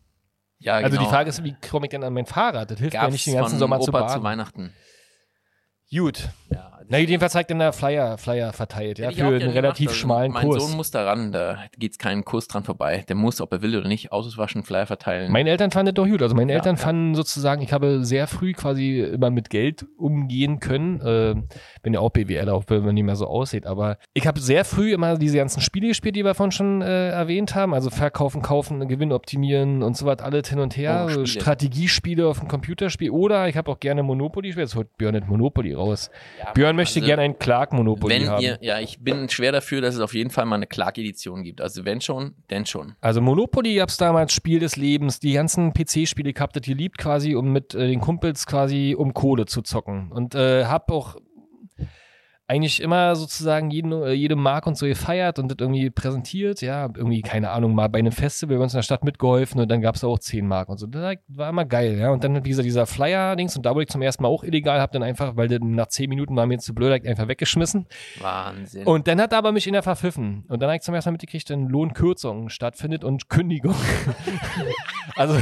ja, 0.59 0.75
Also 0.75 0.89
genau. 0.91 1.03
die 1.03 1.09
Frage 1.09 1.29
ist, 1.29 1.43
wie 1.43 1.55
komme 1.69 1.85
ich 1.87 1.89
denn 1.91 2.03
an 2.03 2.13
mein 2.13 2.25
Fahrrad? 2.25 2.71
Das 2.71 2.79
hilft 2.79 2.93
mir 2.93 2.99
Gab's 3.01 3.11
nicht 3.13 3.25
den 3.27 3.33
ganzen 3.35 3.51
von 3.51 3.59
Sommer 3.59 3.79
zu 3.81 3.89
Opa 3.89 4.07
zu 4.07 4.13
baden. 4.13 4.23
Weihnachten. 4.23 4.73
Gut. 5.91 6.29
Ja, 6.51 6.79
Na, 6.91 6.97
jedenfalls 6.97 7.31
zeigt 7.31 7.49
dann 7.49 7.59
der 7.59 7.71
Flyer, 7.71 8.17
Flyer 8.17 8.51
verteilt, 8.51 8.99
ja, 8.99 9.11
für 9.11 9.25
einen 9.25 9.39
gerne 9.39 9.53
relativ 9.55 9.85
gemacht. 9.87 9.89
Also 9.93 10.01
schmalen 10.01 10.31
mein 10.33 10.45
Kurs. 10.45 10.63
Sohn 10.67 10.75
muss 10.75 10.91
da 10.91 11.05
ran, 11.05 11.31
da 11.31 11.57
geht's 11.77 11.97
keinen 11.97 12.25
Kurs 12.25 12.49
dran 12.49 12.65
vorbei. 12.65 13.05
Der 13.07 13.15
muss, 13.15 13.39
ob 13.39 13.53
er 13.53 13.61
will 13.61 13.77
oder 13.77 13.87
nicht, 13.87 14.11
Autos 14.11 14.37
waschen, 14.37 14.63
Flyer 14.63 14.85
verteilen. 14.85 15.31
Meine 15.31 15.49
Eltern 15.51 15.71
fanden 15.71 15.95
das 15.95 16.03
doch 16.03 16.09
gut. 16.11 16.21
Also 16.21 16.35
meine 16.35 16.51
Ja, 16.51 16.57
Eltern 16.57 16.75
ja. 16.75 16.81
fanden 16.81 17.15
sozusagen, 17.15 17.61
ich 17.61 17.71
habe 17.71 18.03
sehr 18.03 18.27
früh 18.27 18.51
quasi 18.51 18.99
immer 18.99 19.29
mit 19.29 19.49
Geld 19.49 19.85
umgehen 19.97 20.59
können. 20.59 20.99
Äh, 20.99 21.35
bin 21.81 21.93
ja 21.93 22.01
auch 22.01 22.09
BWLer, 22.09 22.53
auch 22.53 22.65
wenn 22.67 22.83
man 22.83 22.93
nicht 22.93 23.05
mehr 23.05 23.15
so 23.15 23.25
aussieht. 23.25 23.65
Aber 23.65 23.97
ich 24.13 24.27
habe 24.27 24.41
sehr 24.41 24.65
früh 24.65 24.93
immer 24.93 25.17
diese 25.17 25.37
ganzen 25.37 25.61
Spiele 25.61 25.87
gespielt, 25.87 26.17
die 26.17 26.25
wir 26.25 26.35
vorhin 26.35 26.51
schon 26.51 26.81
äh, 26.81 27.09
erwähnt 27.11 27.55
haben. 27.55 27.73
Also 27.73 27.89
verkaufen, 27.89 28.41
kaufen, 28.41 28.85
Gewinn 28.89 29.13
optimieren 29.13 29.81
und 29.81 29.95
so 29.95 30.05
was, 30.05 30.19
alles 30.19 30.49
hin 30.49 30.59
und 30.59 30.75
her. 30.75 31.05
Oh, 31.05 31.09
Spiele. 31.11 31.27
Strategiespiele 31.27 32.27
auf 32.27 32.39
dem 32.39 32.49
Computerspiel. 32.49 33.11
Oder 33.11 33.47
ich 33.47 33.55
habe 33.55 33.71
auch 33.71 33.79
gerne 33.79 34.03
Monopoly 34.03 34.49
gespielt. 34.49 34.67
Jetzt 34.67 34.75
holt 34.75 34.97
Björn 34.97 35.15
nicht 35.15 35.29
Monopoly 35.29 35.73
raus. 35.73 36.11
Ja, 36.37 36.51
Björn 36.51 36.80
möchte 36.81 36.99
also, 36.99 37.07
gerne 37.07 37.21
ein 37.23 37.39
Clark 37.39 37.73
Monopoly 37.73 38.13
Wenn 38.13 38.29
haben. 38.29 38.43
ihr, 38.43 38.57
ja, 38.61 38.79
ich 38.79 38.99
bin 38.99 39.29
schwer 39.29 39.51
dafür, 39.51 39.81
dass 39.81 39.95
es 39.95 40.01
auf 40.01 40.13
jeden 40.13 40.29
Fall 40.29 40.45
mal 40.45 40.55
eine 40.55 40.67
Clark-Edition 40.67 41.43
gibt. 41.43 41.61
Also 41.61 41.85
wenn 41.85 42.01
schon, 42.01 42.35
denn 42.49 42.65
schon. 42.65 42.95
Also 43.01 43.21
Monopoly 43.21 43.75
gab's 43.75 43.97
damals 43.97 44.33
Spiel 44.33 44.59
des 44.59 44.75
Lebens, 44.75 45.19
die 45.19 45.33
ganzen 45.33 45.73
PC-Spiele 45.73 46.33
gehabt, 46.33 46.67
ihr 46.67 46.75
liebt 46.75 46.97
quasi, 46.97 47.35
um 47.35 47.51
mit 47.51 47.73
äh, 47.73 47.87
den 47.87 48.01
Kumpels 48.01 48.45
quasi 48.45 48.95
um 48.97 49.13
Kohle 49.13 49.45
zu 49.45 49.61
zocken. 49.61 50.11
Und 50.11 50.35
äh, 50.35 50.65
hab 50.65 50.91
auch 50.91 51.15
eigentlich 52.51 52.81
immer 52.81 53.15
sozusagen 53.15 53.71
jeden, 53.71 53.93
äh, 53.93 54.11
jede 54.11 54.35
Mark 54.35 54.67
und 54.67 54.77
so 54.77 54.85
gefeiert 54.85 55.39
und 55.39 55.49
das 55.49 55.55
irgendwie 55.57 55.89
präsentiert. 55.89 56.61
Ja, 56.61 56.89
irgendwie, 56.93 57.21
keine 57.21 57.49
Ahnung, 57.51 57.73
mal 57.73 57.87
bei 57.87 57.99
einem 57.99 58.11
Festival 58.11 58.57
bei 58.57 58.63
uns 58.63 58.73
in 58.73 58.79
der 58.79 58.83
Stadt 58.83 59.05
mitgeholfen 59.05 59.61
und 59.61 59.71
dann 59.71 59.79
gab 59.79 59.95
es 59.95 60.03
auch 60.03 60.19
10 60.19 60.45
Mark 60.45 60.67
und 60.67 60.77
so. 60.77 60.85
Das 60.85 61.15
war 61.29 61.49
immer 61.49 61.63
geil, 61.63 61.97
ja. 61.97 62.09
Und 62.09 62.25
dann, 62.25 62.43
wie 62.43 62.49
gesagt, 62.49 62.65
dieser 62.65 62.85
Flyer-Dings 62.85 63.55
und 63.55 63.65
da 63.65 63.71
wurde 63.73 63.83
ich 63.83 63.89
zum 63.89 64.01
ersten 64.01 64.23
Mal 64.23 64.29
auch 64.29 64.43
illegal, 64.43 64.81
hab 64.81 64.91
dann 64.91 65.01
einfach, 65.01 65.37
weil 65.37 65.47
nach 65.61 65.87
10 65.87 66.09
Minuten 66.09 66.35
war 66.35 66.45
mir 66.45 66.59
zu 66.59 66.75
blöd, 66.75 66.91
hab 66.91 67.03
ich 67.03 67.09
einfach 67.09 67.29
weggeschmissen. 67.29 67.87
Wahnsinn. 68.19 68.85
Und 68.85 69.07
dann 69.07 69.21
hat 69.21 69.31
er 69.31 69.37
aber 69.37 69.53
mich 69.53 69.65
in 69.65 69.73
der 69.73 69.81
verpfiffen. 69.81 70.43
Und 70.49 70.61
dann 70.61 70.67
habe 70.67 70.75
ich 70.75 70.81
zum 70.81 70.93
ersten 70.93 71.09
Mal 71.09 71.13
mitgekriegt, 71.13 71.49
dass 71.49 71.57
Lohnkürzung 71.57 72.49
stattfindet 72.49 73.05
und 73.05 73.29
Kündigung. 73.29 73.75
also 75.15 75.37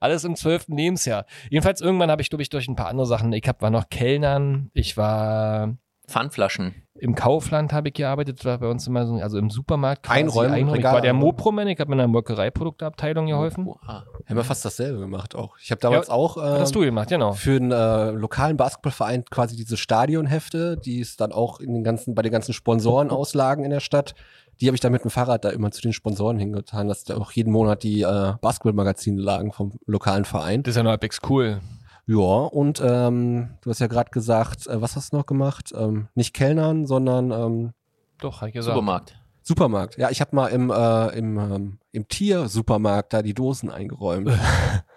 alles 0.00 0.24
im 0.24 0.34
zwölften 0.34 0.76
Lebensjahr. 0.76 1.24
Jedenfalls 1.50 1.80
irgendwann 1.80 2.10
habe 2.10 2.20
ich, 2.20 2.30
glaube 2.30 2.42
ich, 2.42 2.50
durch 2.50 2.66
ein 2.66 2.74
paar 2.74 2.88
andere 2.88 3.06
Sachen, 3.06 3.32
ich 3.32 3.46
hab, 3.46 3.62
war 3.62 3.70
noch 3.70 3.88
Kellnern, 3.90 4.72
ich 4.74 4.96
war 4.96 5.76
Pfandflaschen. 6.08 6.74
im 6.98 7.14
Kaufland 7.14 7.72
habe 7.72 7.88
ich 7.88 7.94
gearbeitet, 7.94 8.44
war 8.44 8.58
bei 8.58 8.68
uns 8.68 8.86
immer 8.86 9.06
so, 9.06 9.14
also 9.14 9.38
im 9.38 9.50
Supermarkt. 9.50 10.04
quasi 10.04 10.20
Einräumen, 10.20 10.54
Einräumen. 10.54 10.80
Ich 10.80 10.84
war 10.84 11.00
der. 11.00 11.12
Moproman, 11.12 11.68
ich 11.68 11.78
habe 11.78 11.92
in 11.92 11.98
der 11.98 12.08
Molkereiprodukteabteilung 12.08 13.26
geholfen. 13.26 13.66
Oha. 13.66 14.04
Haben 14.26 14.36
wir 14.36 14.44
fast 14.44 14.64
dasselbe 14.64 14.98
gemacht 14.98 15.34
auch. 15.34 15.56
Ich 15.60 15.70
habe 15.70 15.80
damals 15.80 16.10
auch 16.10 16.36
Was 16.36 16.60
hast 16.60 16.70
ähm, 16.70 16.80
du 16.80 16.86
gemacht, 16.86 17.08
genau. 17.08 17.32
für 17.32 17.56
einen 17.56 17.70
äh, 17.70 18.10
lokalen 18.10 18.56
Basketballverein 18.56 19.24
quasi 19.26 19.56
diese 19.56 19.76
Stadionhefte, 19.76 20.76
die 20.76 21.00
es 21.00 21.16
dann 21.16 21.32
auch 21.32 21.60
in 21.60 21.74
den 21.74 21.84
ganzen, 21.84 22.14
bei 22.14 22.22
den 22.22 22.32
ganzen 22.32 22.52
Sponsoren 22.52 23.10
auslagen 23.10 23.64
in 23.64 23.70
der 23.70 23.80
Stadt. 23.80 24.14
Die 24.60 24.66
habe 24.66 24.74
ich 24.74 24.80
dann 24.80 24.90
mit 24.90 25.04
dem 25.04 25.10
Fahrrad 25.10 25.44
da 25.44 25.50
immer 25.50 25.70
zu 25.70 25.80
den 25.82 25.92
Sponsoren 25.92 26.38
hingetan, 26.38 26.88
dass 26.88 27.04
da 27.04 27.16
auch 27.16 27.30
jeden 27.30 27.52
Monat 27.52 27.84
die 27.84 28.02
äh, 28.02 28.32
Basketballmagazine 28.40 29.20
lagen 29.20 29.52
vom 29.52 29.72
lokalen 29.86 30.24
Verein. 30.24 30.64
Das 30.64 30.72
ist 30.72 30.76
ja 30.76 30.82
noch 30.82 30.90
halbwegs 30.90 31.20
cool. 31.28 31.60
Ja, 32.08 32.16
und 32.16 32.80
ähm, 32.82 33.50
du 33.60 33.68
hast 33.68 33.80
ja 33.80 33.86
gerade 33.86 34.10
gesagt, 34.10 34.66
äh, 34.66 34.80
was 34.80 34.96
hast 34.96 35.12
du 35.12 35.18
noch 35.18 35.26
gemacht? 35.26 35.74
Ähm, 35.76 36.08
nicht 36.14 36.32
Kellnern, 36.32 36.86
sondern 36.86 37.30
ähm, 37.30 37.74
Doch, 38.18 38.40
hab 38.40 38.48
ich 38.48 38.54
gesagt. 38.54 38.74
Supermarkt. 38.74 39.20
Supermarkt. 39.42 39.98
Ja, 39.98 40.08
ich 40.08 40.22
habe 40.22 40.34
mal 40.34 40.46
im, 40.46 40.70
äh, 40.70 41.08
im, 41.18 41.38
ähm, 41.38 41.78
im 41.92 42.08
Tiersupermarkt 42.08 43.12
da 43.12 43.20
die 43.20 43.34
Dosen 43.34 43.70
eingeräumt. 43.70 44.30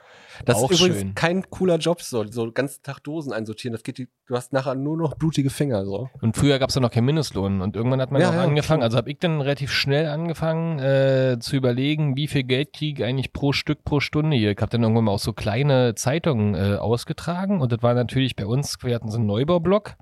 Das 0.46 0.58
Auch 0.58 0.72
ist 0.72 0.80
übrigens 0.80 1.00
schön. 1.02 1.16
kein 1.16 1.50
cooler 1.50 1.78
Job, 1.78 2.02
so, 2.02 2.26
so 2.30 2.46
den 2.46 2.54
ganzen 2.54 2.82
Tag 2.84 3.00
Dosen 3.04 3.34
einsortieren. 3.34 3.74
Das 3.74 3.84
geht 3.84 3.98
die, 3.98 4.08
du 4.28 4.36
hast 4.36 4.54
nachher 4.54 4.76
nur 4.76 4.98
noch 4.98 5.16
blutige 5.16 5.50
Finger, 5.50 5.86
so. 5.86 6.10
Und 6.22 6.36
früher 6.38 6.60
gab 6.60 6.70
es 6.70 6.76
ja 6.76 6.82
noch 6.82 6.92
keinen 6.92 7.06
Mindestlohn. 7.06 7.62
Und 7.62 7.76
irgendwann 7.76 8.02
hat 8.02 8.12
man 8.12 8.22
Ja, 8.22 8.30
auch 8.30 8.34
ja, 8.34 8.44
angefangen, 8.44 8.80
klar. 8.80 8.88
also 8.88 8.98
habe 8.98 9.12
ich 9.12 9.20
dann 9.20 9.42
relativ 9.42 9.72
schnell 9.72 10.08
angefangen 10.08 10.80
äh, 10.80 11.38
zu 11.40 11.56
überlegen, 11.56 12.16
wie 12.16 12.28
viel 12.28 12.44
Geld 12.44 12.74
kriege 12.74 13.04
ich 13.04 13.08
eigentlich 13.08 13.34
pro 13.34 13.54
Stück 13.54 13.84
pro 13.84 14.00
Stunde 14.00 14.36
hier. 14.38 14.52
Ich 14.52 14.58
habe 14.60 14.70
dann 14.72 14.84
irgendwann 14.84 15.06
mal 15.06 15.12
auch 15.12 15.20
so 15.20 15.34
kleine 15.34 15.96
Zeitungen 15.96 16.56
äh, 16.56 16.76
ausgetragen. 16.78 17.62
Und 17.62 17.72
das 17.72 17.82
war 17.84 17.94
natürlich 17.94 18.36
bei 18.36 18.46
uns, 18.46 18.78
wir 18.82 18.96
hatten 18.96 19.10
so 19.12 19.18
einen 19.18 19.28
Neubaublock. 19.28 19.96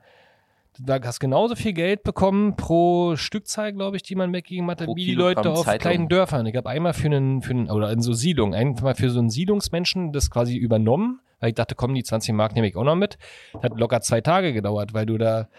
Da 0.81 0.99
hast 1.03 1.21
du 1.21 1.25
genauso 1.25 1.55
viel 1.55 1.73
Geld 1.73 2.03
bekommen 2.03 2.55
pro 2.55 3.15
Stückzahl, 3.17 3.73
glaube 3.73 3.97
ich, 3.97 4.03
die 4.03 4.15
man 4.15 4.31
weggegeben 4.31 4.67
Pro 4.67 4.95
wie 4.95 5.05
die 5.05 5.13
Leute 5.13 5.51
auf 5.51 5.65
Zeitung. 5.65 5.81
kleinen 5.81 6.07
Dörfern. 6.09 6.45
Ich 6.45 6.55
habe 6.55 6.69
einmal 6.69 6.93
für 6.93 7.07
einen, 7.07 7.41
für 7.41 7.51
einen, 7.51 7.69
oder 7.69 7.91
in 7.91 8.01
so 8.01 8.13
Siedlungen, 8.13 8.53
einmal 8.53 8.95
für 8.95 9.09
so 9.09 9.19
einen 9.19 9.29
Siedlungsmenschen 9.29 10.13
das 10.13 10.29
quasi 10.29 10.55
übernommen, 10.55 11.19
weil 11.39 11.49
ich 11.49 11.55
dachte, 11.55 11.75
komm, 11.75 11.93
die 11.93 12.03
20 12.03 12.33
Mark 12.33 12.55
nehme 12.55 12.67
ich 12.67 12.77
auch 12.77 12.83
noch 12.83 12.95
mit. 12.95 13.17
Hat 13.61 13.77
locker 13.77 13.99
zwei 14.01 14.21
Tage 14.21 14.53
gedauert, 14.53 14.93
weil 14.93 15.05
du 15.05 15.17
da, 15.17 15.49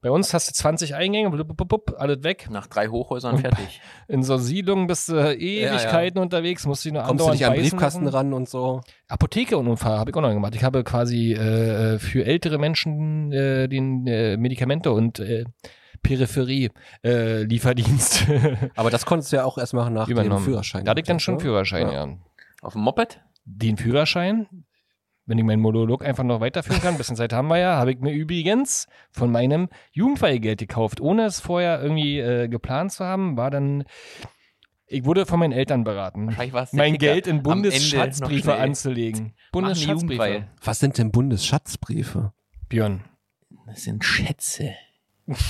bei 0.00 0.10
uns 0.10 0.32
hast 0.32 0.48
du 0.48 0.52
20 0.52 0.94
Eingänge, 0.94 1.30
blub, 1.30 1.56
blub, 1.56 1.68
blub, 1.68 1.94
alles 1.98 2.22
weg. 2.22 2.48
Nach 2.50 2.66
drei 2.66 2.88
Hochhäusern 2.88 3.38
fertig. 3.38 3.80
In 4.06 4.22
so 4.22 4.36
Siedlungen 4.36 4.86
bist 4.86 5.08
du 5.08 5.14
Ewigkeiten 5.14 6.20
unterwegs, 6.20 6.66
musst 6.66 6.84
du 6.84 6.92
noch 6.92 7.06
Kommst 7.06 7.26
du 7.26 7.30
nicht 7.30 7.46
an 7.46 7.54
Briefkasten 7.54 8.04
lassen. 8.04 8.16
ran 8.16 8.32
und 8.32 8.48
so. 8.48 8.80
Apotheke 9.08 9.58
und 9.58 9.66
Unfall 9.66 9.98
habe 9.98 10.10
ich 10.10 10.16
auch 10.16 10.20
noch 10.20 10.32
gemacht. 10.32 10.54
Ich 10.54 10.64
habe 10.64 10.84
quasi 10.84 11.32
äh, 11.32 11.98
für 11.98 12.24
ältere 12.24 12.58
Menschen 12.58 13.32
äh, 13.32 13.68
den 13.68 14.06
äh, 14.06 14.36
Medikamente 14.36 14.92
und 14.92 15.18
äh, 15.18 15.44
Peripherie 16.02 16.70
äh, 17.04 17.42
Lieferdienst 17.42 18.26
Aber 18.76 18.90
das 18.90 19.04
konntest 19.04 19.32
du 19.32 19.36
ja 19.36 19.44
auch 19.44 19.58
erst 19.58 19.74
machen 19.74 19.94
nach 19.94 20.06
dem. 20.06 20.38
Führerschein. 20.38 20.84
Da 20.84 20.92
hatte 20.92 21.00
ich 21.00 21.06
dann 21.06 21.20
schon 21.20 21.34
ne? 21.34 21.40
Führerschein, 21.40 21.90
ja. 21.90 22.08
Auf 22.62 22.74
dem 22.74 22.82
Moped? 22.82 23.20
Den 23.44 23.76
Führerschein, 23.76 24.46
wenn 25.28 25.38
ich 25.38 25.44
meinen 25.44 25.60
Monolog 25.60 26.04
einfach 26.04 26.24
noch 26.24 26.40
weiterführen 26.40 26.80
kann, 26.80 26.94
ein 26.94 26.98
bisschen 26.98 27.16
Zeit 27.16 27.32
haben 27.32 27.48
wir 27.48 27.58
ja, 27.58 27.76
habe 27.76 27.92
ich 27.92 28.00
mir 28.00 28.12
übrigens 28.12 28.88
von 29.12 29.30
meinem 29.30 29.68
Jugendweihgeld 29.92 30.58
gekauft, 30.58 31.00
ohne 31.00 31.26
es 31.26 31.38
vorher 31.38 31.82
irgendwie 31.82 32.18
äh, 32.18 32.48
geplant 32.48 32.92
zu 32.92 33.04
haben, 33.04 33.36
war 33.36 33.50
dann 33.50 33.84
ich 34.90 35.04
wurde 35.04 35.26
von 35.26 35.38
meinen 35.38 35.52
Eltern 35.52 35.84
beraten, 35.84 36.34
mein 36.72 36.92
Kicker. 36.92 36.96
Geld 36.96 37.26
in 37.26 37.42
Bundesschatzbriefe 37.42 38.54
anzulegen. 38.54 39.34
Bundesschatzbriefe. 39.52 40.48
Was 40.64 40.78
sind 40.80 40.96
denn 40.96 41.10
Bundesschatzbriefe? 41.10 42.32
Björn. 42.70 43.04
Das 43.66 43.82
sind 43.82 44.02
Schätze. 44.02 44.72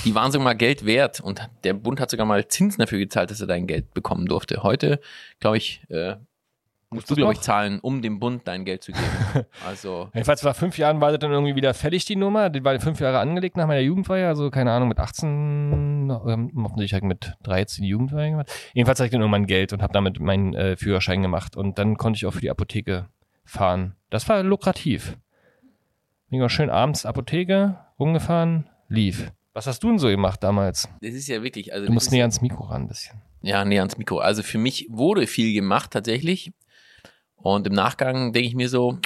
Die 0.04 0.12
waren 0.12 0.32
sogar 0.32 0.44
mal 0.44 0.54
Geld 0.54 0.84
wert 0.84 1.20
und 1.20 1.48
der 1.62 1.72
Bund 1.72 2.00
hat 2.00 2.10
sogar 2.10 2.26
mal 2.26 2.48
Zinsen 2.48 2.80
dafür 2.80 2.98
gezahlt, 2.98 3.30
dass 3.30 3.40
er 3.40 3.46
dein 3.46 3.68
Geld 3.68 3.94
bekommen 3.94 4.26
durfte. 4.26 4.64
Heute, 4.64 4.98
glaube 5.38 5.56
ich, 5.56 5.84
äh, 5.88 6.16
musst 6.90 7.10
du, 7.10 7.14
glaube 7.14 7.34
ich, 7.34 7.40
zahlen, 7.40 7.80
um 7.80 8.00
dem 8.02 8.18
Bund 8.18 8.42
dein 8.46 8.64
Geld 8.64 8.82
zu 8.82 8.92
geben. 8.92 9.04
Also, 9.66 10.08
Jedenfalls 10.14 10.42
nach 10.42 10.56
fünf 10.56 10.78
Jahren 10.78 11.00
war 11.00 11.10
das 11.10 11.20
dann 11.20 11.32
irgendwie 11.32 11.54
wieder 11.54 11.74
fällig, 11.74 12.04
die 12.04 12.16
Nummer. 12.16 12.48
Die 12.50 12.64
war 12.64 12.78
fünf 12.80 13.00
Jahre 13.00 13.18
angelegt 13.18 13.56
nach 13.56 13.66
meiner 13.66 13.80
Jugendweihe, 13.80 14.26
also 14.26 14.50
keine 14.50 14.72
Ahnung, 14.72 14.88
mit 14.88 14.98
18, 14.98 16.10
ähm, 16.26 16.50
hoffentlich 16.62 16.92
ich 16.92 17.02
mit 17.02 17.34
13 17.42 17.82
die 17.82 17.90
Jugendweihe 17.90 18.30
gemacht. 18.30 18.50
Jedenfalls 18.72 18.98
hatte 19.00 19.06
ich 19.06 19.12
dann 19.12 19.20
irgendwann 19.20 19.46
Geld 19.46 19.72
und 19.72 19.82
habe 19.82 19.92
damit 19.92 20.20
meinen 20.20 20.54
äh, 20.54 20.76
Führerschein 20.76 21.22
gemacht 21.22 21.56
und 21.56 21.78
dann 21.78 21.96
konnte 21.96 22.16
ich 22.16 22.26
auch 22.26 22.32
für 22.32 22.40
die 22.40 22.50
Apotheke 22.50 23.08
fahren. 23.44 23.94
Das 24.10 24.28
war 24.28 24.42
lukrativ. 24.42 25.18
Bin 26.30 26.40
mal 26.40 26.48
schön 26.48 26.70
abends 26.70 27.06
Apotheke, 27.06 27.78
rumgefahren, 27.98 28.68
lief. 28.88 29.32
Was 29.54 29.66
hast 29.66 29.82
du 29.82 29.88
denn 29.88 29.98
so 29.98 30.08
gemacht 30.08 30.42
damals? 30.42 30.88
das 31.00 31.14
ist 31.14 31.28
ja 31.28 31.42
wirklich, 31.42 31.72
also 31.72 31.86
Du 31.86 31.92
musst 31.92 32.12
näher 32.12 32.24
ans 32.24 32.40
Mikro 32.40 32.64
ran 32.64 32.82
ein 32.82 32.88
bisschen. 32.88 33.20
Ja, 33.40 33.64
näher 33.64 33.82
ans 33.82 33.98
Mikro. 33.98 34.18
Also 34.18 34.42
für 34.42 34.58
mich 34.58 34.86
wurde 34.90 35.26
viel 35.26 35.52
gemacht 35.54 35.92
tatsächlich. 35.92 36.52
Und 37.38 37.66
im 37.66 37.72
Nachgang 37.72 38.32
denke 38.32 38.48
ich 38.48 38.54
mir 38.54 38.68
so, 38.68 38.98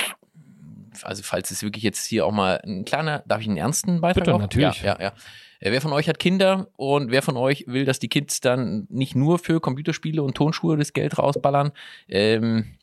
also 1.03 1.23
falls 1.23 1.51
es 1.51 1.63
wirklich 1.63 1.83
jetzt 1.85 2.07
hier 2.07 2.27
auch 2.27 2.33
mal 2.33 2.61
ein 2.65 2.85
kleiner, 2.85 3.23
darf 3.27 3.41
ich 3.41 3.49
einen 3.49 3.57
ernsten 3.57 4.01
Beitrag 4.01 4.25
Bitte, 4.25 4.35
auch? 4.35 4.41
natürlich. 4.41 4.83
Ja, 4.83 4.97
ja, 4.99 5.03
ja. 5.03 5.13
Äh, 5.61 5.71
Wer 5.71 5.81
von 5.81 5.93
euch 5.93 6.09
hat 6.09 6.19
Kinder 6.19 6.69
und 6.77 7.11
wer 7.11 7.23
von 7.23 7.37
euch 7.37 7.65
will, 7.67 7.85
dass 7.85 7.99
die 7.99 8.09
Kids 8.09 8.41
dann 8.41 8.87
nicht 8.91 9.15
nur 9.15 9.39
für 9.39 9.61
Computerspiele 9.61 10.23
und 10.23 10.35
Tonschuhe 10.35 10.77
das 10.77 10.93
Geld 10.93 11.19
rausballern? 11.19 11.73
Ähm, 12.09 12.75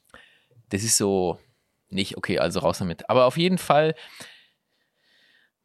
das 0.70 0.84
ist 0.84 0.98
so 0.98 1.40
nicht 1.90 2.18
okay, 2.18 2.40
also 2.40 2.60
raus 2.60 2.80
damit. 2.80 3.10
Aber 3.10 3.26
auf 3.26 3.38
jeden 3.38 3.58
Fall, 3.58 3.96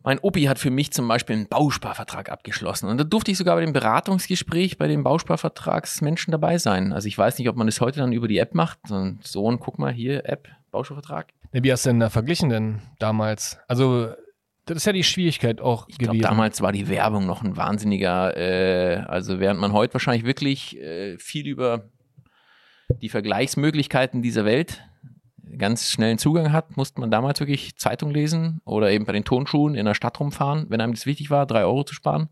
mein 0.05 0.19
Opi 0.19 0.45
hat 0.45 0.59
für 0.59 0.71
mich 0.71 0.93
zum 0.93 1.09
Beispiel 1.09 1.35
einen 1.35 1.49
Bausparvertrag 1.49 2.31
abgeschlossen. 2.31 2.89
Und 2.89 2.99
da 2.99 3.05
durfte 3.05 3.31
ich 3.31 3.39
sogar 3.39 3.57
bei 3.57 3.63
dem 3.63 3.73
Beratungsgespräch 3.73 4.77
bei 4.77 4.87
dem 4.87 5.03
Bausparvertragsmenschen 5.03 6.31
dabei 6.31 6.59
sein. 6.59 6.93
Also 6.93 7.09
ich 7.09 7.17
weiß 7.17 7.39
nicht, 7.39 7.49
ob 7.49 7.57
man 7.57 7.67
das 7.67 7.81
heute 7.81 8.01
dann 8.01 8.13
über 8.13 8.29
die 8.29 8.39
App 8.39 8.55
macht. 8.55 8.79
So 8.87 8.97
ein 8.97 9.19
Sohn, 9.23 9.59
guck 9.59 9.79
mal 9.79 9.93
hier, 9.93 10.29
App, 10.29 10.49
Bausparvertrag. 10.71 11.33
Wie 11.53 11.73
hast 11.73 11.87
du 11.87 11.91
denn 11.91 12.01
da 12.01 12.11
verglichen 12.11 12.51
denn 12.51 12.83
damals? 12.99 13.59
Also, 13.67 14.13
das 14.67 14.79
ist 14.79 14.87
ja 14.87 14.93
die 14.93 15.05
Schwierigkeit 15.05 15.61
auch 15.61 15.89
Ich 15.89 15.99
glaube, 15.99 16.19
gewesen. 16.19 16.29
damals 16.29 16.61
war 16.61 16.73
die 16.73 16.89
Werbung 16.89 17.27
noch 17.27 17.43
ein 17.43 17.57
wahnsinniger, 17.57 18.37
äh, 18.37 18.97
also 19.07 19.41
während 19.41 19.61
man 19.61 19.73
heute 19.73 19.95
wahrscheinlich 19.95 20.27
wirklich 20.27 20.79
äh, 20.81 21.17
viel 21.19 21.47
über 21.47 21.89
die 23.01 23.09
Vergleichsmöglichkeiten 23.09 24.21
dieser 24.21 24.45
Welt 24.45 24.83
ganz 25.59 25.91
schnellen 25.91 26.19
Zugang 26.19 26.53
hat, 26.53 26.77
musste 26.77 27.01
man 27.01 27.11
damals 27.11 27.41
wirklich 27.41 27.77
Zeitung 27.77 28.11
lesen 28.11 28.61
oder 28.65 28.91
eben 28.91 29.05
bei 29.05 29.13
den 29.13 29.25
Tonschuhen 29.25 29.75
in 29.75 29.87
der 29.87 29.95
Stadt 29.95 30.19
rumfahren, 30.19 30.67
wenn 30.69 30.81
einem 30.81 30.95
das 30.95 31.07
wichtig 31.07 31.31
war, 31.31 31.47
drei 31.47 31.65
Euro 31.65 31.85
zu 31.85 31.95
sparen. 31.95 32.29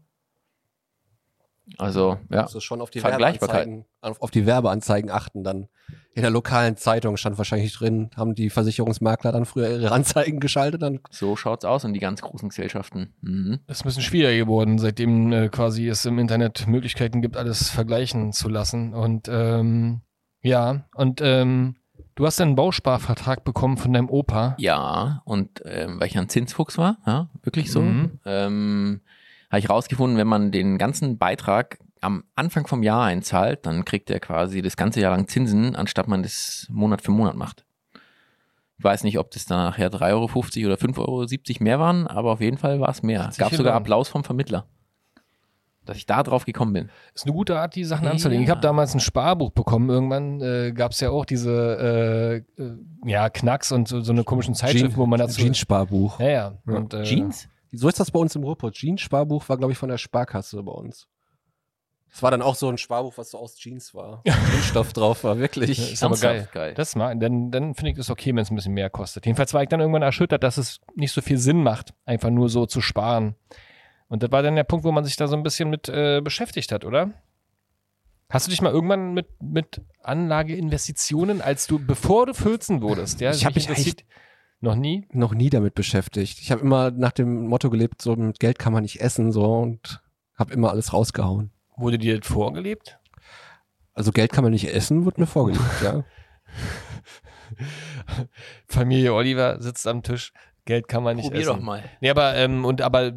Also, 1.79 2.19
ja. 2.31 2.43
Musst 2.43 2.55
du 2.55 2.61
schon 2.61 2.81
auf 2.81 2.91
die 2.91 3.01
Vergleichbarkeit. 3.01 3.67
Werbeanzeigen, 3.67 3.85
auf, 4.01 4.21
auf 4.21 4.31
die 4.31 4.47
Werbeanzeigen 4.47 5.11
achten 5.11 5.45
dann. 5.45 5.69
In 6.15 6.23
der 6.23 6.31
lokalen 6.31 6.77
Zeitung 6.77 7.17
stand 7.17 7.39
wahrscheinlich 7.39 7.73
drin, 7.73 8.11
haben 8.17 8.35
die 8.35 8.51
Versicherungsmakler 8.51 9.33
dann 9.33 9.47
früher 9.47 9.71
ihre 9.71 9.93
Anzeigen 9.93 10.41
geschaltet, 10.41 10.83
dann 10.83 11.01
So 11.11 11.37
schaut's 11.37 11.65
aus 11.65 11.85
und 11.85 11.95
die 11.95 12.01
ganz 12.01 12.21
großen 12.21 12.49
Gesellschaften. 12.49 13.15
Mhm. 13.21 13.61
Es 13.67 13.79
ist 13.79 13.83
ein 13.83 13.89
bisschen 13.89 14.03
schwieriger 14.03 14.45
geworden, 14.45 14.79
seitdem 14.79 15.33
äh, 15.33 15.49
quasi 15.49 15.89
es 15.89 16.05
im 16.05 16.19
Internet 16.19 16.67
Möglichkeiten 16.67 17.23
gibt, 17.23 17.37
alles 17.37 17.71
vergleichen 17.71 18.33
zu 18.33 18.49
lassen. 18.49 18.93
Und 18.93 19.29
ähm, 19.31 20.03
ja, 20.43 20.85
und 20.95 21.21
ähm, 21.23 21.77
du 22.15 22.27
hast 22.27 22.41
einen 22.41 22.55
Bausparvertrag 22.55 23.45
bekommen 23.45 23.77
von 23.77 23.93
deinem 23.93 24.09
Opa. 24.11 24.55
Ja, 24.59 25.23
und 25.25 25.63
ähm, 25.65 26.01
weil 26.01 26.07
ich 26.09 26.19
ein 26.19 26.29
Zinsfuchs 26.29 26.79
war, 26.79 26.99
ja, 27.07 27.29
wirklich 27.43 27.71
so, 27.71 27.81
Mhm. 27.83 28.19
ähm, 28.25 29.01
habe 29.51 29.59
ich 29.61 29.69
rausgefunden, 29.71 30.19
wenn 30.19 30.27
man 30.29 30.51
den 30.53 30.79
ganzen 30.79 31.19
Beitrag 31.19 31.79
am 32.01 32.25
Anfang 32.35 32.67
vom 32.67 32.83
Jahr 32.83 33.05
einzahlt, 33.05 33.65
dann 33.67 33.85
kriegt 33.85 34.11
er 34.11 34.19
quasi 34.19 34.61
das 34.63 34.77
ganze 34.77 35.01
Jahr 35.01 35.13
lang 35.15 35.29
Zinsen, 35.29 35.77
anstatt 35.77 36.09
man 36.09 36.23
das 36.23 36.67
Monat 36.71 37.03
für 37.03 37.13
Monat 37.13 37.37
macht. 37.37 37.65
Ich 38.79 38.85
weiß 38.85 39.05
nicht, 39.05 39.19
ob 39.19 39.31
das 39.31 39.45
dann 39.47 39.59
nachher 39.65 39.91
3,50 39.93 40.65
Euro 40.65 40.73
oder 40.73 40.75
5,70 40.77 40.99
Euro 40.99 41.65
mehr 41.65 41.79
waren, 41.79 42.09
aber 42.09 42.33
auf 42.33 42.41
jeden 42.41 42.59
Fall 42.59 42.81
war 42.81 42.89
es 42.89 43.03
mehr. 43.05 43.29
Es 43.31 43.37
gab 43.39 43.55
sogar. 43.55 43.75
Applaus 43.75 44.09
vom 44.09 44.25
Vermittler, 44.25 44.67
dass 45.93 45.99
ich 45.99 46.07
da 46.07 46.23
drauf 46.23 46.45
gekommen 46.45 46.73
bin. 46.73 46.91
Ist 47.15 47.25
eine 47.27 47.35
gute 47.35 47.59
Art, 47.59 47.75
die 47.77 47.85
Sachen 47.85 48.05
Ja. 48.05 48.11
anzulegen. 48.13 48.43
Ich 48.43 48.51
habe 48.51 48.61
damals 48.61 48.95
ein 48.95 49.01
Sparbuch 49.01 49.51
bekommen. 49.51 49.89
Irgendwann 49.91 50.41
äh, 50.41 50.73
gab 50.73 50.93
es 50.93 51.01
ja 51.01 51.11
auch 51.11 51.25
diese 51.25 52.45
äh, 52.59 52.63
äh, 52.63 52.77
ja, 53.05 53.29
Knacks 53.31 53.73
und 53.73 53.89
so, 53.89 54.01
so 54.01 54.13
eine 54.13 54.25
komischen 54.25 54.55
Zeitschrift, 54.55 54.97
wo 54.97 55.07
man 55.07 55.19
dazu. 55.19 55.41
Jeans-Sparbuch. 55.41 56.19
ja, 56.21 56.29
ja. 56.29 56.53
Und, 56.67 56.95
äh, 56.95 57.03
Jeans? 57.05 57.49
So 57.73 57.89
ist 57.89 58.01
das 58.01 58.11
bei 58.11 58.19
uns 58.19 58.35
im 58.37 58.43
Ruhrpott. 58.43 58.75
Jeans-Sparbuch 58.75 59.49
war, 59.49 59.57
glaube 59.57 59.73
ich, 59.73 59.79
von 59.79 59.89
der 59.89 59.99
Sparkasse 59.99 60.63
bei 60.63 60.73
uns. 60.73 61.09
Das 62.11 62.23
war 62.23 62.31
dann 62.31 62.43
auch 62.43 62.55
so 62.57 62.69
ein 62.69 62.77
Sparbuch, 62.77 63.15
was 63.17 63.31
so 63.31 63.39
aus 63.39 63.57
Jeans 63.57 63.95
war. 63.95 64.21
Jeansstoff 64.27 64.93
drauf 64.93 65.25
war, 65.25 65.39
wirklich. 65.39 65.93
ist 65.95 66.03
aber 66.05 66.17
geil. 66.19 66.47
Geil. 66.53 66.75
Das 66.75 66.95
mal, 66.95 67.17
dann, 67.19 67.51
dann 67.51 67.75
finde 67.75 67.93
ich 67.93 67.97
das 67.97 68.11
okay, 68.11 68.31
wenn 68.35 68.43
es 68.43 68.51
ein 68.51 68.55
bisschen 68.57 68.75
mehr 68.75 68.91
kostet. 68.91 69.25
Jedenfalls 69.25 69.55
war 69.55 69.63
ich 69.63 69.71
dann 69.71 69.81
irgendwann 69.81 70.03
erschüttert, 70.03 70.43
dass 70.45 70.59
es 70.59 70.81
nicht 70.95 71.13
so 71.13 71.23
viel 71.23 71.39
Sinn 71.39 71.63
macht, 71.63 71.95
einfach 72.05 72.29
nur 72.29 72.51
so 72.51 72.67
zu 72.67 72.83
sparen. 72.83 73.35
Und 74.13 74.23
das 74.23 74.31
war 74.31 74.43
dann 74.43 74.57
der 74.57 74.65
Punkt, 74.65 74.85
wo 74.85 74.93
man 74.93 75.05
sich 75.07 75.17
da 75.17 75.27
so 75.27 75.35
ein 75.35 75.43
bisschen 75.43 75.71
mit 75.71 75.89
äh, 75.89 76.21
beschäftigt 76.23 76.71
hat, 76.71 76.85
oder? 76.85 77.13
Hast 78.29 78.47
du 78.47 78.51
dich 78.51 78.61
mal 78.61 78.71
irgendwann 78.71 79.15
mit, 79.15 79.27
mit 79.43 79.81
Anlageinvestitionen, 80.03 81.41
als 81.41 81.67
du, 81.67 81.79
bevor 81.79 82.27
du 82.27 82.35
14 82.35 82.83
wurdest, 82.83 83.23
ja? 83.23 83.31
Ich 83.31 83.47
hab 83.47 83.55
dich 83.55 83.69
mich 83.71 83.79
interessiert- 83.79 84.05
noch 84.61 84.75
nie? 84.75 85.09
Noch 85.13 85.33
nie 85.33 85.49
damit 85.49 85.75
beschäftigt. 85.75 86.41
Ich 86.43 86.53
habe 86.53 86.61
immer 86.61 86.91
nach 86.91 87.13
dem 87.13 87.47
Motto 87.47 87.71
gelebt, 87.71 88.03
so 88.03 88.15
mit 88.15 88.39
Geld 88.39 88.59
kann 88.59 88.75
man 88.75 88.83
nicht 88.83 89.01
essen, 89.01 89.33
so 89.33 89.45
und 89.61 90.03
habe 90.37 90.53
immer 90.53 90.71
alles 90.71 90.93
rausgehauen. 90.93 91.51
Wurde 91.79 91.97
dir 91.99 92.19
das 92.21 92.29
vorgelebt? 92.29 92.99
Also 93.95 94.13
Geld 94.13 94.31
kann 94.31 94.45
man 94.45 94.53
nicht 94.53 94.69
essen, 94.73 95.07
wird 95.07 95.17
mir 95.17 95.27
vorgelegt, 95.27 95.65
ja. 95.83 96.05
Familie 98.67 99.15
Oliver 99.15 99.61
sitzt 99.61 99.87
am 99.87 100.03
Tisch, 100.03 100.33
Geld 100.65 100.87
kann 100.89 101.03
man 101.03 101.17
nicht 101.17 101.25
Probier 101.27 101.41
essen. 101.41 101.57
doch 101.57 101.61
mal. 101.61 101.83
Nee, 102.01 102.11
aber, 102.11 102.35
ähm, 102.37 102.65
und, 102.65 102.83
aber 102.83 103.11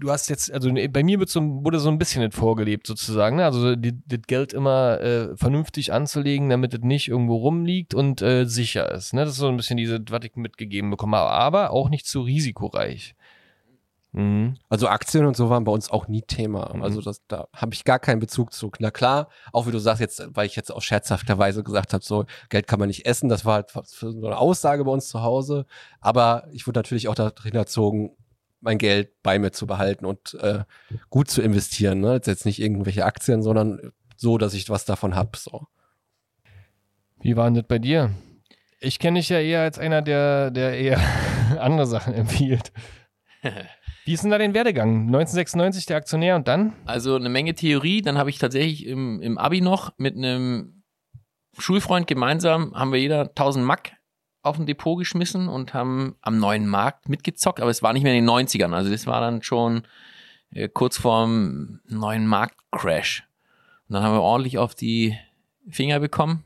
du 0.00 0.10
hast 0.10 0.28
jetzt, 0.28 0.52
also 0.52 0.70
bei 0.90 1.02
mir 1.02 1.18
wird 1.18 1.28
so, 1.28 1.40
wurde 1.40 1.80
so 1.80 1.88
ein 1.88 1.98
bisschen 1.98 2.22
das 2.22 2.34
vorgelebt 2.34 2.86
sozusagen, 2.86 3.36
ne? 3.36 3.44
Also 3.44 3.74
das 3.76 4.20
Geld 4.26 4.52
immer 4.52 5.00
äh, 5.00 5.36
vernünftig 5.36 5.92
anzulegen, 5.92 6.48
damit 6.48 6.74
es 6.74 6.80
nicht 6.80 7.08
irgendwo 7.08 7.36
rumliegt 7.36 7.94
und 7.94 8.22
äh, 8.22 8.44
sicher 8.44 8.90
ist. 8.92 9.14
Ne? 9.14 9.24
Das 9.24 9.32
ist 9.32 9.38
so 9.38 9.48
ein 9.48 9.56
bisschen 9.56 9.76
diese, 9.76 10.00
was 10.08 10.24
ich 10.24 10.36
mitgegeben 10.36 10.90
bekomme, 10.90 11.18
aber 11.18 11.70
auch 11.70 11.88
nicht 11.88 12.06
zu 12.06 12.22
risikoreich. 12.22 13.14
Mhm. 14.12 14.56
Also 14.68 14.88
Aktien 14.88 15.26
und 15.26 15.36
so 15.36 15.50
waren 15.50 15.64
bei 15.64 15.72
uns 15.72 15.90
auch 15.90 16.08
nie 16.08 16.22
Thema. 16.22 16.72
Mhm. 16.74 16.82
Also 16.82 17.00
das, 17.02 17.22
da 17.28 17.48
habe 17.54 17.74
ich 17.74 17.84
gar 17.84 17.98
keinen 17.98 18.20
Bezug 18.20 18.52
zu. 18.52 18.70
Na 18.78 18.90
klar, 18.90 19.28
auch 19.52 19.66
wie 19.66 19.70
du 19.70 19.78
sagst 19.78 20.00
jetzt, 20.00 20.26
weil 20.30 20.46
ich 20.46 20.56
jetzt 20.56 20.72
auch 20.72 20.82
scherzhafterweise 20.82 21.62
gesagt 21.62 21.92
habe, 21.92 22.04
so 22.04 22.24
Geld 22.48 22.66
kann 22.66 22.78
man 22.78 22.88
nicht 22.88 23.06
essen, 23.06 23.28
das 23.28 23.44
war 23.44 23.54
halt 23.54 23.70
so 23.84 24.08
eine 24.08 24.38
Aussage 24.38 24.84
bei 24.84 24.90
uns 24.90 25.08
zu 25.08 25.22
Hause. 25.22 25.66
Aber 26.00 26.48
ich 26.52 26.66
wurde 26.66 26.78
natürlich 26.78 27.08
auch 27.08 27.14
darin 27.14 27.54
erzogen, 27.54 28.16
mein 28.60 28.78
Geld 28.78 29.10
bei 29.22 29.38
mir 29.38 29.52
zu 29.52 29.66
behalten 29.66 30.04
und 30.04 30.34
äh, 30.34 30.64
gut 31.10 31.30
zu 31.30 31.42
investieren. 31.42 32.00
Ne? 32.00 32.20
Jetzt 32.24 32.44
nicht 32.44 32.60
irgendwelche 32.60 33.04
Aktien, 33.04 33.42
sondern 33.42 33.92
so, 34.16 34.38
dass 34.38 34.54
ich 34.54 34.68
was 34.68 34.84
davon 34.84 35.14
hab. 35.14 35.36
So. 35.36 35.66
Wie 37.20 37.36
war 37.36 37.44
denn 37.46 37.54
das 37.54 37.66
bei 37.66 37.78
dir? 37.78 38.10
Ich 38.80 38.98
kenne 38.98 39.20
dich 39.20 39.28
ja 39.28 39.40
eher 39.40 39.62
als 39.62 39.78
einer, 39.78 40.02
der, 40.02 40.50
der 40.50 40.78
eher 40.78 41.00
andere 41.58 41.86
Sachen 41.86 42.14
empfiehlt. 42.14 42.72
Wie 44.04 44.14
ist 44.14 44.22
denn 44.22 44.30
da 44.30 44.38
dein 44.38 44.54
Werdegang? 44.54 45.08
1996 45.08 45.86
der 45.86 45.98
Aktionär 45.98 46.36
und 46.36 46.48
dann? 46.48 46.72
Also 46.86 47.14
eine 47.14 47.28
Menge 47.28 47.54
Theorie. 47.54 48.00
Dann 48.00 48.16
habe 48.16 48.30
ich 48.30 48.38
tatsächlich 48.38 48.86
im, 48.86 49.20
im 49.20 49.36
Abi 49.36 49.60
noch 49.60 49.92
mit 49.98 50.16
einem 50.16 50.82
Schulfreund 51.58 52.06
gemeinsam, 52.06 52.72
haben 52.74 52.92
wir 52.92 53.00
jeder 53.00 53.28
1000 53.28 53.64
Mack 53.64 53.97
auf 54.48 54.58
ein 54.58 54.66
Depot 54.66 54.98
geschmissen 54.98 55.48
und 55.48 55.74
haben 55.74 56.16
am 56.22 56.38
neuen 56.38 56.66
Markt 56.66 57.08
mitgezockt. 57.08 57.60
Aber 57.60 57.70
es 57.70 57.82
war 57.82 57.92
nicht 57.92 58.02
mehr 58.02 58.14
in 58.14 58.24
den 58.24 58.30
90ern. 58.30 58.74
Also 58.74 58.90
das 58.90 59.06
war 59.06 59.20
dann 59.20 59.42
schon 59.42 59.82
äh, 60.52 60.68
kurz 60.68 60.98
vorm 60.98 61.80
neuen 61.86 62.26
Markt-Crash. 62.26 63.24
Und 63.88 63.94
dann 63.94 64.02
haben 64.02 64.14
wir 64.14 64.22
ordentlich 64.22 64.58
auf 64.58 64.74
die 64.74 65.16
Finger 65.68 66.00
bekommen. 66.00 66.44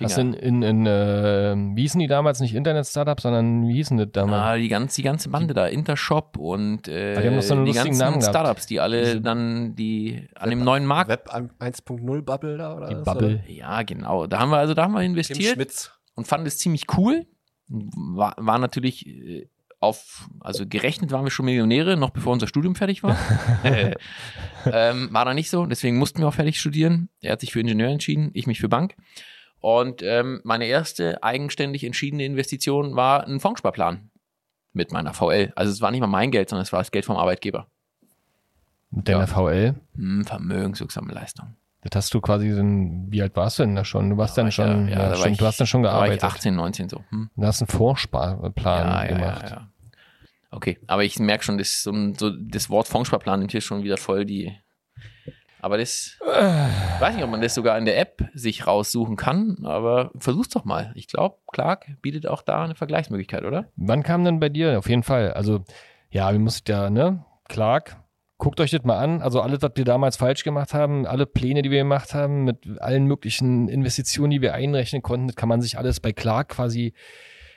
Hast 0.00 0.16
du 0.16 0.20
in, 0.20 0.32
in, 0.34 0.62
in 0.62 0.86
äh, 0.86 1.56
wie 1.74 1.82
hießen 1.82 1.98
die 1.98 2.06
damals? 2.06 2.40
Nicht 2.40 2.54
Internet-Startup, 2.54 3.20
sondern 3.20 3.66
wie 3.66 3.74
hießen 3.74 3.96
das 3.96 4.08
damals? 4.12 4.42
Ah, 4.42 4.56
die, 4.56 4.68
ganze, 4.68 4.96
die 4.96 5.02
ganze 5.02 5.28
Bande 5.28 5.54
da, 5.54 5.66
Intershop 5.66 6.36
und 6.36 6.88
äh, 6.88 7.14
die 7.30 7.42
so 7.42 7.54
einen 7.54 7.64
die 7.64 7.72
ganzen. 7.72 8.22
Startups, 8.22 8.66
die 8.66 8.80
alle 8.80 9.20
dann 9.20 9.74
die 9.74 10.28
an 10.36 10.50
dem 10.50 10.62
neuen 10.62 10.86
Markt. 10.86 11.10
Web 11.10 11.28
1.0 11.32 12.22
Bubble 12.22 12.58
da 12.58 12.76
oder 12.76 12.88
die 12.88 12.94
Bubble. 12.94 13.42
Ja, 13.48 13.82
genau. 13.82 14.26
Da 14.26 14.38
haben 14.38 14.50
wir 14.50 14.58
also 14.58 14.74
da 14.74 14.84
haben 14.84 14.92
wir 14.92 14.98
Oder? 14.98 15.04
Tim 15.06 15.12
investiert 15.12 15.54
Schmitz. 15.54 15.97
Und 16.18 16.26
fanden 16.26 16.46
es 16.46 16.58
ziemlich 16.58 16.84
cool. 16.96 17.26
War, 17.68 18.34
war 18.38 18.58
natürlich 18.58 19.06
äh, 19.06 19.48
auf, 19.78 20.28
also 20.40 20.66
gerechnet 20.66 21.12
waren 21.12 21.24
wir 21.24 21.30
schon 21.30 21.46
Millionäre, 21.46 21.96
noch 21.96 22.10
bevor 22.10 22.32
unser 22.32 22.48
Studium 22.48 22.74
fertig 22.74 23.04
war. 23.04 23.16
ähm, 24.66 25.08
war 25.12 25.24
da 25.24 25.32
nicht 25.32 25.48
so, 25.48 25.64
deswegen 25.64 25.96
mussten 25.96 26.18
wir 26.18 26.28
auch 26.28 26.34
fertig 26.34 26.58
studieren. 26.58 27.08
Er 27.20 27.32
hat 27.32 27.40
sich 27.40 27.52
für 27.52 27.60
Ingenieur 27.60 27.88
entschieden, 27.88 28.30
ich 28.34 28.48
mich 28.48 28.58
für 28.58 28.68
Bank. 28.68 28.96
Und 29.60 30.02
ähm, 30.02 30.40
meine 30.42 30.66
erste 30.66 31.22
eigenständig 31.22 31.84
entschiedene 31.84 32.24
Investition 32.24 32.96
war 32.96 33.26
ein 33.26 33.38
Fondssparplan 33.38 34.10
mit 34.72 34.92
meiner 34.92 35.14
VL. 35.14 35.52
Also 35.54 35.70
es 35.72 35.80
war 35.80 35.92
nicht 35.92 36.00
mal 36.00 36.06
mein 36.08 36.32
Geld, 36.32 36.48
sondern 36.48 36.64
es 36.64 36.72
war 36.72 36.80
das 36.80 36.90
Geld 36.90 37.04
vom 37.04 37.16
Arbeitgeber. 37.16 37.68
Mit 38.90 39.08
deiner 39.08 39.20
Ja. 39.20 39.26
VL. 39.26 39.74
Hm, 39.94 40.24
vermögenswirksame 40.24 41.12
Leistung. 41.12 41.56
Das 41.82 41.94
hast 41.94 42.14
du 42.14 42.20
quasi, 42.20 42.54
dann, 42.54 43.06
wie 43.10 43.22
alt 43.22 43.36
warst 43.36 43.58
du 43.58 43.62
denn 43.62 43.76
da 43.76 43.84
schon? 43.84 44.10
Du 44.10 44.16
warst 44.16 44.36
Da 44.36 44.42
dann 44.42 44.50
schon, 44.52 44.88
ja, 44.88 44.94
ja, 44.94 45.02
ja, 45.04 45.08
war 45.10 45.16
stimmt, 45.16 45.32
ich- 45.34 45.38
du 45.38 45.46
hast 45.46 45.60
dann 45.60 45.66
schon 45.66 45.82
Da 45.84 45.90
war 45.90 46.06
ich 46.08 46.18
gearbeitet. 46.18 46.24
18, 46.24 46.54
19 46.56 46.88
so. 46.88 47.04
Hm. 47.10 47.30
Du 47.36 47.46
hast 47.46 47.62
einen 47.62 47.68
Vorsparplan 47.68 48.86
ja, 48.88 49.02
ja, 49.02 49.08
gemacht. 49.08 49.42
Ja, 49.50 49.56
ja. 49.56 49.68
Okay, 50.50 50.78
aber 50.86 51.04
ich 51.04 51.18
merke 51.18 51.44
schon, 51.44 51.58
das, 51.58 51.82
so, 51.82 51.92
so, 52.14 52.30
das 52.30 52.70
Wort 52.70 52.88
Fondssparplan 52.88 53.38
nimmt 53.40 53.52
hier 53.52 53.60
schon 53.60 53.84
wieder 53.84 53.96
voll 53.96 54.24
die. 54.24 54.56
Aber 55.60 55.76
das, 55.76 56.16
ich 56.20 57.00
weiß 57.00 57.14
nicht, 57.16 57.24
ob 57.24 57.30
man 57.30 57.40
das 57.40 57.54
sogar 57.54 57.76
in 57.78 57.84
der 57.84 57.98
App 57.98 58.22
sich 58.32 58.66
raussuchen 58.66 59.16
kann, 59.16 59.58
aber 59.64 60.10
versuch's 60.16 60.48
doch 60.50 60.64
mal. 60.64 60.92
Ich 60.94 61.08
glaube, 61.08 61.36
Clark 61.52 61.86
bietet 62.00 62.26
auch 62.28 62.42
da 62.42 62.62
eine 62.64 62.76
Vergleichsmöglichkeit, 62.76 63.44
oder? 63.44 63.66
Wann 63.76 64.02
kam 64.04 64.24
denn 64.24 64.38
bei 64.40 64.48
dir? 64.48 64.78
Auf 64.78 64.88
jeden 64.88 65.02
Fall. 65.02 65.32
Also, 65.32 65.64
ja, 66.10 66.30
wir 66.32 66.38
mussten 66.38 66.70
ja, 66.70 66.90
ne? 66.90 67.24
Clark, 67.48 67.96
guckt 68.38 68.60
euch 68.60 68.70
das 68.70 68.84
mal 68.84 68.98
an. 68.98 69.20
Also, 69.20 69.40
alles, 69.40 69.60
was 69.62 69.72
wir 69.74 69.84
damals 69.84 70.16
falsch 70.16 70.44
gemacht 70.44 70.72
haben, 70.72 71.06
alle 71.06 71.26
Pläne, 71.26 71.62
die 71.62 71.70
wir 71.70 71.78
gemacht 71.78 72.14
haben, 72.14 72.44
mit 72.44 72.80
allen 72.80 73.04
möglichen 73.04 73.68
Investitionen, 73.68 74.30
die 74.30 74.40
wir 74.40 74.54
einrechnen 74.54 75.02
konnten, 75.02 75.26
das 75.26 75.36
kann 75.36 75.48
man 75.48 75.60
sich 75.60 75.76
alles 75.76 76.00
bei 76.00 76.12
Clark 76.12 76.50
quasi, 76.50 76.94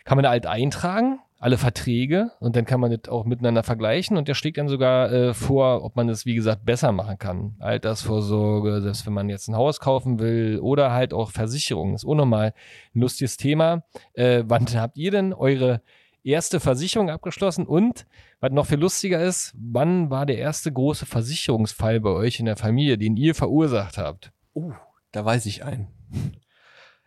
kann 0.03 0.17
man 0.17 0.27
halt 0.27 0.47
eintragen, 0.47 1.19
alle 1.37 1.57
Verträge, 1.57 2.31
und 2.39 2.55
dann 2.55 2.65
kann 2.65 2.79
man 2.79 2.91
das 2.91 3.11
auch 3.11 3.25
miteinander 3.25 3.63
vergleichen. 3.63 4.17
Und 4.17 4.27
der 4.27 4.33
schlägt 4.33 4.57
dann 4.57 4.67
sogar 4.67 5.11
äh, 5.11 5.33
vor, 5.33 5.83
ob 5.83 5.95
man 5.95 6.07
das, 6.07 6.25
wie 6.25 6.35
gesagt, 6.35 6.65
besser 6.65 6.91
machen 6.91 7.17
kann. 7.17 7.55
Altersvorsorge, 7.59 8.81
selbst 8.81 9.05
wenn 9.05 9.13
man 9.13 9.29
jetzt 9.29 9.47
ein 9.47 9.55
Haus 9.55 9.79
kaufen 9.79 10.19
will, 10.19 10.59
oder 10.61 10.91
halt 10.91 11.13
auch 11.13 11.31
Versicherungen. 11.31 11.95
Ist 11.95 12.05
auch 12.05 12.15
nochmal 12.15 12.53
ein 12.95 13.01
lustiges 13.01 13.37
Thema. 13.37 13.83
Äh, 14.13 14.43
wann 14.47 14.65
habt 14.73 14.97
ihr 14.97 15.11
denn 15.11 15.33
eure 15.33 15.81
erste 16.23 16.59
Versicherung 16.59 17.09
abgeschlossen 17.09 17.65
und 17.65 18.05
was 18.39 18.51
noch 18.51 18.65
viel 18.65 18.79
lustiger 18.79 19.21
ist, 19.23 19.53
wann 19.57 20.09
war 20.09 20.25
der 20.25 20.37
erste 20.37 20.71
große 20.71 21.05
Versicherungsfall 21.05 21.99
bei 21.99 22.09
euch 22.11 22.39
in 22.39 22.45
der 22.45 22.57
Familie, 22.57 22.97
den 22.97 23.17
ihr 23.17 23.35
verursacht 23.35 23.97
habt? 23.97 24.31
Uh, 24.55 24.73
da 25.11 25.23
weiß 25.25 25.45
ich 25.47 25.63
einen. 25.63 25.87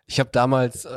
Ich 0.06 0.20
habe 0.20 0.30
damals, 0.32 0.84
äh, 0.84 0.88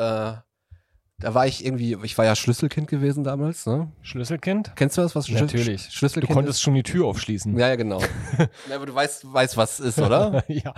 da 1.19 1.33
war 1.33 1.47
ich 1.47 1.65
irgendwie, 1.65 1.97
ich 2.03 2.17
war 2.17 2.25
ja 2.25 2.35
Schlüsselkind 2.35 2.87
gewesen 2.87 3.23
damals, 3.23 3.65
ne? 3.65 3.91
Schlüsselkind? 4.01 4.73
Kennst 4.75 4.97
du 4.97 5.01
das, 5.01 5.15
was 5.15 5.27
Schlüssel- 5.27 5.45
Natürlich. 5.45 5.85
Du 5.85 5.91
Schlüsselkind 5.91 6.33
konntest 6.33 6.61
schon 6.61 6.73
die 6.75 6.83
Tür 6.83 7.05
aufschließen. 7.07 7.53
ist? 7.53 7.59
Ja, 7.59 7.69
ja, 7.69 7.75
genau. 7.75 7.99
ja, 8.69 8.75
aber 8.75 8.85
du 8.85 8.93
weißt, 8.93 9.31
weißt, 9.33 9.57
was 9.57 9.79
es 9.79 9.97
ist, 9.97 9.99
oder? 9.99 10.43
ja. 10.47 10.73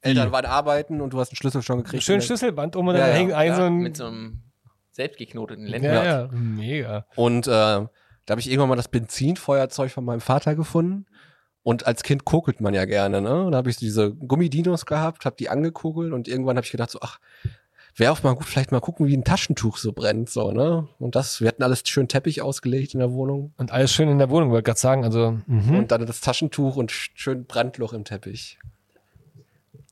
Eltern 0.00 0.30
waren 0.32 0.44
arbeiten 0.46 1.00
und 1.00 1.12
du 1.12 1.18
hast 1.20 1.30
einen 1.30 1.36
Schlüssel 1.36 1.62
schon 1.62 1.78
gekriegt. 1.82 2.02
Schön 2.04 2.20
Schlüsselband 2.22 2.76
um 2.76 2.86
und 2.88 2.94
Ja, 2.94 3.00
dann 3.02 3.10
ja. 3.10 3.14
hängt 3.16 3.32
ein 3.32 3.48
Ja, 3.48 3.56
so 3.56 3.62
ein. 3.62 3.76
mit 3.78 3.96
so 3.96 4.06
einem 4.06 4.42
selbstgeknoteten 4.94 5.66
ja, 5.66 5.70
Lenkrad. 5.70 6.04
ja, 6.04 6.28
mega. 6.32 7.06
Und 7.16 7.46
äh, 7.46 7.50
da 7.50 7.88
habe 8.30 8.40
ich 8.40 8.48
irgendwann 8.48 8.70
mal 8.70 8.76
das 8.76 8.88
Benzinfeuerzeug 8.88 9.90
von 9.90 10.04
meinem 10.04 10.20
Vater 10.20 10.54
gefunden. 10.54 11.06
Und 11.62 11.86
als 11.86 12.02
Kind 12.02 12.24
kokelt 12.24 12.60
man 12.60 12.74
ja 12.74 12.84
gerne, 12.84 13.22
ne? 13.22 13.44
Und 13.46 13.52
da 13.52 13.58
habe 13.58 13.70
ich 13.70 13.76
so 13.76 13.80
diese 13.80 14.12
Gummidinos 14.14 14.84
gehabt, 14.86 15.24
habe 15.24 15.36
die 15.38 15.48
angekugelt 15.48 16.12
und 16.12 16.28
irgendwann 16.28 16.56
habe 16.56 16.64
ich 16.66 16.70
gedacht 16.70 16.90
so, 16.90 16.98
ach, 17.00 17.18
wäre 17.96 18.12
auch 18.12 18.22
mal 18.22 18.34
gut, 18.34 18.44
vielleicht 18.44 18.70
mal 18.70 18.80
gucken, 18.80 19.06
wie 19.06 19.16
ein 19.16 19.24
Taschentuch 19.24 19.78
so 19.78 19.92
brennt, 19.92 20.28
so, 20.28 20.52
ne? 20.52 20.88
Und 20.98 21.14
das, 21.16 21.40
wir 21.40 21.48
hatten 21.48 21.62
alles 21.62 21.82
schön 21.86 22.06
Teppich 22.06 22.42
ausgelegt 22.42 22.92
in 22.92 23.00
der 23.00 23.12
Wohnung. 23.12 23.54
Und 23.56 23.72
alles 23.72 23.92
schön 23.92 24.08
in 24.10 24.18
der 24.18 24.28
Wohnung, 24.28 24.50
wollte 24.50 24.64
gerade 24.64 24.78
sagen. 24.80 25.04
Also, 25.04 25.38
mhm. 25.46 25.74
Und 25.78 25.90
dann 25.90 26.04
das 26.04 26.20
Taschentuch 26.20 26.76
und 26.76 26.92
sch- 26.92 27.10
schön 27.14 27.46
Brandloch 27.46 27.94
im 27.94 28.04
Teppich. 28.04 28.58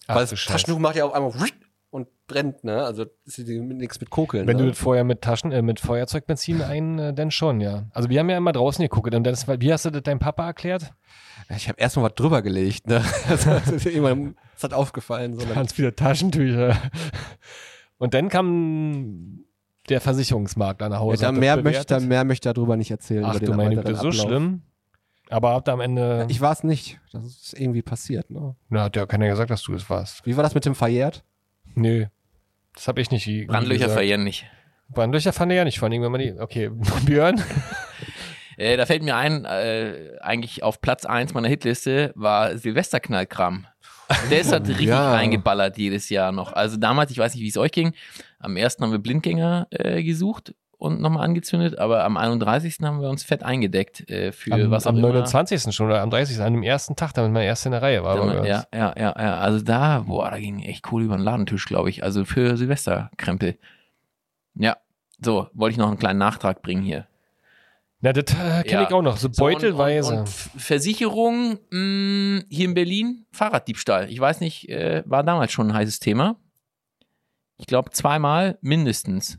Ach, 0.06 0.16
Weil 0.16 0.26
das. 0.26 0.44
Taschentuch 0.44 0.78
macht 0.78 0.96
ja 0.96 1.06
auf 1.06 1.14
einmal 1.14 1.32
und 1.92 2.08
brennt, 2.26 2.64
ne? 2.64 2.82
Also 2.82 3.04
ist 3.26 3.36
ja 3.36 3.44
nichts 3.62 4.00
mit 4.00 4.08
Kokeln. 4.08 4.46
Wenn 4.46 4.56
ne? 4.56 4.62
du 4.64 4.68
das 4.70 4.78
vorher 4.78 5.04
mit 5.04 5.20
Taschen, 5.20 5.52
äh, 5.52 5.60
mit 5.60 5.78
Feuerzeugbenzin 5.78 6.62
ein, 6.62 6.98
äh, 6.98 7.12
dann 7.14 7.30
schon, 7.30 7.60
ja. 7.60 7.84
Also 7.92 8.08
wir 8.08 8.18
haben 8.18 8.30
ja 8.30 8.38
immer 8.38 8.52
draußen 8.52 8.82
geguckt 8.82 9.14
und 9.14 9.24
das, 9.24 9.46
wie 9.46 9.72
hast 9.72 9.84
du 9.84 9.90
das 9.90 10.02
deinem 10.02 10.18
Papa 10.18 10.46
erklärt? 10.46 10.94
Ja, 11.50 11.56
Ich 11.56 11.68
habe 11.68 11.78
erstmal 11.78 12.06
was 12.06 12.14
drüber 12.14 12.40
gelegt, 12.40 12.86
ne? 12.86 13.04
Das 13.28 13.46
hat, 13.46 13.66
irgendwann- 13.84 14.36
das 14.54 14.64
hat 14.64 14.72
aufgefallen. 14.72 15.38
So, 15.38 15.46
Ganz 15.46 15.74
viele 15.74 15.94
Taschentücher. 15.94 16.76
Und 17.98 18.14
dann 18.14 18.30
kam 18.30 19.44
der 19.90 20.00
Versicherungsmakler 20.00 20.88
nach 20.88 20.96
ja, 20.96 21.00
Hause. 21.00 21.20
da 21.20 21.26
hat 21.28 21.34
das 21.34 21.40
mehr 21.40 21.62
möchte, 21.62 22.00
mehr 22.00 22.24
möchte 22.24 22.48
ich 22.48 22.54
darüber 22.54 22.76
nicht 22.76 22.90
erzählen. 22.90 23.24
Ach 23.26 23.38
du 23.38 23.52
meine 23.52 23.76
Güte, 23.76 23.94
so 23.94 24.08
Ablauf. 24.08 24.14
schlimm. 24.14 24.62
Aber 25.28 25.50
habt 25.50 25.68
ihr 25.68 25.72
am 25.72 25.80
Ende, 25.80 26.26
Ich 26.30 26.40
war 26.40 26.52
es 26.52 26.64
nicht. 26.64 27.00
Das 27.12 27.24
ist 27.24 27.54
irgendwie 27.58 27.82
passiert, 27.82 28.30
ne? 28.30 28.56
na, 28.70 28.84
hat 28.84 28.96
ja 28.96 29.04
keiner 29.06 29.28
gesagt, 29.28 29.50
dass 29.50 29.62
du 29.62 29.74
es 29.74 29.88
warst. 29.90 30.24
Wie 30.26 30.36
war 30.36 30.42
das 30.42 30.54
mit 30.54 30.64
dem 30.64 30.74
verjährt? 30.74 31.24
Nö. 31.74 32.06
Das 32.74 32.88
habe 32.88 33.00
ich 33.00 33.10
nicht. 33.10 33.46
Brandlöcher 33.46 33.88
verjähren 33.90 34.24
nicht. 34.24 34.46
Brandlöcher 34.88 35.32
fand 35.32 35.52
er 35.52 35.58
ja 35.58 35.64
nicht, 35.64 35.78
vor 35.78 35.88
allem, 35.88 36.02
wenn 36.02 36.12
man 36.12 36.20
die, 36.20 36.32
okay, 36.38 36.70
Björn. 37.06 37.42
Äh, 38.58 38.76
da 38.76 38.84
fällt 38.84 39.02
mir 39.02 39.16
ein, 39.16 39.46
äh, 39.46 40.18
eigentlich 40.20 40.62
auf 40.62 40.82
Platz 40.82 41.06
1 41.06 41.32
meiner 41.32 41.48
Hitliste 41.48 42.12
war 42.14 42.58
Silvesterknallkram. 42.58 43.66
Der 44.30 44.40
ist 44.42 44.52
halt 44.52 44.68
richtig 44.68 44.88
Ja. 44.88 45.14
eingeballert 45.14 45.78
jedes 45.78 46.10
Jahr 46.10 46.32
noch. 46.32 46.52
Also 46.52 46.76
damals, 46.76 47.10
ich 47.10 47.18
weiß 47.18 47.34
nicht, 47.34 47.42
wie 47.42 47.48
es 47.48 47.56
euch 47.56 47.72
ging, 47.72 47.94
am 48.38 48.56
ersten 48.58 48.84
haben 48.84 48.92
wir 48.92 48.98
Blindgänger 48.98 49.68
äh, 49.70 50.02
gesucht 50.02 50.54
und 50.82 51.00
nochmal 51.00 51.24
angezündet, 51.24 51.78
aber 51.78 52.04
am 52.04 52.16
31. 52.16 52.78
haben 52.82 53.00
wir 53.00 53.08
uns 53.08 53.22
fett 53.22 53.42
eingedeckt 53.42 54.08
äh, 54.10 54.32
für 54.32 54.52
Am, 54.52 54.70
was 54.70 54.86
auch 54.86 54.90
am 54.90 54.98
immer. 54.98 55.08
29. 55.08 55.74
schon 55.74 55.86
oder 55.86 56.02
am 56.02 56.10
30. 56.10 56.40
an 56.40 56.52
dem 56.52 56.62
ersten 56.62 56.96
Tag, 56.96 57.12
damit 57.14 57.32
man 57.32 57.42
erst 57.42 57.64
in 57.66 57.72
der 57.72 57.82
Reihe 57.82 58.02
war. 58.02 58.44
Ja, 58.44 58.64
ja, 58.74 58.94
ja, 58.96 59.14
ja. 59.18 59.38
Also 59.38 59.60
da, 59.64 60.00
boah, 60.00 60.30
da 60.30 60.38
ging 60.38 60.60
echt 60.62 60.90
cool 60.92 61.02
über 61.04 61.16
den 61.16 61.22
Ladentisch, 61.22 61.66
glaube 61.66 61.88
ich. 61.90 62.02
Also 62.02 62.24
für 62.24 62.56
Silvesterkrempel. 62.56 63.58
Ja, 64.54 64.76
so, 65.24 65.48
wollte 65.54 65.72
ich 65.72 65.78
noch 65.78 65.88
einen 65.88 65.98
kleinen 65.98 66.18
Nachtrag 66.18 66.62
bringen 66.62 66.82
hier. 66.82 67.06
Na, 68.00 68.12
das 68.12 68.34
äh, 68.34 68.62
kenne 68.64 68.82
Ja. 68.82 68.82
ich 68.82 68.92
auch 68.92 69.02
noch. 69.02 69.16
So 69.16 69.28
So, 69.32 69.44
und- 69.44 69.52
beutelweise. 69.52 70.12
Und, 70.12 70.18
und 70.20 70.28
Versicherung 70.28 71.58
mh, 71.70 72.42
hier 72.48 72.64
in 72.64 72.74
Berlin, 72.74 73.26
Fahrraddiebstahl. 73.30 74.10
Ich 74.10 74.18
weiß 74.18 74.40
nicht, 74.40 74.68
äh, 74.68 75.04
war 75.06 75.22
damals 75.22 75.52
schon 75.52 75.68
ein 75.68 75.74
heißes 75.74 76.00
Thema. 76.00 76.34
Ich 77.58 77.66
glaube 77.68 77.90
zweimal 77.90 78.58
mindestens. 78.60 79.38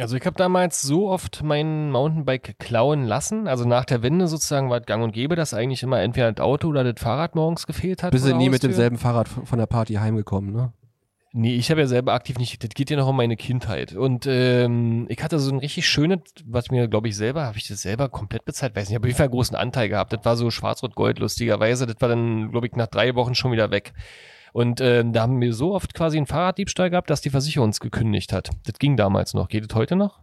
Also 0.00 0.16
ich 0.16 0.24
habe 0.24 0.36
damals 0.36 0.80
so 0.80 1.08
oft 1.08 1.42
mein 1.42 1.90
Mountainbike 1.90 2.58
klauen 2.58 3.04
lassen. 3.04 3.46
Also 3.46 3.66
nach 3.66 3.84
der 3.84 4.02
Wende 4.02 4.28
sozusagen 4.28 4.70
war 4.70 4.80
es 4.80 4.86
gang 4.86 5.04
und 5.04 5.12
gäbe, 5.12 5.36
dass 5.36 5.52
eigentlich 5.52 5.82
immer 5.82 6.00
entweder 6.00 6.32
das 6.32 6.42
Auto 6.42 6.68
oder 6.68 6.90
das 6.90 7.02
Fahrrad 7.02 7.34
morgens 7.34 7.66
gefehlt 7.66 8.02
hat. 8.02 8.12
Bist 8.12 8.26
du 8.26 8.34
nie 8.34 8.48
mit 8.48 8.62
demselben 8.62 8.96
Fahrrad 8.96 9.28
von 9.28 9.58
der 9.58 9.66
Party 9.66 9.94
heimgekommen, 9.94 10.52
ne? 10.52 10.72
Nee, 11.32 11.54
ich 11.54 11.70
habe 11.70 11.82
ja 11.82 11.86
selber 11.86 12.12
aktiv 12.14 12.38
nicht, 12.38 12.64
das 12.64 12.70
geht 12.70 12.90
ja 12.90 12.96
noch 12.96 13.06
um 13.06 13.16
meine 13.16 13.36
Kindheit. 13.36 13.94
Und 13.94 14.26
ähm, 14.26 15.06
ich 15.08 15.22
hatte 15.22 15.38
so 15.38 15.52
ein 15.52 15.60
richtig 15.60 15.86
schönes, 15.86 16.18
was 16.44 16.72
mir, 16.72 16.88
glaube 16.88 17.06
ich, 17.06 17.16
selber, 17.16 17.44
habe 17.44 17.56
ich 17.56 17.68
das 17.68 17.82
selber 17.82 18.08
komplett 18.08 18.44
bezahlt, 18.44 18.74
weiß 18.74 18.88
nicht, 18.88 18.96
aber 18.96 19.06
ich 19.06 19.14
habe 19.14 19.24
einen 19.24 19.32
großen 19.32 19.54
Anteil 19.54 19.88
gehabt. 19.88 20.12
Das 20.12 20.24
war 20.24 20.36
so 20.36 20.50
schwarz-rot-gold, 20.50 21.20
lustigerweise. 21.20 21.86
Das 21.86 22.00
war 22.00 22.08
dann, 22.08 22.50
glaube 22.50 22.66
ich, 22.66 22.74
nach 22.74 22.88
drei 22.88 23.14
Wochen 23.14 23.36
schon 23.36 23.52
wieder 23.52 23.70
weg. 23.70 23.92
Und 24.52 24.80
ähm, 24.80 25.12
da 25.12 25.22
haben 25.22 25.40
wir 25.40 25.52
so 25.52 25.74
oft 25.74 25.94
quasi 25.94 26.16
einen 26.16 26.26
Fahrraddiebstahl 26.26 26.90
gehabt, 26.90 27.10
dass 27.10 27.20
die 27.20 27.30
Versicherung 27.30 27.68
uns 27.68 27.80
gekündigt 27.80 28.32
hat. 28.32 28.50
Das 28.64 28.78
ging 28.78 28.96
damals 28.96 29.34
noch. 29.34 29.48
Geht 29.48 29.70
das 29.70 29.76
heute 29.76 29.96
noch? 29.96 30.20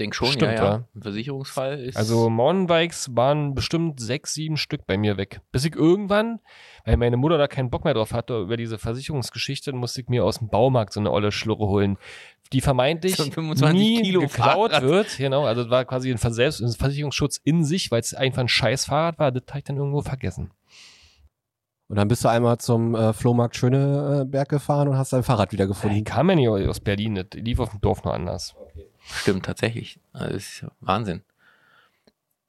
Denk 0.00 0.14
schon, 0.14 0.28
Stimmt, 0.28 0.52
ja, 0.52 0.52
ja. 0.52 0.64
ja. 0.64 0.84
Ein 0.94 1.02
Versicherungsfall 1.02 1.78
ist. 1.78 1.96
Also 1.96 2.30
Mountainbikes 2.30 3.14
waren 3.14 3.54
bestimmt 3.54 4.00
sechs, 4.00 4.32
sieben 4.32 4.56
Stück 4.56 4.86
bei 4.86 4.96
mir 4.96 5.18
weg. 5.18 5.42
Bis 5.52 5.66
ich 5.66 5.76
irgendwann, 5.76 6.40
weil 6.86 6.96
meine 6.96 7.18
Mutter 7.18 7.36
da 7.36 7.48
keinen 7.48 7.68
Bock 7.68 7.84
mehr 7.84 7.92
drauf 7.92 8.14
hatte, 8.14 8.40
über 8.40 8.56
diese 8.56 8.78
Versicherungsgeschichte, 8.78 9.72
musste 9.74 10.00
ich 10.00 10.08
mir 10.08 10.24
aus 10.24 10.38
dem 10.38 10.48
Baumarkt 10.48 10.94
so 10.94 11.00
eine 11.00 11.10
olle 11.10 11.32
Schlurre 11.32 11.66
holen, 11.66 11.98
die 12.52 12.62
vermeintlich 12.62 13.16
So 13.16 13.24
ein 13.24 13.32
25 13.32 13.78
nie 13.78 14.02
Kilo 14.02 14.20
geklaut 14.22 14.70
Fahrrad. 14.72 14.82
wird. 14.82 15.18
Genau, 15.18 15.44
also 15.44 15.62
das 15.64 15.70
war 15.70 15.84
quasi 15.84 16.10
ein, 16.10 16.18
ein 16.18 16.72
Versicherungsschutz 16.72 17.38
in 17.44 17.64
sich, 17.64 17.90
weil 17.90 18.00
es 18.00 18.14
einfach 18.14 18.40
ein 18.40 18.48
scheiß 18.48 18.86
Fahrrad 18.86 19.18
war. 19.18 19.30
Das 19.30 19.42
habe 19.50 19.58
ich 19.58 19.64
dann 19.64 19.76
irgendwo 19.76 20.00
vergessen. 20.00 20.50
Und 21.90 21.96
dann 21.96 22.06
bist 22.06 22.22
du 22.22 22.28
einmal 22.28 22.58
zum 22.58 22.94
äh, 22.94 23.12
Flohmarkt 23.12 23.56
Schöneberg 23.56 24.48
gefahren 24.48 24.86
und 24.86 24.96
hast 24.96 25.12
dein 25.12 25.24
Fahrrad 25.24 25.48
Ich 25.48 25.54
wiedergefunden. 25.54 26.04
kam 26.04 26.30
ja 26.30 26.36
nicht 26.36 26.48
aus 26.68 26.78
Berlin, 26.78 27.16
das 27.16 27.26
lief 27.34 27.58
auf 27.58 27.70
dem 27.70 27.80
Dorf 27.80 28.04
nur 28.04 28.14
anders. 28.14 28.54
Stimmt, 29.00 29.44
tatsächlich. 29.44 29.98
Also 30.12 30.34
Das 30.34 30.42
ist 30.44 30.66
Wahnsinn. 30.78 31.24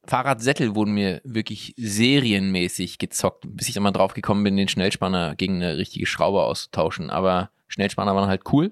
Fahrradsättel 0.04 0.76
wurden 0.76 0.94
mir 0.94 1.22
wirklich 1.24 1.74
serienmäßig 1.76 3.00
gezockt, 3.00 3.46
bis 3.48 3.68
ich 3.68 3.74
dann 3.74 3.82
mal 3.82 3.90
drauf 3.90 4.14
gekommen 4.14 4.44
bin, 4.44 4.58
den 4.58 4.68
Schnellspanner 4.68 5.36
gegen 5.36 5.56
eine 5.56 5.76
richtige 5.76 6.06
Schraube 6.06 6.44
auszutauschen. 6.44 7.10
Aber 7.10 7.50
Schnellspanner 7.68 8.16
waren 8.16 8.30
halt 8.30 8.44
cool 8.52 8.72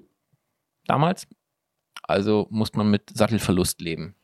damals. 0.86 1.26
Also 2.04 2.46
musste 2.50 2.78
man 2.78 2.92
mit 2.92 3.10
Sattelverlust 3.12 3.80
leben. 3.80 4.14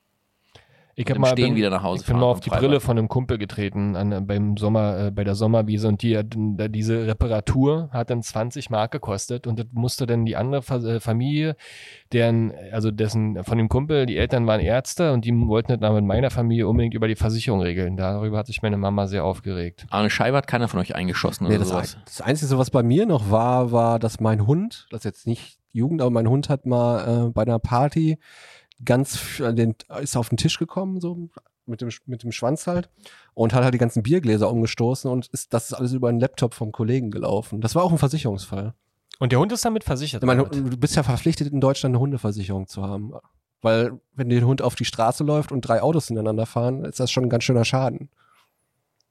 Ich 0.98 1.04
dem 1.04 1.20
mal 1.20 1.32
Stehen 1.32 1.48
bin, 1.48 1.56
wieder 1.56 1.68
nach 1.68 1.82
Hause 1.82 2.00
ich 2.00 2.06
bin 2.06 2.16
mal 2.18 2.24
auf 2.24 2.40
die 2.40 2.48
Freibad. 2.48 2.64
Brille 2.64 2.80
von 2.80 2.98
einem 2.98 3.08
Kumpel 3.08 3.36
getreten 3.36 3.96
an, 3.96 4.12
äh, 4.12 4.20
beim 4.22 4.56
Sommer, 4.56 4.98
äh, 4.98 5.10
bei 5.10 5.24
der 5.24 5.34
Sommerwiese 5.34 5.88
und 5.88 6.00
die 6.00 6.14
da 6.14 6.68
diese 6.68 7.06
Reparatur 7.06 7.90
hat 7.92 8.08
dann 8.08 8.22
20 8.22 8.70
Mark 8.70 8.92
gekostet 8.92 9.46
und 9.46 9.58
das 9.58 9.66
musste 9.72 10.06
dann 10.06 10.24
die 10.24 10.36
andere 10.36 10.62
Fa 10.62 10.76
äh, 10.78 10.98
Familie, 10.98 11.54
deren, 12.12 12.50
also 12.72 12.90
dessen, 12.90 13.44
von 13.44 13.58
dem 13.58 13.68
Kumpel, 13.68 14.06
die 14.06 14.16
Eltern 14.16 14.46
waren 14.46 14.60
Ärzte 14.60 15.12
und 15.12 15.26
die 15.26 15.32
wollten 15.34 15.72
das 15.72 15.80
dann 15.80 15.94
mit 15.94 16.04
meiner 16.04 16.30
Familie 16.30 16.66
unbedingt 16.66 16.94
über 16.94 17.08
die 17.08 17.16
Versicherung 17.16 17.60
regeln. 17.60 17.98
Darüber 17.98 18.38
hat 18.38 18.46
sich 18.46 18.62
meine 18.62 18.78
Mama 18.78 19.06
sehr 19.06 19.22
aufgeregt. 19.22 19.84
Aber 19.90 20.00
eine 20.00 20.10
Scheibe 20.10 20.38
hat 20.38 20.46
keiner 20.46 20.68
von 20.68 20.80
euch 20.80 20.94
eingeschossen 20.94 21.46
Nee, 21.46 21.56
oder 21.56 21.58
das, 21.58 21.68
sowas. 21.68 21.94
ein, 21.96 22.02
das 22.06 22.20
Einzige, 22.22 22.58
was 22.58 22.70
bei 22.70 22.82
mir 22.82 23.04
noch 23.04 23.30
war, 23.30 23.70
war, 23.70 23.98
dass 23.98 24.18
mein 24.20 24.46
Hund, 24.46 24.86
das 24.90 25.00
ist 25.00 25.04
jetzt 25.04 25.26
nicht 25.26 25.58
Jugend, 25.72 26.00
aber 26.00 26.10
mein 26.10 26.26
Hund 26.26 26.48
hat 26.48 26.64
mal 26.64 27.26
äh, 27.26 27.30
bei 27.32 27.42
einer 27.42 27.58
Party 27.58 28.18
ganz, 28.84 29.40
an 29.40 29.56
den, 29.56 29.74
ist 30.00 30.16
auf 30.16 30.28
den 30.28 30.36
Tisch 30.36 30.58
gekommen, 30.58 31.00
so 31.00 31.28
mit 31.66 31.80
dem, 31.80 31.90
mit 32.06 32.22
dem 32.22 32.32
Schwanz 32.32 32.66
halt, 32.66 32.88
und 33.34 33.52
hat 33.52 33.64
halt 33.64 33.74
die 33.74 33.78
ganzen 33.78 34.02
Biergläser 34.02 34.50
umgestoßen 34.50 35.10
und 35.10 35.26
ist, 35.28 35.52
das 35.52 35.66
ist 35.66 35.74
alles 35.74 35.92
über 35.92 36.08
einen 36.08 36.20
Laptop 36.20 36.54
vom 36.54 36.72
Kollegen 36.72 37.10
gelaufen. 37.10 37.60
Das 37.60 37.74
war 37.74 37.82
auch 37.82 37.92
ein 37.92 37.98
Versicherungsfall. 37.98 38.74
Und 39.18 39.32
der 39.32 39.38
Hund 39.38 39.52
ist 39.52 39.64
damit 39.64 39.84
versichert. 39.84 40.22
Ich 40.22 40.26
meine, 40.26 40.44
oder 40.44 40.50
was? 40.52 40.70
du 40.70 40.76
bist 40.76 40.96
ja 40.96 41.02
verpflichtet, 41.02 41.52
in 41.52 41.60
Deutschland 41.60 41.94
eine 41.94 42.00
Hundeversicherung 42.00 42.66
zu 42.66 42.82
haben. 42.82 43.14
Weil, 43.62 43.98
wenn 44.14 44.28
der 44.28 44.42
Hund 44.42 44.60
auf 44.60 44.74
die 44.74 44.84
Straße 44.84 45.24
läuft 45.24 45.50
und 45.50 45.62
drei 45.62 45.82
Autos 45.82 46.10
ineinander 46.10 46.46
fahren, 46.46 46.84
ist 46.84 47.00
das 47.00 47.10
schon 47.10 47.24
ein 47.24 47.30
ganz 47.30 47.44
schöner 47.44 47.64
Schaden. 47.64 48.10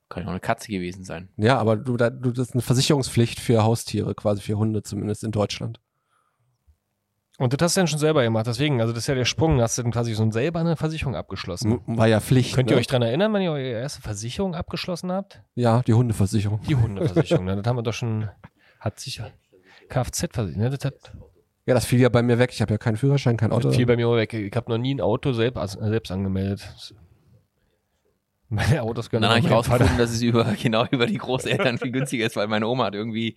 Kann 0.07 0.21
ja 0.23 0.27
auch 0.27 0.31
eine 0.31 0.39
Katze 0.39 0.67
gewesen 0.67 1.03
sein. 1.03 1.29
Ja, 1.35 1.57
aber 1.57 1.75
du, 1.75 1.97
da, 1.97 2.11
du, 2.11 2.31
das 2.31 2.49
ist 2.49 2.53
eine 2.53 2.61
Versicherungspflicht 2.61 3.39
für 3.39 3.63
Haustiere, 3.63 4.13
quasi 4.13 4.41
für 4.41 4.55
Hunde 4.55 4.83
zumindest 4.83 5.23
in 5.23 5.31
Deutschland. 5.31 5.79
Und 7.37 7.53
das 7.53 7.61
hast 7.61 7.75
du 7.75 7.81
dann 7.81 7.87
schon 7.87 7.99
selber 7.99 8.23
gemacht. 8.23 8.47
Deswegen, 8.47 8.79
also 8.79 8.93
das 8.93 9.03
ist 9.03 9.07
ja 9.07 9.15
der 9.15 9.25
Sprung. 9.25 9.59
Hast 9.59 9.77
du 9.77 9.83
dann 9.83 9.91
quasi 9.91 10.13
so 10.13 10.29
selber 10.31 10.61
eine 10.61 10.77
Versicherung 10.77 11.15
abgeschlossen. 11.15 11.81
War 11.85 12.07
ja 12.07 12.21
Pflicht. 12.21 12.55
Könnt 12.55 12.69
ihr 12.69 12.75
ne? 12.75 12.79
euch 12.79 12.87
dran 12.87 13.01
erinnern, 13.01 13.33
wenn 13.33 13.41
ihr 13.41 13.51
eure 13.51 13.61
erste 13.61 14.01
Versicherung 14.01 14.55
abgeschlossen 14.55 15.11
habt? 15.11 15.41
Ja, 15.53 15.81
die 15.81 15.93
Hundeversicherung. 15.93 16.61
Die 16.61 16.75
Hundeversicherung, 16.75 17.45
ne? 17.45 17.57
das 17.57 17.67
haben 17.67 17.77
wir 17.77 17.83
doch 17.83 17.93
schon, 17.93 18.29
hat 18.79 18.99
sicher 18.99 19.31
Kfz-Versicherung, 19.89 20.63
ne? 20.63 20.69
das 20.69 20.85
hat 20.85 20.95
Ja, 21.65 21.73
das 21.73 21.85
fiel 21.85 21.99
ja 21.99 22.09
bei 22.09 22.21
mir 22.21 22.39
weg. 22.39 22.51
Ich 22.53 22.61
habe 22.61 22.73
ja 22.73 22.77
keinen 22.77 22.97
Führerschein, 22.97 23.35
kein 23.35 23.51
Auto. 23.51 23.71
viel 23.71 23.85
bei 23.85 23.97
mir 23.97 24.07
auch 24.07 24.15
weg. 24.15 24.33
Ich 24.33 24.55
habe 24.55 24.71
noch 24.71 24.77
nie 24.77 24.95
ein 24.95 25.01
Auto 25.01 25.33
selbst, 25.33 25.57
also 25.57 25.79
selbst 25.85 26.11
angemeldet. 26.11 26.61
Meine 28.55 28.81
Autos 28.81 29.09
können 29.09 29.21
dann 29.23 29.31
habe 29.31 29.39
ich 29.41 29.49
rausgefunden, 29.51 29.97
dass 29.97 30.11
es 30.11 30.21
über, 30.21 30.43
genau 30.61 30.85
über 30.91 31.05
die 31.05 31.17
Großeltern 31.17 31.77
viel 31.77 31.91
günstiger 31.91 32.25
ist, 32.25 32.35
weil 32.35 32.47
meine 32.47 32.67
Oma 32.67 32.85
hat 32.85 32.95
irgendwie, 32.95 33.35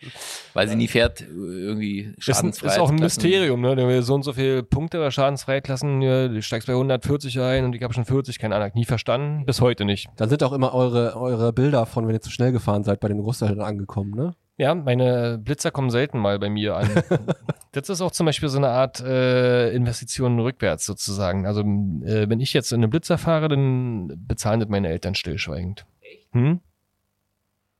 weil 0.55 0.69
sie 0.69 0.77
nie 0.77 0.89
fährt, 0.89 1.21
irgendwie 1.21 2.12
Ist, 2.16 2.25
schadensfrei. 2.25 2.69
ist 2.69 2.79
auch 2.79 2.91
ein 2.91 2.97
Klassen- 2.97 3.23
Mysterium, 3.23 3.61
ne? 3.61 3.77
Der 3.77 3.89
will 3.89 4.03
so 4.03 4.14
und 4.14 4.23
so 4.23 4.33
viele 4.33 4.62
Punkte 4.62 4.99
oder 4.99 5.11
Schadensfreiklassen, 5.11 6.01
ja, 6.03 6.29
du 6.29 6.41
steigst 6.43 6.66
bei 6.69 6.75
140 6.75 7.41
ein 7.41 7.64
und 7.64 7.75
ich 7.75 7.83
habe 7.83 7.93
schon 7.95 8.05
40, 8.05 8.39
keine 8.39 8.55
Ahnung, 8.57 8.71
nie 8.75 8.85
verstanden, 8.85 9.45
bis 9.45 9.61
heute 9.61 9.85
nicht. 9.85 10.09
Dann 10.16 10.29
sind 10.29 10.43
auch 10.43 10.53
immer 10.53 10.75
eure, 10.75 11.16
eure 11.16 11.53
Bilder 11.53 11.87
von, 11.87 12.07
wenn 12.07 12.14
ihr 12.14 12.21
zu 12.21 12.31
schnell 12.31 12.53
gefahren 12.53 12.85
seid, 12.85 13.01
bei 13.01 13.09
den 13.09 13.19
Großeltern 13.19 13.61
angekommen, 13.61 14.12
ne? 14.14 14.35
Ja, 14.59 14.74
meine 14.74 15.38
Blitzer 15.38 15.70
kommen 15.70 15.88
selten 15.88 16.18
mal 16.18 16.40
bei 16.40 16.50
mir 16.50 16.76
an. 16.76 16.90
das 17.72 17.88
ist 17.88 18.00
auch 18.00 18.11
zum 18.11 18.26
Beispiel 18.26 18.48
so 18.48 18.59
eine 18.59 18.68
Art 18.68 18.98
äh, 19.00 19.70
Investition 19.70 20.40
rückwärts 20.40 20.84
sozusagen. 20.84 21.46
Also 21.46 21.61
äh, 21.61 22.28
wenn 22.28 22.40
ich 22.40 22.52
jetzt 22.54 22.72
in 22.72 22.80
eine 22.80 22.88
Blitzer 22.88 23.18
fahre, 23.18 23.48
dann 23.48 24.12
bezahlen 24.26 24.59
das 24.59 24.68
meine 24.68 24.88
Eltern 24.88 25.14
stillschweigend. 25.14 25.86
Hm? 26.32 26.61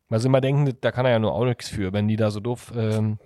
Weil 0.09 0.21
sie 0.21 0.29
immer 0.29 0.41
denken, 0.41 0.73
da 0.81 0.93
kann 0.93 1.05
er 1.05 1.13
ja 1.13 1.19
nur 1.19 1.33
auch 1.33 1.45
nichts 1.45 1.69
für, 1.69 1.93
wenn 1.93 2.07
die 2.07 2.17
da 2.17 2.31
so 2.31 2.39
doof, 2.39 2.73
ähm, 2.77 3.19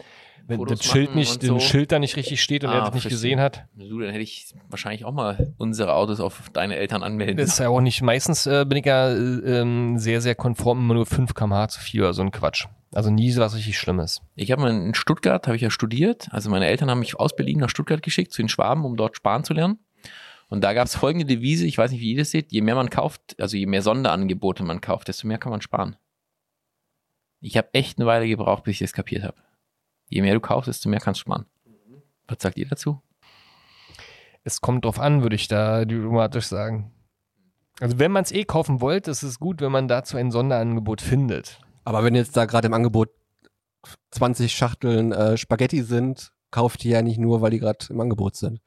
wenn 0.46 0.58
Fotos 0.58 0.78
das 0.80 0.86
Schild 0.86 1.14
nicht, 1.14 1.42
so. 1.42 1.58
Schild 1.58 1.92
da 1.92 1.98
nicht 1.98 2.16
richtig 2.16 2.42
steht 2.42 2.64
und 2.64 2.70
Ah, 2.70 2.74
er 2.74 2.80
das 2.86 2.94
nicht 2.94 3.08
gesehen 3.08 3.40
hat. 3.40 3.64
Du, 3.74 4.00
dann 4.00 4.10
hätte 4.10 4.22
ich 4.22 4.54
wahrscheinlich 4.68 5.04
auch 5.04 5.12
mal 5.12 5.54
unsere 5.58 5.94
Autos 5.94 6.20
auf 6.20 6.50
deine 6.52 6.76
Eltern 6.76 7.02
anmelden. 7.02 7.36
Das 7.36 7.50
ist 7.50 7.58
ja 7.58 7.68
auch 7.68 7.80
nicht, 7.80 8.02
meistens 8.02 8.46
äh, 8.46 8.64
bin 8.66 8.78
ich 8.78 8.86
ja 8.86 9.10
äh, 9.10 9.14
ähm, 9.16 9.98
sehr, 9.98 10.20
sehr 10.20 10.34
konform, 10.34 10.78
immer 10.78 10.94
nur 10.94 11.06
5 11.06 11.34
km/h 11.34 11.68
zu 11.68 11.80
viel 11.80 12.02
oder 12.02 12.12
so 12.12 12.22
ein 12.22 12.30
Quatsch. 12.30 12.66
Also 12.94 13.10
nie 13.10 13.30
so 13.30 13.40
was 13.40 13.56
richtig 13.56 13.78
Schlimmes. 13.78 14.20
Ich 14.34 14.52
habe 14.52 14.60
mal 14.62 14.70
in 14.70 14.94
Stuttgart, 14.94 15.46
habe 15.46 15.56
ich 15.56 15.62
ja 15.62 15.70
studiert. 15.70 16.28
Also 16.30 16.50
meine 16.50 16.66
Eltern 16.66 16.90
haben 16.90 16.98
mich 16.98 17.18
aus 17.18 17.34
Berlin 17.34 17.58
nach 17.58 17.70
Stuttgart 17.70 18.02
geschickt, 18.02 18.32
zu 18.32 18.42
den 18.42 18.48
Schwaben, 18.48 18.84
um 18.84 18.96
dort 18.96 19.16
sparen 19.16 19.44
zu 19.44 19.54
lernen. 19.54 19.78
Und 20.48 20.62
da 20.62 20.74
gab 20.74 20.86
es 20.86 20.94
folgende 20.96 21.24
Devise, 21.24 21.64
ich 21.64 21.78
weiß 21.78 21.92
nicht, 21.92 22.00
wie 22.00 22.12
ihr 22.12 22.18
das 22.18 22.30
seht, 22.30 22.52
je 22.52 22.60
mehr 22.60 22.74
man 22.74 22.90
kauft, 22.90 23.40
also 23.40 23.56
je 23.56 23.64
mehr 23.64 23.80
Sonderangebote 23.80 24.62
man 24.62 24.82
kauft, 24.82 25.08
desto 25.08 25.26
mehr 25.26 25.38
kann 25.38 25.50
man 25.50 25.62
sparen. 25.62 25.96
Ich 27.40 27.56
habe 27.56 27.68
echt 27.72 27.98
eine 27.98 28.06
Weile 28.06 28.28
gebraucht, 28.28 28.64
bis 28.64 28.72
ich 28.74 28.78
das 28.80 28.92
kapiert 28.92 29.24
habe. 29.24 29.36
Je 30.12 30.20
mehr 30.20 30.34
du 30.34 30.40
kaufst, 30.40 30.68
desto 30.68 30.90
mehr 30.90 31.00
kannst 31.00 31.20
du 31.20 31.22
sparen. 31.22 31.46
Was 32.28 32.36
sagt 32.40 32.58
ihr 32.58 32.68
dazu? 32.68 33.00
Es 34.44 34.60
kommt 34.60 34.84
drauf 34.84 35.00
an, 35.00 35.22
würde 35.22 35.36
ich 35.36 35.48
da 35.48 35.86
diplomatisch 35.86 36.46
sagen. 36.46 36.92
Also 37.80 37.98
wenn 37.98 38.12
man 38.12 38.22
es 38.22 38.30
eh 38.30 38.44
kaufen 38.44 38.82
wollte, 38.82 39.10
ist 39.10 39.22
es 39.22 39.38
gut, 39.38 39.62
wenn 39.62 39.72
man 39.72 39.88
dazu 39.88 40.18
ein 40.18 40.30
Sonderangebot 40.30 41.00
findet. 41.00 41.60
Aber 41.84 42.04
wenn 42.04 42.14
jetzt 42.14 42.36
da 42.36 42.44
gerade 42.44 42.66
im 42.66 42.74
Angebot 42.74 43.08
20 44.10 44.52
Schachteln 44.52 45.12
äh, 45.12 45.38
Spaghetti 45.38 45.82
sind, 45.82 46.32
kauft 46.50 46.82
die 46.84 46.90
ja 46.90 47.00
nicht 47.00 47.18
nur, 47.18 47.40
weil 47.40 47.50
die 47.50 47.58
gerade 47.58 47.86
im 47.88 47.98
Angebot 47.98 48.36
sind. 48.36 48.60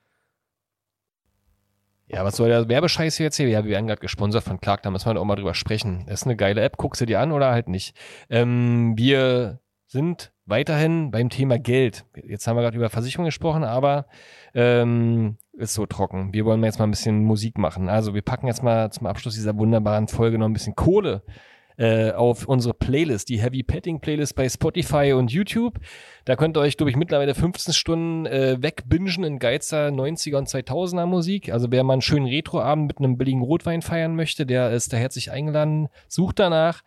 Ja, 2.07 2.25
was 2.25 2.37
soll 2.37 2.49
der 2.49 2.67
Werbescheiß 2.67 3.17
hier 3.17 3.25
jetzt 3.25 3.37
hier? 3.37 3.49
Ja, 3.49 3.63
wir 3.63 3.71
werden 3.71 3.85
gerade 3.85 4.01
gesponsert 4.01 4.43
von 4.43 4.59
Clark, 4.59 4.81
da 4.81 4.89
müssen 4.89 5.13
wir 5.13 5.21
auch 5.21 5.25
mal 5.25 5.35
drüber 5.35 5.53
sprechen. 5.53 6.05
Das 6.07 6.21
ist 6.21 6.27
eine 6.27 6.35
geile 6.35 6.61
App, 6.61 6.77
guckst 6.77 7.01
du 7.01 7.05
dir 7.05 7.19
an 7.19 7.31
oder 7.31 7.51
halt 7.51 7.67
nicht. 7.67 7.95
Ähm, 8.29 8.97
wir 8.97 9.59
sind 9.87 10.31
weiterhin 10.45 11.11
beim 11.11 11.29
Thema 11.29 11.59
Geld. 11.59 12.05
Jetzt 12.15 12.47
haben 12.47 12.55
wir 12.55 12.61
gerade 12.61 12.77
über 12.77 12.89
Versicherung 12.89 13.25
gesprochen, 13.25 13.63
aber 13.63 14.07
ähm, 14.53 15.37
ist 15.53 15.73
so 15.73 15.85
trocken. 15.85 16.33
Wir 16.33 16.45
wollen 16.45 16.63
jetzt 16.63 16.79
mal 16.79 16.85
ein 16.85 16.91
bisschen 16.91 17.23
Musik 17.23 17.57
machen. 17.57 17.89
Also 17.89 18.13
wir 18.13 18.21
packen 18.21 18.47
jetzt 18.47 18.63
mal 18.63 18.91
zum 18.91 19.07
Abschluss 19.07 19.35
dieser 19.35 19.57
wunderbaren 19.57 20.07
Folge 20.07 20.37
noch 20.37 20.47
ein 20.47 20.53
bisschen 20.53 20.75
Kohle 20.75 21.23
äh, 21.77 22.11
auf 22.11 22.47
unsere 22.47 22.73
Playlist, 22.73 23.29
die 23.29 23.41
Heavy 23.41 23.63
Petting 23.63 23.99
Playlist 23.99 24.35
bei 24.35 24.47
Spotify 24.47 25.13
und 25.13 25.31
YouTube. 25.31 25.79
Da 26.25 26.35
könnt 26.35 26.57
ihr 26.57 26.61
euch, 26.61 26.77
glaube 26.77 26.89
ich, 26.89 26.95
mittlerweile 26.95 27.35
15 27.35 27.73
Stunden 27.73 28.25
äh, 28.25 28.57
wegbingen 28.61 29.23
in 29.23 29.39
geilster 29.39 29.89
90er 29.89 30.37
und 30.37 30.47
2000er 30.47 31.05
Musik. 31.05 31.51
Also 31.51 31.71
wer 31.71 31.83
mal 31.83 31.93
einen 31.93 32.01
schönen 32.01 32.27
Retroabend 32.27 32.87
mit 32.87 32.97
einem 32.99 33.17
billigen 33.17 33.41
Rotwein 33.41 33.81
feiern 33.81 34.15
möchte, 34.15 34.45
der 34.45 34.71
ist 34.71 34.93
da 34.93 34.97
herzlich 34.97 35.31
eingeladen. 35.31 35.89
Sucht 36.07 36.39
danach, 36.39 36.81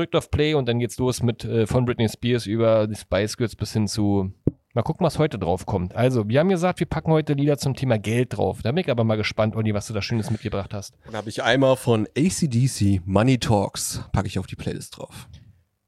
drückt 0.00 0.16
auf 0.16 0.30
Play 0.30 0.54
und 0.54 0.66
dann 0.66 0.78
geht's 0.78 0.98
los 0.98 1.22
mit 1.22 1.44
äh, 1.44 1.66
von 1.66 1.84
Britney 1.84 2.08
Spears 2.08 2.46
über 2.46 2.86
die 2.86 2.94
Spice 2.96 3.36
Girls 3.36 3.54
bis 3.56 3.72
hin 3.72 3.86
zu 3.86 4.32
Mal 4.72 4.82
gucken, 4.82 5.04
was 5.04 5.18
heute 5.18 5.36
drauf 5.36 5.66
kommt. 5.66 5.96
Also, 5.96 6.28
wir 6.28 6.38
haben 6.38 6.48
gesagt, 6.48 6.78
wir 6.78 6.86
packen 6.86 7.10
heute 7.10 7.32
Lieder 7.32 7.58
zum 7.58 7.74
Thema 7.74 7.98
Geld 7.98 8.36
drauf. 8.36 8.60
Da 8.62 8.70
bin 8.70 8.84
ich 8.84 8.88
aber 8.90 9.02
mal 9.02 9.16
gespannt, 9.16 9.56
Olli, 9.56 9.74
was 9.74 9.88
du 9.88 9.94
da 9.94 10.00
Schönes 10.00 10.30
mitgebracht 10.30 10.72
hast. 10.72 10.94
Dann 11.06 11.16
habe 11.16 11.28
ich 11.28 11.42
einmal 11.42 11.74
von 11.74 12.06
ACDC 12.16 13.00
Money 13.04 13.38
Talks, 13.38 14.04
packe 14.12 14.28
ich 14.28 14.38
auf 14.38 14.46
die 14.46 14.54
Playlist 14.54 14.96
drauf. 14.96 15.28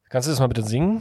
Kannst 0.09 0.27
du 0.27 0.33
das 0.33 0.41
mal 0.41 0.49
bitte 0.49 0.65
singen? 0.65 1.01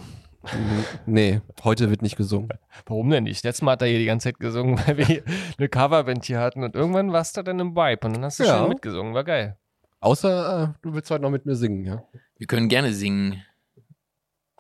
Nee, 1.08 1.42
heute 1.64 1.90
wird 1.90 2.04
nicht 2.04 2.18
gesungen. 2.18 2.50
Warum 2.86 3.10
denn 3.10 3.24
nicht? 3.24 3.44
Letztes 3.44 3.64
Mal 3.64 3.72
hat 3.72 3.82
er 3.82 3.88
hier 3.88 3.98
die 3.98 4.06
ganze 4.06 4.26
Zeit 4.30 4.40
gesungen, 4.40 4.80
weil 4.86 4.98
wir 4.98 5.06
hier 5.06 5.24
eine 5.58 5.68
Coverband 5.68 6.24
hier 6.26 6.40
hatten 6.40 6.64
und 6.64 6.76
irgendwann 6.76 7.12
warst 7.12 7.36
du 7.36 7.42
dann 7.42 7.60
im 7.60 7.76
Vibe 7.76 8.06
und 8.06 8.14
dann 8.16 8.26
hast 8.26 8.40
du 8.40 8.44
Ja. 8.44 8.60
schön 8.60 8.70
mitgesungen. 8.70 9.16
War 9.16 9.24
geil. 9.24 9.58
Außer 10.02 10.64
äh, 10.64 10.68
du 10.84 10.94
willst 10.94 11.10
heute 11.10 11.24
noch 11.24 11.32
mit 11.32 11.48
mir 11.48 11.56
singen, 11.56 11.84
ja. 11.84 12.04
Wir 12.42 12.48
können 12.48 12.70
gerne 12.70 12.92
singen. 12.92 13.44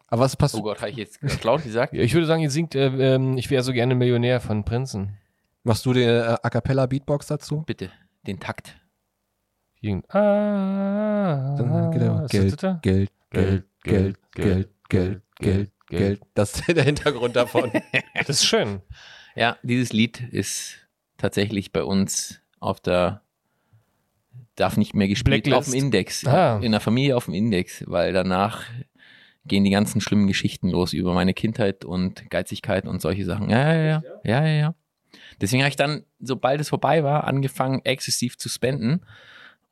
Aber 0.05 0.21
was 0.21 0.35
passt? 0.35 0.53
Oh 0.53 0.61
Gott, 0.61 0.81
habe 0.81 0.91
ich 0.91 0.97
jetzt 0.97 1.19
laut 1.43 1.63
gesagt? 1.63 1.95
Ich 1.95 2.13
würde 2.13 2.27
sagen, 2.27 2.43
ihr 2.43 2.51
singt 2.51 2.75
äh, 2.75 3.15
ähm, 3.15 3.39
Ich 3.39 3.49
wäre 3.49 3.63
so 3.63 3.73
gerne 3.73 3.95
Millionär 3.95 4.39
von 4.39 4.63
Prinzen. 4.63 5.17
Machst 5.63 5.83
du 5.87 5.93
die 5.93 6.03
äh, 6.03 6.37
A 6.43 6.49
cappella 6.51 6.85
Beatbox 6.85 7.25
dazu? 7.25 7.63
Bitte, 7.63 7.91
den 8.27 8.39
Takt. 8.39 8.77
Irgend- 9.79 10.05
Ah, 10.13 11.55
Dann 11.57 11.89
geht 11.91 12.01
er 12.03 12.27
Geld, 12.29 12.61
da? 12.61 12.79
Geld, 12.83 13.09
Geld, 13.31 13.65
Geld, 13.81 14.19
Geld, 14.31 14.69
Geld, 14.87 15.21
Geld, 15.39 15.71
Geld. 15.87 16.21
Das 16.35 16.53
ist 16.59 16.67
der 16.67 16.83
Hintergrund 16.83 17.35
davon. 17.35 17.71
Das 18.13 18.29
ist 18.29 18.45
schön. 18.45 18.81
Ja, 19.35 19.57
dieses 19.63 19.91
Lied 19.91 20.21
ist 20.31 20.75
tatsächlich 21.17 21.71
bei 21.71 21.83
uns 21.83 22.41
auf 22.59 22.79
der 22.79 23.23
darf 24.61 24.77
nicht 24.77 24.93
mehr 24.93 25.07
gespielt 25.09 25.43
Blacklist. 25.43 25.67
auf 25.69 25.73
dem 25.73 25.83
Index. 25.83 26.25
Ah. 26.25 26.59
In 26.61 26.71
der 26.71 26.79
Familie 26.81 27.17
auf 27.17 27.25
dem 27.25 27.33
Index, 27.33 27.83
weil 27.87 28.13
danach 28.13 28.63
gehen 29.45 29.63
die 29.63 29.71
ganzen 29.71 29.99
schlimmen 30.01 30.27
Geschichten 30.27 30.69
los 30.69 30.93
über 30.93 31.13
meine 31.13 31.33
Kindheit 31.33 31.83
und 31.83 32.29
Geizigkeit 32.29 32.87
und 32.87 33.01
solche 33.01 33.25
Sachen. 33.25 33.49
Ja, 33.49 33.73
ja, 33.73 33.81
ja. 33.83 34.03
Ja, 34.23 34.45
ja, 34.45 34.53
ja. 34.53 34.75
Deswegen 35.41 35.63
habe 35.63 35.69
ich 35.69 35.75
dann, 35.75 36.03
sobald 36.19 36.61
es 36.61 36.69
vorbei 36.69 37.03
war, 37.03 37.25
angefangen, 37.25 37.81
exzessiv 37.83 38.37
zu 38.37 38.47
spenden 38.49 39.01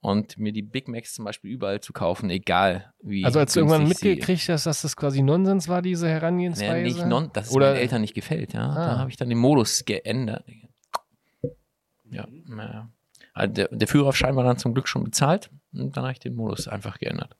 und 0.01 0.37
mir 0.37 0.51
die 0.53 0.63
Big 0.63 0.87
Macs 0.87 1.13
zum 1.13 1.25
Beispiel 1.25 1.51
überall 1.51 1.81
zu 1.81 1.93
kaufen, 1.93 2.29
egal 2.29 2.91
wie. 3.03 3.23
Also 3.25 3.39
als 3.39 3.53
du 3.53 3.59
irgendwann 3.59 3.87
mitgekriegt 3.87 4.49
hast, 4.49 4.65
dass 4.65 4.81
das 4.81 4.95
quasi 4.95 5.21
Nonsens 5.21 5.67
war, 5.67 5.81
diese 5.81 6.07
Nee, 6.07 6.13
Herangehensweise? 6.13 6.81
nicht 6.81 7.05
non, 7.05 7.29
dass 7.33 7.47
es 7.49 7.53
Oder- 7.53 7.67
meinen 7.71 7.81
Eltern 7.81 8.01
nicht 8.01 8.15
gefällt, 8.15 8.53
ja. 8.53 8.67
Ah. 8.69 8.75
Da 8.93 8.97
habe 8.97 9.09
ich 9.11 9.17
dann 9.17 9.29
den 9.29 9.37
Modus 9.37 9.85
geändert. 9.85 10.45
Ja, 12.09 12.27
naja. 12.47 12.89
Also 13.39 13.53
der, 13.53 13.67
der 13.71 13.87
Führerschein 13.87 14.35
war 14.35 14.43
dann 14.43 14.57
zum 14.57 14.73
Glück 14.73 14.87
schon 14.87 15.03
bezahlt 15.03 15.49
und 15.73 15.95
dann 15.95 16.03
habe 16.03 16.11
ich 16.13 16.19
den 16.19 16.35
Modus 16.35 16.67
einfach 16.67 16.99
geändert. 16.99 17.35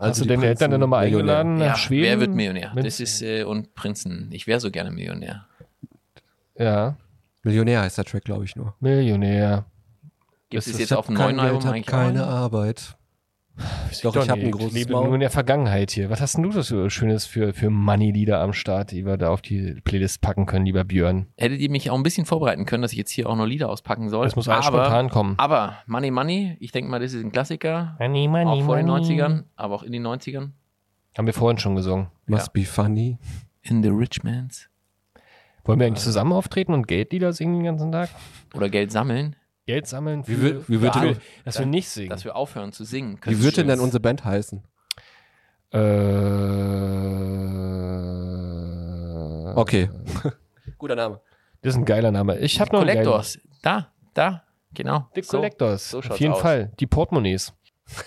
Du 0.00 0.04
die 0.12 0.20
deine 0.20 0.26
Prinzen 0.28 0.42
Eltern 0.44 0.70
dann 0.70 0.80
nochmal 0.80 1.04
Millionär. 1.06 1.38
eingeladen 1.38 1.58
nach 1.58 1.66
ja, 1.66 1.76
Schweden? 1.76 2.02
wer 2.04 2.20
wird 2.20 2.30
Millionär? 2.30 2.72
Das 2.76 3.00
ist, 3.00 3.20
äh, 3.22 3.42
und 3.42 3.74
Prinzen. 3.74 4.28
Ich 4.32 4.46
wäre 4.46 4.60
so 4.60 4.70
gerne 4.70 4.90
Millionär. 4.92 5.46
Ja, 6.56 6.96
Millionär 7.42 7.82
heißt 7.82 7.98
der 7.98 8.04
Track, 8.04 8.24
glaube 8.24 8.44
ich 8.44 8.54
nur. 8.56 8.74
Millionär. 8.80 9.64
Gibt 10.50 10.60
Das 10.62 10.66
es 10.66 10.74
ist- 10.74 10.78
jetzt 10.80 10.92
auf 10.92 11.06
dem 11.06 11.14
neuen 11.16 11.40
Album 11.40 11.64
eigentlich 11.66 11.86
keine? 11.86 12.26
Arbeit. 12.26 12.96
Doch, 14.02 14.12
Doch 14.14 14.24
ich 14.24 14.30
habe 14.30 14.40
ein 14.42 14.50
großes 14.50 14.72
lebe 14.72 14.92
Maul. 14.92 15.06
nur 15.06 15.14
in 15.14 15.20
der 15.20 15.30
Vergangenheit 15.30 15.90
hier. 15.90 16.10
Was 16.10 16.20
hast 16.20 16.36
denn 16.36 16.44
du 16.44 16.50
das 16.50 16.68
so 16.68 16.88
Schönes 16.88 17.26
für, 17.26 17.52
für 17.52 17.70
Money-Lieder 17.70 18.40
am 18.40 18.52
Start, 18.52 18.92
die 18.92 19.04
wir 19.04 19.16
da 19.16 19.30
auf 19.30 19.42
die 19.42 19.80
Playlist 19.84 20.20
packen 20.20 20.46
können, 20.46 20.64
lieber 20.64 20.84
Björn? 20.84 21.26
Hättet 21.36 21.60
ihr 21.60 21.70
mich 21.70 21.90
auch 21.90 21.96
ein 21.96 22.02
bisschen 22.02 22.24
vorbereiten 22.26 22.64
können, 22.66 22.82
dass 22.82 22.92
ich 22.92 22.98
jetzt 22.98 23.10
hier 23.10 23.28
auch 23.28 23.36
noch 23.36 23.46
Lieder 23.46 23.68
auspacken 23.68 24.08
soll. 24.08 24.24
Das 24.24 24.36
muss 24.36 24.48
alles 24.48 24.66
aber, 24.66 24.84
spontan 24.84 25.08
kommen. 25.10 25.34
aber 25.38 25.78
Money 25.86 26.10
Money, 26.10 26.56
ich 26.60 26.72
denke 26.72 26.90
mal, 26.90 27.00
das 27.00 27.12
ist 27.12 27.24
ein 27.24 27.32
Klassiker. 27.32 27.96
Money, 27.98 28.28
Money, 28.28 28.44
auch 28.46 28.64
vor 28.64 28.76
den 28.76 28.86
Money. 28.86 29.20
90ern, 29.20 29.44
aber 29.56 29.74
auch 29.74 29.82
in 29.82 29.92
den 29.92 30.06
90ern. 30.06 30.50
Haben 31.16 31.26
wir 31.26 31.34
vorhin 31.34 31.58
schon 31.58 31.74
gesungen. 31.74 32.08
Must 32.26 32.52
be 32.52 32.62
funny. 32.64 33.18
In 33.62 33.82
the 33.82 33.88
Rich 33.88 34.22
Mans. 34.22 34.68
Wollen 35.64 35.80
wir 35.80 35.86
eigentlich 35.86 36.04
zusammen 36.04 36.32
auftreten 36.32 36.72
und 36.72 36.86
Geldlieder 36.88 37.32
singen 37.32 37.56
den 37.56 37.64
ganzen 37.64 37.92
Tag? 37.92 38.08
Oder 38.54 38.70
Geld 38.70 38.90
sammeln, 38.92 39.36
Geld 39.68 39.86
sammeln? 39.86 40.26
Wie 40.26 40.34
für- 40.34 40.40
wird- 40.42 40.68
wie 40.70 40.80
wird 40.80 40.94
für 40.94 41.00
denn- 41.08 41.18
dass 41.44 41.58
wir 41.58 41.66
nicht 41.66 41.90
singen? 41.90 42.08
dass 42.08 42.24
wir 42.24 42.34
aufhören 42.36 42.72
zu 42.72 42.84
singen. 42.84 43.18
Wie 43.22 43.42
wird 43.42 43.58
denn 43.58 43.68
dann 43.68 43.80
unsere 43.80 44.00
Band 44.00 44.24
heißen? 44.24 44.62
Äh, 45.72 45.78
Okay. 49.54 49.90
Guter 50.78 50.96
Name. 50.96 51.20
Das 51.62 51.74
ist 51.74 51.78
ein 51.78 51.84
geiler 51.84 52.10
Name. 52.12 52.38
Ich 52.38 52.60
habe 52.60 52.70
noch 52.72 52.80
einen 52.80 52.88
geilen- 52.88 53.04
Collectors. 53.04 53.38
Da, 53.62 53.88
da, 54.14 54.44
genau. 54.72 55.08
The 55.14 55.22
So. 55.22 55.36
Collectors. 55.38 55.90
so 55.90 55.98
Auf 55.98 56.18
jeden 56.20 56.32
aus. 56.32 56.40
Fall. 56.40 56.72
Die 56.80 56.86
Portemonnaies. 56.86 57.52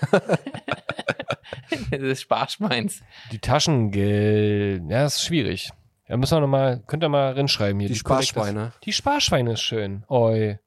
des 1.91 2.21
Sparschweins. 2.21 3.01
Die 3.31 3.39
Taschengeld. 3.39 4.83
Ja, 4.89 5.03
das 5.03 5.17
ist 5.17 5.25
schwierig. 5.25 5.69
Da 6.07 6.17
müssen 6.17 6.35
wir 6.37 6.41
noch 6.41 6.47
mal, 6.47 6.81
könnt 6.87 7.03
ihr 7.03 7.09
mal 7.09 7.33
reinschreiben 7.33 7.79
hier. 7.81 7.89
Die 7.89 7.99
Collectors. 7.99 8.27
Sparschweine. 8.29 8.71
Die 8.83 8.93
Sparschweine 8.93 9.53
ist 9.53 9.61
schön. 9.61 10.03
Oi. 10.09 10.57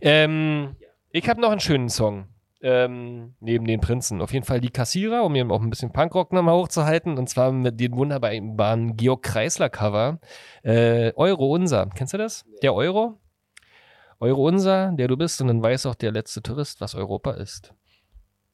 Ähm, 0.00 0.76
ich 1.10 1.28
habe 1.28 1.40
noch 1.40 1.50
einen 1.50 1.60
schönen 1.60 1.88
Song. 1.88 2.28
Ähm, 2.62 3.34
neben 3.40 3.66
den 3.66 3.80
Prinzen. 3.80 4.22
Auf 4.22 4.32
jeden 4.32 4.44
Fall 4.44 4.60
die 4.60 4.70
Kassierer, 4.70 5.24
um 5.24 5.34
eben 5.36 5.52
auch 5.52 5.60
ein 5.60 5.70
bisschen 5.70 5.92
Punkrock 5.92 6.32
nochmal 6.32 6.54
hochzuhalten. 6.54 7.18
Und 7.18 7.28
zwar 7.28 7.52
mit 7.52 7.78
dem 7.78 7.94
wunderbaren 7.94 8.96
Georg 8.96 9.22
Kreisler 9.22 9.68
Cover. 9.68 10.18
Äh, 10.62 11.12
Euro 11.16 11.52
Unser. 11.52 11.86
Kennst 11.94 12.14
du 12.14 12.18
das? 12.18 12.44
Der 12.62 12.74
Euro? 12.74 13.20
Euro 14.18 14.48
Unser, 14.48 14.92
der 14.92 15.06
du 15.06 15.16
bist. 15.16 15.40
Und 15.42 15.48
dann 15.48 15.62
weiß 15.62 15.86
auch 15.86 15.94
der 15.94 16.12
letzte 16.12 16.42
Tourist, 16.42 16.80
was 16.80 16.94
Europa 16.94 17.32
ist. 17.32 17.72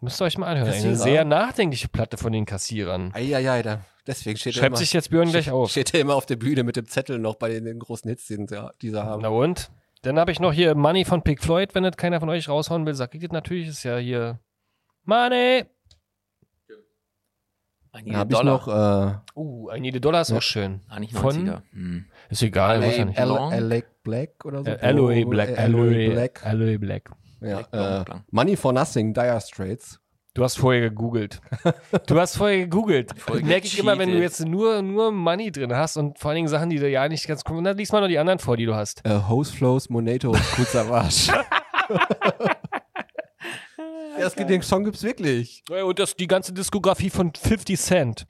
Müsst 0.00 0.20
ihr 0.20 0.24
euch 0.24 0.36
mal 0.36 0.48
anhören. 0.48 0.66
Eine 0.66 0.76
Kassierer? 0.76 0.96
sehr 0.96 1.24
nachdenkliche 1.24 1.88
Platte 1.88 2.16
von 2.16 2.32
den 2.32 2.44
Kassierern. 2.44 3.12
Eieiei, 3.14 3.62
da. 3.62 3.84
Deswegen 4.04 4.36
steht 4.36 4.56
er 4.56 4.58
Schreibt 4.58 4.66
immer, 4.70 4.76
sich 4.78 4.92
jetzt 4.92 5.10
Björn 5.10 5.30
gleich 5.30 5.50
auf. 5.52 5.70
steht 5.70 5.94
er 5.94 6.00
immer 6.00 6.16
auf 6.16 6.26
der 6.26 6.34
Bühne 6.36 6.64
mit 6.64 6.74
dem 6.74 6.86
Zettel 6.88 7.20
noch 7.20 7.36
bei 7.36 7.50
den, 7.50 7.64
den 7.64 7.78
großen 7.78 8.10
Hits, 8.10 8.26
die 8.26 8.90
sie 8.90 9.02
haben. 9.02 9.22
Na 9.22 9.28
und? 9.28 9.70
Dann 10.02 10.18
habe 10.18 10.32
ich 10.32 10.40
noch 10.40 10.52
hier 10.52 10.74
Money 10.74 11.04
von 11.04 11.22
Pink 11.22 11.40
Floyd. 11.42 11.74
Wenn 11.74 11.84
das 11.84 11.96
keiner 11.96 12.18
von 12.20 12.28
euch 12.28 12.48
raushauen 12.48 12.84
will, 12.86 12.94
sag 12.94 13.14
ich 13.14 13.20
das 13.22 13.30
natürlich. 13.30 13.68
Ist 13.68 13.84
ja 13.84 13.96
hier 13.98 14.40
Money. 15.04 15.64
Ein 17.94 18.06
Dann 18.06 18.16
habe 18.16 18.32
ich 18.32 18.38
Dollar. 18.38 18.52
noch 18.54 18.68
äh, 19.34 19.38
Uh, 19.38 19.68
ein 19.68 19.84
jede 19.84 20.00
Dollar 20.00 20.22
ist 20.22 20.30
Ja. 20.30 20.38
auch 20.38 20.42
schön. 20.42 20.80
Eigentlich 20.88 21.12
von- 21.12 21.46
90er. 21.46 21.62
Hm. 21.72 22.06
Ist 22.30 22.42
egal. 22.42 22.78
LA 22.80 22.86
muss 22.86 22.96
ja 22.96 23.04
nicht. 23.04 23.18
L- 23.18 23.22
Al- 23.22 23.28
Long? 23.36 23.52
Alec 23.52 24.02
Black 24.02 24.44
oder 24.44 24.64
so. 24.64 24.70
Äh, 24.70 24.78
Alloy 24.80 25.24
Black. 25.26 25.58
Alloy 25.58 26.08
Black. 26.10 26.46
Alloy 26.46 26.78
Black. 26.78 27.10
Ja, 27.40 27.60
äh. 28.00 28.04
Money 28.30 28.56
for 28.56 28.72
Nothing, 28.72 29.12
Dire 29.12 29.40
Straits. 29.40 30.00
Du 30.34 30.42
hast 30.42 30.56
vorher 30.58 30.80
gegoogelt. 30.80 31.40
Du 32.06 32.18
hast 32.18 32.36
vorher 32.36 32.60
gegoogelt. 32.60 33.12
Merke 33.42 33.66
ich 33.66 33.78
immer, 33.78 33.98
wenn 33.98 34.10
du 34.10 34.18
jetzt 34.18 34.40
nur, 34.40 34.80
nur 34.80 35.12
Money 35.12 35.52
drin 35.52 35.74
hast 35.74 35.98
und 35.98 36.18
vor 36.18 36.30
allen 36.30 36.36
Dingen 36.36 36.48
Sachen, 36.48 36.70
die 36.70 36.78
du 36.78 36.88
ja 36.88 37.06
nicht 37.08 37.26
ganz 37.26 37.44
kommen. 37.44 37.62
Dann 37.64 37.76
liest 37.76 37.92
mal 37.92 38.00
noch 38.00 38.08
die 38.08 38.18
anderen 38.18 38.38
vor, 38.38 38.56
die 38.56 38.64
du 38.64 38.74
hast. 38.74 39.04
Äh, 39.04 39.20
Hose 39.28 39.52
Flows, 39.52 39.90
Monato 39.90 40.32
ja, 40.34 40.40
das, 44.18 44.34
den 44.34 44.62
Song 44.62 44.84
gibt's 44.84 45.02
wirklich. 45.02 45.62
Ja, 45.68 45.84
Und 45.84 45.98
das, 45.98 46.16
die 46.16 46.26
ganze 46.26 46.54
Diskografie 46.54 47.10
von 47.10 47.32
50 47.34 47.78
Cent. 47.78 48.26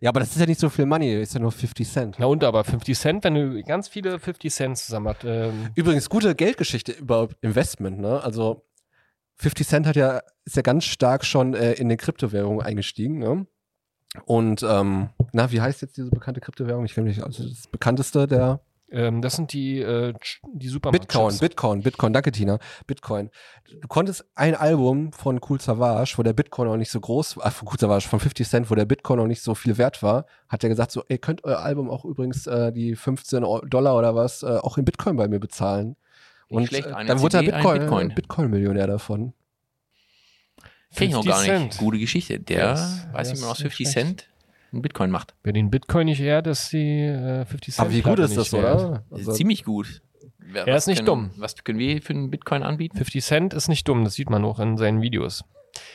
Ja, 0.00 0.10
aber 0.10 0.20
das 0.20 0.30
ist 0.30 0.40
ja 0.40 0.46
nicht 0.46 0.60
so 0.60 0.70
viel 0.70 0.86
Money, 0.86 1.20
ist 1.20 1.34
ja 1.34 1.40
nur 1.40 1.52
50 1.52 1.88
Cent. 1.88 2.16
Na 2.18 2.26
und 2.26 2.42
aber 2.42 2.64
50 2.64 2.98
Cent, 2.98 3.24
wenn 3.24 3.34
du 3.34 3.62
ganz 3.64 3.88
viele 3.88 4.18
50 4.18 4.52
Cent 4.52 4.78
zusammen 4.78 5.08
hast. 5.08 5.24
Ähm, 5.24 5.68
Übrigens, 5.74 6.08
gute 6.08 6.34
Geldgeschichte 6.34 6.92
über 6.92 7.28
Investment, 7.42 8.00
ne? 8.00 8.22
Also 8.22 8.64
50 9.36 9.66
Cent 9.66 9.86
hat 9.86 9.96
ja, 9.96 10.20
ist 10.44 10.56
ja 10.56 10.62
ganz 10.62 10.84
stark 10.84 11.24
schon 11.24 11.54
äh, 11.54 11.72
in 11.72 11.88
den 11.88 11.98
Kryptowährungen 11.98 12.64
eingestiegen, 12.64 13.18
ne? 13.18 13.46
Und 14.26 14.62
ähm, 14.62 15.10
na, 15.32 15.50
wie 15.50 15.60
heißt 15.60 15.82
jetzt 15.82 15.96
diese 15.96 16.10
bekannte 16.10 16.40
Kryptowährung? 16.40 16.84
Ich 16.84 16.94
kenne 16.94 17.08
nicht, 17.08 17.22
also 17.22 17.48
das 17.48 17.66
bekannteste 17.66 18.28
der 18.28 18.60
ähm, 18.94 19.22
das 19.22 19.34
sind 19.34 19.52
die, 19.52 19.80
äh, 19.80 20.12
die 20.52 20.68
Supermarkt. 20.68 21.08
Bitcoin, 21.08 21.38
Bitcoin, 21.38 21.82
Bitcoin, 21.82 22.12
danke 22.12 22.30
Tina. 22.30 22.58
Bitcoin. 22.86 23.30
Du 23.80 23.88
konntest 23.88 24.24
ein 24.36 24.54
Album 24.54 25.12
von 25.12 25.40
Cool 25.48 25.60
Savage, 25.60 26.14
wo 26.16 26.22
der 26.22 26.32
Bitcoin 26.32 26.68
noch 26.68 26.76
nicht 26.76 26.90
so 26.92 27.00
groß 27.00 27.38
war, 27.38 27.46
äh, 27.46 27.50
von 27.50 27.66
Cool 27.66 27.78
Savage, 27.78 28.06
von 28.08 28.20
50 28.20 28.48
Cent, 28.48 28.70
wo 28.70 28.74
der 28.76 28.84
Bitcoin 28.84 29.18
noch 29.18 29.26
nicht 29.26 29.42
so 29.42 29.54
viel 29.56 29.78
wert 29.78 30.02
war, 30.02 30.26
hat 30.48 30.62
er 30.62 30.68
gesagt 30.68 30.92
so, 30.92 31.02
ihr 31.08 31.18
könnt 31.18 31.42
euer 31.44 31.58
Album 31.58 31.90
auch 31.90 32.04
übrigens 32.04 32.46
äh, 32.46 32.72
die 32.72 32.94
15 32.94 33.42
Eu- 33.42 33.62
Dollar 33.66 33.96
oder 33.96 34.14
was 34.14 34.44
äh, 34.44 34.58
auch 34.58 34.78
in 34.78 34.84
Bitcoin 34.84 35.16
bei 35.16 35.26
mir 35.26 35.40
bezahlen. 35.40 35.96
Und 36.48 36.66
schlecht, 36.68 36.86
äh, 36.88 36.92
eine 36.92 37.08
dann 37.08 37.20
wurde 37.20 37.38
er 37.38 37.42
Bitcoin, 37.42 37.78
Bitcoin. 37.80 38.14
Bitcoin-Millionär 38.14 38.86
davon. 38.86 39.32
Kenn 40.94 41.08
ich 41.08 41.12
noch 41.14 41.24
50 41.24 41.28
gar 41.28 41.40
nicht. 41.58 41.72
Cent. 41.72 41.78
Gute 41.78 41.98
Geschichte. 41.98 42.38
Der, 42.40 42.68
Das- 42.72 43.06
weiß 43.12 43.28
das 43.30 43.38
ich 43.38 43.44
mal, 43.44 43.50
aus 43.50 43.58
ist 43.58 43.64
nicht 43.64 43.72
50 43.74 43.86
schlecht. 43.92 44.06
Cent 44.18 44.28
einen 44.72 44.82
Bitcoin 44.82 45.10
macht. 45.10 45.34
Wer 45.42 45.52
den 45.52 45.70
Bitcoin 45.70 46.06
nicht 46.06 46.20
ehrt, 46.20 46.46
ist 46.46 46.72
die 46.72 47.00
äh, 47.00 47.44
50 47.44 47.74
Cent. 47.74 47.86
Aber 47.86 47.94
wie 47.94 48.02
gut 48.02 48.18
ist 48.18 48.36
das, 48.36 48.52
oder? 48.54 49.04
Also, 49.10 49.32
ziemlich 49.32 49.64
gut. 49.64 50.02
Wer- 50.38 50.66
Er 50.66 50.74
was 50.74 50.82
ist 50.84 50.86
nicht 50.88 50.98
können, 50.98 51.06
dumm. 51.06 51.30
Was 51.36 51.56
können 51.64 51.78
wir 51.78 52.02
für 52.02 52.12
einen 52.12 52.30
Bitcoin 52.30 52.62
anbieten? 52.62 52.96
50 52.96 53.24
Cent 53.24 53.54
ist 53.54 53.68
nicht 53.68 53.88
dumm, 53.88 54.04
das 54.04 54.14
sieht 54.14 54.30
man 54.30 54.44
auch 54.44 54.58
in 54.60 54.76
seinen 54.76 55.00
Videos. 55.00 55.44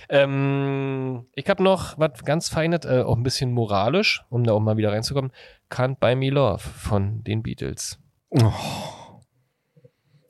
Ähm, 0.10 1.26
ich 1.36 1.48
habe 1.50 1.64
noch 1.64 1.98
was 1.98 2.24
ganz 2.26 2.50
Feines, 2.50 2.86
äh, 2.86 3.02
auch 3.04 3.16
ein 3.16 3.24
bisschen 3.24 3.52
moralisch, 3.54 4.24
um 4.30 4.44
da 4.44 4.52
auch 4.54 4.60
mal 4.60 4.76
wieder 4.76 4.92
reinzukommen. 4.92 5.32
Can't 5.70 5.96
Buy 6.00 6.16
Me 6.16 6.30
Love 6.30 6.60
von 6.60 7.24
den 7.24 7.44
Beatles. 7.44 7.98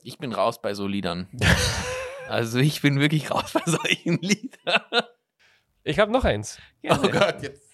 Ich 0.03 0.17
bin 0.17 0.33
raus 0.33 0.61
bei 0.61 0.73
so 0.73 0.87
Liedern. 0.87 1.27
also 2.29 2.59
ich 2.59 2.81
bin 2.81 2.99
wirklich 2.99 3.31
raus 3.31 3.51
bei 3.53 3.61
solchen 3.65 4.17
Liedern. 4.21 4.81
Ich 5.83 5.99
habe 5.99 6.11
noch 6.11 6.23
eins. 6.25 6.59
Gerne. 6.81 7.09
Gott, 7.09 7.41
jetzt. 7.41 7.69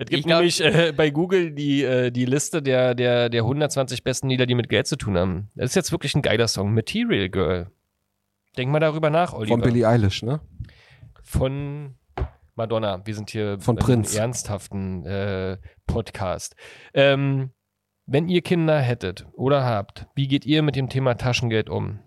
Es 0.00 0.06
gibt 0.06 0.12
Ich 0.20 0.24
glaub- 0.26 0.38
nämlich 0.38 0.60
äh, 0.62 0.92
bei 0.96 1.10
Google 1.10 1.50
die, 1.50 1.82
äh, 1.82 2.10
die 2.12 2.24
Liste 2.24 2.62
der, 2.62 2.94
der, 2.94 3.28
der 3.28 3.42
120 3.42 4.04
besten 4.04 4.28
Lieder, 4.28 4.46
die 4.46 4.54
mit 4.54 4.68
Geld 4.68 4.86
zu 4.86 4.96
tun 4.96 5.18
haben. 5.18 5.50
Das 5.56 5.70
ist 5.70 5.74
jetzt 5.74 5.90
wirklich 5.92 6.14
ein 6.14 6.22
geiler 6.22 6.46
Song. 6.46 6.72
Material 6.72 7.28
Girl. 7.28 7.70
Denk 8.56 8.70
mal 8.70 8.78
darüber 8.80 9.10
nach, 9.10 9.32
Oliver. 9.32 9.54
Von 9.54 9.60
Billie 9.60 9.86
Eilish, 9.88 10.22
ne? 10.22 10.40
Von 11.22 11.96
Madonna. 12.54 13.04
Wir 13.06 13.14
sind 13.14 13.30
hier 13.30 13.58
Von 13.60 13.76
im 13.76 13.82
Prinz. 13.84 14.14
ernsthaften 14.14 15.04
äh, 15.04 15.58
Podcast. 15.86 16.54
Ähm, 16.94 17.50
wenn 18.08 18.26
ihr 18.28 18.40
Kinder 18.40 18.80
hättet 18.80 19.26
oder 19.34 19.64
habt, 19.64 20.06
wie 20.14 20.28
geht 20.28 20.46
ihr 20.46 20.62
mit 20.62 20.76
dem 20.76 20.88
Thema 20.88 21.14
Taschengeld 21.14 21.68
um? 21.68 21.98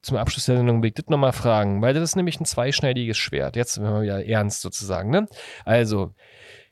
Zum 0.00 0.16
Abschluss 0.16 0.46
der 0.46 0.56
Sendung 0.56 0.80
will 0.80 0.88
ich 0.88 0.94
das 0.94 1.08
nochmal 1.08 1.32
fragen, 1.32 1.82
weil 1.82 1.92
das 1.92 2.04
ist 2.04 2.14
nämlich 2.14 2.38
ein 2.38 2.44
zweischneidiges 2.44 3.16
Schwert. 3.16 3.56
Jetzt 3.56 3.80
werden 3.80 3.94
wir 3.94 4.02
wieder 4.02 4.24
ernst 4.24 4.60
sozusagen. 4.60 5.10
Ne? 5.10 5.26
Also, 5.64 6.14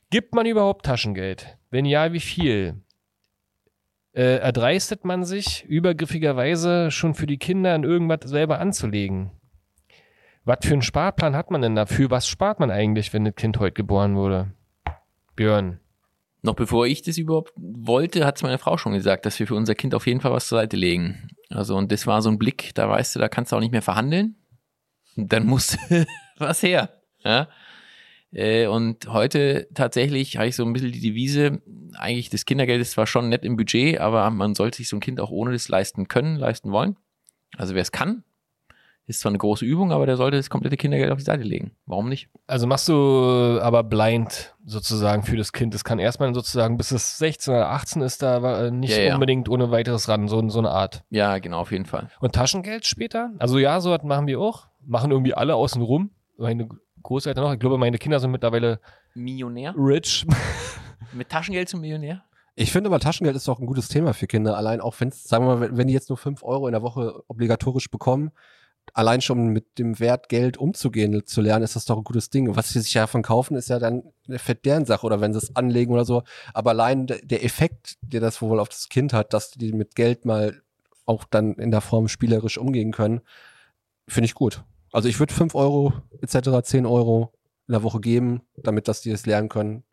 gibt 0.09 0.33
man 0.33 0.45
überhaupt 0.45 0.85
Taschengeld? 0.85 1.57
Wenn 1.71 1.83
ja, 1.83 2.13
wie 2.13 2.21
viel? 2.21 2.81
Äh, 4.13 4.37
erdreistet 4.37 5.03
man 5.03 5.25
sich 5.25 5.65
übergriffigerweise 5.65 6.89
schon 6.89 7.15
für 7.15 7.25
die 7.25 7.39
Kinder 7.39 7.75
in 7.75 7.83
irgendwas 7.83 8.29
selber 8.29 8.59
anzulegen? 8.59 9.31
Was 10.45 10.59
für 10.61 10.73
einen 10.73 10.83
Sparplan 10.83 11.35
hat 11.35 11.51
man 11.51 11.61
denn 11.61 11.75
dafür? 11.75 12.11
Was 12.11 12.29
spart 12.29 12.61
man 12.61 12.71
eigentlich, 12.71 13.11
wenn 13.11 13.25
das 13.25 13.35
Kind 13.35 13.59
heute 13.59 13.73
geboren 13.73 14.15
wurde? 14.15 14.51
Björn. 15.35 15.79
Noch 16.43 16.55
bevor 16.55 16.85
ich 16.85 17.01
das 17.01 17.17
überhaupt 17.17 17.53
wollte, 17.55 18.25
hat 18.25 18.35
es 18.35 18.43
meine 18.43 18.57
Frau 18.57 18.77
schon 18.77 18.93
gesagt, 18.93 19.25
dass 19.25 19.39
wir 19.39 19.47
für 19.47 19.55
unser 19.55 19.75
Kind 19.75 19.95
auf 19.95 20.05
jeden 20.05 20.19
Fall 20.19 20.33
was 20.33 20.47
zur 20.47 20.59
Seite 20.59 20.75
legen. 20.75 21.29
Also, 21.49 21.75
und 21.75 21.91
das 21.91 22.05
war 22.05 22.21
so 22.21 22.29
ein 22.29 22.37
Blick, 22.37 22.75
da 22.75 22.89
weißt 22.89 23.15
du, 23.15 23.19
da 23.19 23.29
kannst 23.29 23.51
du 23.51 23.55
auch 23.55 23.61
nicht 23.61 23.71
mehr 23.71 23.81
verhandeln. 23.81 24.35
Dann 25.15 25.45
muss 25.45 25.77
was 26.37 26.61
her. 26.61 27.01
Ja? 27.23 27.47
Äh, 28.33 28.67
Und 28.67 29.07
heute 29.07 29.67
tatsächlich 29.73 30.35
habe 30.37 30.47
ich 30.47 30.55
so 30.55 30.65
ein 30.65 30.73
bisschen 30.73 30.91
die 30.91 30.99
Devise, 30.99 31.61
eigentlich 31.93 32.29
das 32.29 32.45
Kindergeld 32.45 32.81
ist 32.81 32.91
zwar 32.91 33.07
schon 33.07 33.29
nett 33.29 33.45
im 33.45 33.55
Budget, 33.55 33.99
aber 33.99 34.29
man 34.29 34.53
sollte 34.55 34.77
sich 34.77 34.89
so 34.89 34.97
ein 34.97 35.01
Kind 35.01 35.21
auch 35.21 35.29
ohne 35.29 35.53
das 35.53 35.69
leisten 35.69 36.07
können, 36.07 36.35
leisten 36.35 36.71
wollen. 36.71 36.97
Also 37.55 37.73
wer 37.75 37.83
es 37.83 37.91
kann, 37.91 38.23
ist 39.05 39.19
zwar 39.19 39.31
eine 39.31 39.37
große 39.37 39.65
Übung, 39.65 39.91
aber 39.91 40.05
der 40.05 40.15
sollte 40.15 40.37
das 40.37 40.49
komplette 40.49 40.77
Kindergeld 40.77 41.11
auf 41.11 41.17
die 41.17 41.23
Seite 41.25 41.43
legen. 41.43 41.71
Warum 41.85 42.07
nicht? 42.07 42.29
Also 42.47 42.67
machst 42.67 42.87
du 42.87 43.59
aber 43.61 43.83
blind 43.83 44.55
sozusagen 44.65 45.23
für 45.23 45.35
das 45.35 45.51
Kind. 45.51 45.75
Es 45.75 45.83
kann 45.83 45.99
erstmal 45.99 46.33
sozusagen, 46.33 46.77
bis 46.77 46.91
es 46.91 47.17
16 47.17 47.53
oder 47.53 47.69
18 47.71 48.01
ist, 48.01 48.21
da 48.21 48.67
äh, 48.67 48.71
nicht 48.71 48.95
Ja, 48.95 49.03
ja. 49.03 49.13
unbedingt 49.15 49.49
ohne 49.49 49.71
weiteres 49.71 50.07
ran, 50.07 50.27
so, 50.29 50.47
so 50.49 50.59
eine 50.59 50.71
Art. 50.71 51.03
Ja, 51.09 51.37
genau, 51.39 51.59
auf 51.59 51.71
jeden 51.71 51.85
Fall. 51.85 52.09
Und 52.21 52.33
Taschengeld 52.33 52.85
später? 52.85 53.31
Also 53.39 53.59
ja, 53.59 53.81
so 53.81 53.91
was 53.91 54.03
machen 54.03 54.27
wir 54.27 54.39
auch. 54.39 54.67
Machen 54.85 55.11
irgendwie 55.11 55.33
alle 55.33 55.55
außen 55.55 55.81
rum. 55.81 56.11
Meine 56.37 56.69
Großeltern 57.01 57.43
noch. 57.43 57.53
Ich 57.53 57.59
glaube, 57.59 57.77
meine 57.77 57.97
Kinder 57.97 58.19
sind 58.21 58.31
mittlerweile 58.31 58.79
Millionär? 59.13 59.75
rich. 59.77 60.25
Mit 61.13 61.29
Taschengeld 61.29 61.67
zum 61.69 61.81
Millionär? 61.81 62.23
Ich 62.55 62.71
finde 62.71 62.87
aber 62.89 62.99
Taschengeld 62.99 63.35
ist 63.35 63.47
doch 63.47 63.59
ein 63.59 63.65
gutes 63.65 63.87
Thema 63.87 64.13
für 64.13 64.27
Kinder. 64.27 64.55
Allein 64.55 64.79
auch 64.79 64.95
wenn 64.99 65.09
es, 65.09 65.23
sagen 65.23 65.45
wir 65.45 65.55
mal, 65.55 65.61
wenn, 65.61 65.77
wenn 65.77 65.87
die 65.87 65.93
jetzt 65.93 66.09
nur 66.09 66.17
5 66.17 66.43
Euro 66.43 66.67
in 66.67 66.71
der 66.71 66.81
Woche 66.83 67.21
obligatorisch 67.27 67.89
bekommen, 67.91 68.31
allein 68.93 69.21
schon 69.21 69.47
mit 69.47 69.79
dem 69.79 69.99
Wert 69.99 70.29
Geld 70.29 70.57
umzugehen, 70.57 71.25
zu 71.25 71.41
lernen, 71.41 71.63
ist 71.63 71.75
das 71.75 71.85
doch 71.85 71.97
ein 71.97 72.03
gutes 72.03 72.29
Ding. 72.29 72.47
Und 72.49 72.55
was 72.55 72.69
sie 72.71 72.79
sich 72.81 72.93
davon 72.93 73.21
kaufen, 73.23 73.55
ist 73.55 73.69
ja 73.69 73.79
dann 73.79 74.03
eine 74.27 74.39
fett 74.39 74.65
deren 74.65 74.85
Sache 74.85 75.05
oder 75.05 75.21
wenn 75.21 75.33
sie 75.33 75.39
es 75.39 75.55
anlegen 75.55 75.93
oder 75.93 76.05
so. 76.05 76.23
Aber 76.53 76.71
allein 76.71 77.07
der- 77.07 77.43
Effekt, 77.43 77.97
der 78.01 78.21
das 78.21 78.41
wohl 78.41 78.59
auf 78.59 78.69
das 78.69 78.89
Kind 78.89 79.13
hat, 79.13 79.33
dass 79.33 79.51
die 79.51 79.73
mit 79.73 79.95
Geld 79.95 80.25
mal 80.25 80.61
auch 81.05 81.23
dann 81.25 81.55
in 81.55 81.71
der 81.71 81.81
Form 81.81 82.07
spielerisch 82.07 82.57
umgehen 82.57 82.91
können, 82.91 83.21
finde 84.07 84.25
ich 84.25 84.33
gut. 84.35 84.63
Also 84.91 85.09
ich 85.09 85.19
würde 85.19 85.33
5 85.33 85.55
Euro 85.55 85.93
etc., 86.21 86.61
10 86.63 86.85
Euro 86.85 87.33
in 87.67 87.73
der 87.73 87.83
Woche 87.83 87.99
geben, 87.99 88.41
damit 88.57 88.87
dass 88.87 89.01
die 89.01 89.11
es 89.11 89.25
lernen 89.25 89.49
können. 89.49 89.83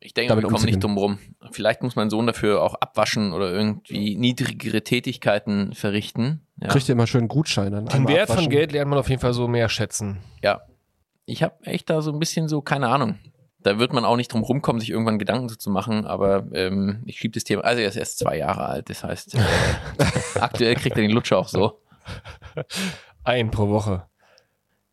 Ich 0.00 0.14
denke, 0.14 0.30
damit 0.30 0.44
wir 0.44 0.50
kommen 0.50 0.64
nicht 0.64 0.82
drum 0.82 0.98
rum. 0.98 1.18
Vielleicht 1.52 1.82
muss 1.82 1.94
mein 1.94 2.10
Sohn 2.10 2.26
dafür 2.26 2.60
auch 2.62 2.74
abwaschen 2.74 3.32
oder 3.32 3.52
irgendwie 3.52 4.16
niedrigere 4.16 4.82
Tätigkeiten 4.82 5.74
verrichten. 5.74 6.44
Ja, 6.62 6.68
Kriegt 6.68 6.88
ihr 6.88 6.92
immer 6.92 7.06
schön 7.06 7.22
einen 7.22 7.28
Gutschein 7.28 7.72
dann. 7.72 7.86
Den 7.86 8.06
Wert 8.08 8.28
von 8.28 8.34
abwaschen. 8.36 8.50
Geld 8.50 8.72
lernt 8.72 8.88
man 8.90 8.98
auf 8.98 9.08
jeden 9.08 9.20
Fall 9.20 9.32
so 9.32 9.48
mehr 9.48 9.68
schätzen. 9.68 10.18
ja. 10.42 10.62
Ich 11.24 11.44
habe 11.44 11.54
echt 11.64 11.88
da 11.88 12.02
so 12.02 12.10
ein 12.12 12.18
bisschen 12.18 12.48
so, 12.48 12.62
keine 12.62 12.88
Ahnung. 12.88 13.18
Da 13.60 13.78
wird 13.78 13.92
man 13.92 14.04
auch 14.04 14.16
nicht 14.16 14.32
drum 14.32 14.42
rumkommen, 14.42 14.80
sich 14.80 14.90
irgendwann 14.90 15.20
Gedanken 15.20 15.48
so 15.48 15.54
zu 15.54 15.70
machen, 15.70 16.04
aber 16.04 16.46
ähm, 16.52 17.04
ich 17.06 17.18
schiebe 17.18 17.32
das 17.32 17.44
Thema. 17.44 17.62
Also 17.62 17.80
er 17.80 17.88
ist 17.88 17.96
erst 17.96 18.18
zwei 18.18 18.38
Jahre 18.38 18.66
alt, 18.66 18.90
das 18.90 19.04
heißt, 19.04 19.36
äh, 19.36 19.38
aktuell 20.40 20.74
kriegt 20.74 20.96
er 20.96 21.02
den 21.02 21.12
Lutscher 21.12 21.38
auch 21.38 21.46
so. 21.46 21.80
Ein 23.22 23.52
pro 23.52 23.68
Woche. 23.68 24.04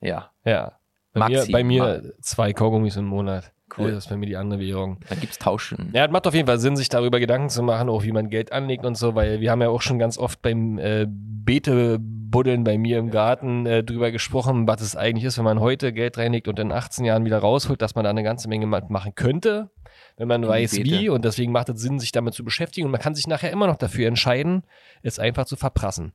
Ja, 0.02 0.30
Ja. 0.46 0.74
Bei 1.14 1.20
Maxi, 1.22 1.48
mir, 1.48 1.52
bei 1.52 1.64
mir 1.64 2.14
zwei 2.22 2.54
Kaugummis 2.54 2.96
im 2.96 3.06
Monat. 3.06 3.52
Cool. 3.78 3.92
Das 3.92 4.06
ist 4.06 4.10
bei 4.10 4.18
mir 4.18 4.26
die 4.26 4.36
andere 4.38 4.60
Währung. 4.60 4.98
da 5.10 5.16
gibt's 5.16 5.38
Tauschen. 5.38 5.92
Ja, 5.94 6.06
es 6.06 6.12
macht 6.12 6.26
auf 6.28 6.34
jeden 6.34 6.48
Fall 6.48 6.60
Sinn, 6.60 6.76
sich 6.76 6.90
darüber 6.90 7.20
Gedanken 7.20 7.50
zu 7.50 7.62
machen, 7.64 7.90
auch 7.90 8.04
wie 8.04 8.12
man 8.12 8.30
Geld 8.30 8.52
anlegt 8.52 8.86
und 8.86 8.96
so, 8.96 9.16
weil 9.16 9.40
wir 9.42 9.52
haben 9.52 9.62
ja 9.62 9.70
auch 9.70 9.82
schon 9.82 10.00
ganz 10.00 10.18
oft 10.18 10.42
beim 10.42 10.78
äh, 10.80 11.06
Beetebuddeln 11.08 12.64
bei 12.64 12.78
mir 12.78 12.98
im 13.00 13.10
Garten 13.12 13.66
äh, 13.66 13.84
drüber 13.84 14.12
gesprochen, 14.12 14.68
was 14.68 14.82
es 14.82 14.96
eigentlich 14.96 15.26
ist, 15.26 15.38
wenn 15.38 15.46
man 15.46 15.60
heute 15.60 15.92
Geld 15.94 16.18
reinlegt 16.18 16.48
und 16.48 16.60
in 16.60 16.72
18 16.72 17.06
Jahren 17.06 17.26
wieder 17.26 17.40
rausholt, 17.40 17.82
dass 17.82 17.96
man 17.96 18.04
da 18.04 18.10
eine 18.10 18.24
ganze 18.24 18.48
Menge 18.48 18.66
ma- 18.66 18.84
machen 18.88 19.14
könnte, 19.16 19.70
wenn 20.18 20.28
man 20.28 20.42
die 20.44 20.48
weiß 20.48 20.76
wie 20.78 21.10
und 21.10 21.26
deswegen 21.26 21.52
macht 21.52 21.70
es 21.70 21.82
Sinn, 21.82 22.00
sich 22.00 22.12
damit 22.12 22.34
zu 22.34 22.44
beschäftigen 22.44 22.86
und 22.86 22.92
man 22.92 23.02
kann 23.02 23.16
sich 23.16 23.28
nachher 23.28 23.52
immer 23.52 23.68
noch 23.68 23.78
dafür 23.78 24.08
entscheiden, 24.08 24.64
es 25.02 25.20
einfach 25.20 25.46
zu 25.46 25.56
verprassen. 25.56 26.14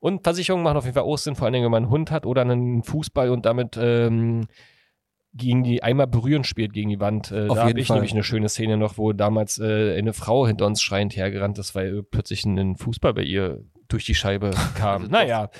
Und 0.00 0.24
Versicherungen 0.24 0.62
machen 0.64 0.76
auf 0.76 0.84
jeden 0.84 0.94
Fall 0.94 1.04
auch 1.04 1.16
Sinn, 1.18 1.34
vor 1.36 1.46
allen 1.46 1.52
Dingen, 1.54 1.64
wenn 1.64 1.72
man 1.72 1.84
einen 1.84 1.90
Hund 1.92 2.10
hat 2.10 2.26
oder 2.26 2.42
einen 2.42 2.82
Fußball 2.82 3.30
und 3.30 3.46
damit 3.46 3.78
ähm, 3.80 4.46
gegen 5.36 5.62
die 5.62 5.82
einmal 5.82 6.06
berühren 6.06 6.44
spielt 6.44 6.72
gegen 6.72 6.90
die 6.90 7.00
Wand. 7.00 7.30
Äh, 7.30 7.48
Auf 7.48 7.56
da 7.56 7.68
habe 7.68 7.80
ich 7.80 7.86
Fall. 7.86 7.96
nämlich 7.96 8.12
eine 8.12 8.24
schöne 8.24 8.48
Szene 8.48 8.76
noch, 8.76 8.98
wo 8.98 9.12
damals 9.12 9.58
äh, 9.58 9.96
eine 9.96 10.12
Frau 10.12 10.46
hinter 10.46 10.66
uns 10.66 10.82
schreiend 10.82 11.16
hergerannt 11.16 11.58
ist, 11.58 11.74
weil 11.74 12.02
plötzlich 12.02 12.44
ein 12.44 12.76
Fußball 12.76 13.14
bei 13.14 13.22
ihr 13.22 13.62
durch 13.88 14.04
die 14.04 14.14
Scheibe 14.14 14.50
kam. 14.76 15.06
naja. 15.10 15.50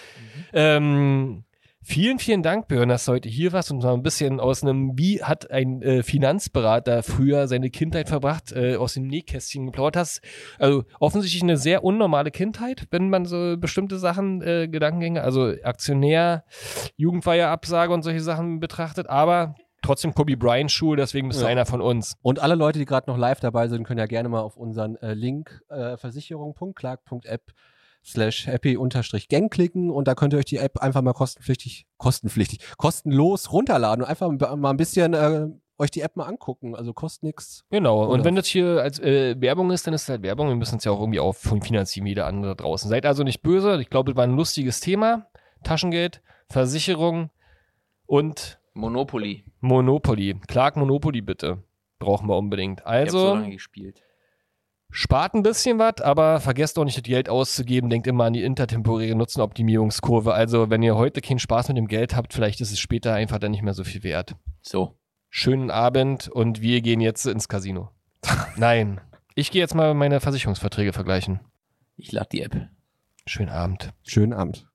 Ähm, 0.53 1.45
vielen, 1.83 2.19
vielen 2.19 2.43
Dank, 2.43 2.69
Björn, 2.69 2.89
dass 2.89 3.05
du 3.05 3.13
heute 3.13 3.29
hier 3.29 3.53
warst 3.53 3.71
und 3.71 3.83
mal 3.83 3.95
ein 3.95 4.03
bisschen 4.03 4.41
aus 4.41 4.63
einem, 4.63 4.99
wie 4.99 5.23
hat 5.23 5.51
ein 5.51 5.83
äh, 5.83 6.03
Finanzberater 6.03 7.03
früher 7.03 7.47
seine 7.47 7.71
Kindheit 7.71 8.09
verbracht, 8.09 8.53
äh, 8.53 8.77
aus 8.77 8.95
dem 8.95 9.07
Nähkästchen 9.07 9.67
geplaudert 9.67 9.97
hast. 9.97 10.21
Also 10.59 10.85
offensichtlich 10.99 11.43
eine 11.43 11.57
sehr 11.57 11.85
unnormale 11.85 12.31
Kindheit, 12.31 12.87
wenn 12.91 13.11
man 13.11 13.25
so 13.25 13.57
bestimmte 13.57 13.99
Sachen, 13.99 14.43
äh, 14.43 14.69
Gedankengänge, 14.69 15.23
also 15.23 15.53
Aktionär, 15.63 16.45
Jugendfeierabsage 16.97 17.93
und 17.93 18.03
solche 18.03 18.21
Sachen 18.21 18.59
betrachtet, 18.59 19.09
aber 19.09 19.55
trotzdem 19.87 20.15
Kobe 20.15 20.37
Bryant 20.37 20.71
Schuhe, 20.71 20.97
deswegen 20.97 21.29
bist 21.29 21.41
du 21.41 21.45
Ja. 21.45 21.51
einer 21.51 21.65
von 21.67 21.81
uns. 21.81 22.17
Und 22.23 22.39
alle 22.41 22.55
Leute, 22.55 22.79
die 22.79 22.85
gerade 22.85 23.11
noch 23.11 23.17
live 23.17 23.41
dabei 23.41 23.69
sind, 23.69 23.85
können 23.85 23.99
ja 23.99 24.07
gerne 24.07 24.29
mal 24.29 24.41
auf 24.41 24.57
unseren 24.57 24.97
äh, 24.97 25.15
Link 25.15 25.63
äh, 25.69 25.97
versicherung.clark.app 25.97 27.43
slash 28.05 28.47
happy-gang 28.47 29.51
klicken 29.51 29.91
und 29.91 30.07
da 30.07 30.15
könnt 30.15 30.33
ihr 30.33 30.39
euch 30.39 30.45
die 30.45 30.59
App 30.59 30.79
einfach 30.79 31.03
mal 31.03 31.13
kostenpflichtig, 31.13 31.87
kostenpflichtig, 31.99 32.61
kostenlos 32.77 33.53
runterladen 33.53 34.05
und 34.05 34.09
einfach 34.11 34.31
mal 34.57 34.71
ein 34.71 34.77
bisschen 34.77 35.13
äh, 35.15 35.47
euch 35.79 35.91
die 35.91 36.03
App 36.03 36.17
mal 36.17 36.25
angucken. 36.27 36.75
Also 36.77 36.93
kostet 36.93 37.25
nichts. 37.25 37.65
Genau, 37.71 38.05
und 38.05 38.11
Oder- 38.21 38.25
wenn 38.25 38.37
das 38.37 38.47
hier 38.47 38.81
als 38.81 38.99
äh, 39.01 39.35
Werbung 39.41 39.71
ist, 39.73 39.87
dann 39.87 39.95
ist 39.95 40.03
es 40.05 40.09
halt 40.09 40.23
Werbung. 40.23 40.49
Wir 40.49 40.55
müssen 40.55 40.79
es 40.79 40.85
ja 40.85 40.93
auch 40.93 41.01
irgendwie 41.01 41.21
auch 41.21 41.35
finanzieren, 41.35 42.05
wie 42.07 42.11
jeder 42.11 42.27
andere 42.27 42.55
draußen. 42.55 42.89
Seid 42.89 43.07
also 43.07 43.25
nicht 43.25 43.43
böse. 43.43 43.81
Ich 43.81 43.91
glaube, 43.91 44.13
es 44.13 44.17
war 44.17 44.25
ein 44.25 44.37
lustiges 44.37 44.81
Thema. 44.81 45.27
Taschengeld, 45.65 46.23
Versicherung 46.49 47.31
und 48.07 48.61
Monopoly. 48.77 49.45
Monopoly. 49.61 50.35
Clark 50.47 50.77
Monopoly 50.77 51.21
bitte. 51.23 51.63
Brauchen 51.99 52.29
wir 52.29 52.37
unbedingt. 52.37 52.81
Ich 52.81 52.87
habe 52.87 53.11
so 53.11 53.19
Also, 53.19 53.35
lange 53.35 53.51
gespielt. 53.51 54.03
spart 54.91 55.35
ein 55.35 55.43
bisschen 55.43 55.79
was, 55.79 56.01
aber 56.03 56.41
vergesst 56.41 56.79
auch 56.79 56.85
nicht, 56.85 56.97
das 56.97 57.03
Geld 57.05 57.29
auszugeben. 57.31 57.89
Denkt 57.89 58.07
immer 58.07 58.25
an 58.25 58.35
die 58.35 58.43
intertemporäre 58.43 59.15
Nutzenoptimierungskurve. 59.17 60.35
Also, 60.35 60.69
wenn 60.71 60.83
ihr 60.83 60.95
heute 60.97 61.21
keinen 61.23 61.39
Spaß 61.39 61.69
mit 61.69 61.79
dem 61.79 61.89
Geld 61.89 62.15
habt, 62.15 62.35
vielleicht 62.35 62.61
ist 62.61 62.71
es 62.71 62.79
später 62.79 63.15
einfach 63.15 63.39
dann 63.39 63.51
nicht 63.53 63.63
mehr 63.63 63.75
so 63.75 63.83
viel 63.83 64.03
wert. 64.03 64.37
So. 64.61 64.97
Schönen 65.31 65.71
Abend 65.71 66.29
und 66.29 66.61
wir 66.61 66.81
gehen 66.83 67.01
jetzt 67.01 67.27
ins 67.27 67.49
Casino. 67.49 67.91
Nein. 68.57 69.01
Ich 69.35 69.51
gehe 69.51 69.61
jetzt 69.61 69.75
mal 69.75 69.93
meine 69.95 70.21
Versicherungsverträge 70.21 70.93
vergleichen. 70.93 71.41
Ich 71.97 72.13
lade 72.13 72.29
die 72.33 72.43
App. 72.43 72.69
Schönen 73.27 73.49
Abend. 73.51 73.93
Schönen 74.03 74.33
Abend. 74.33 74.67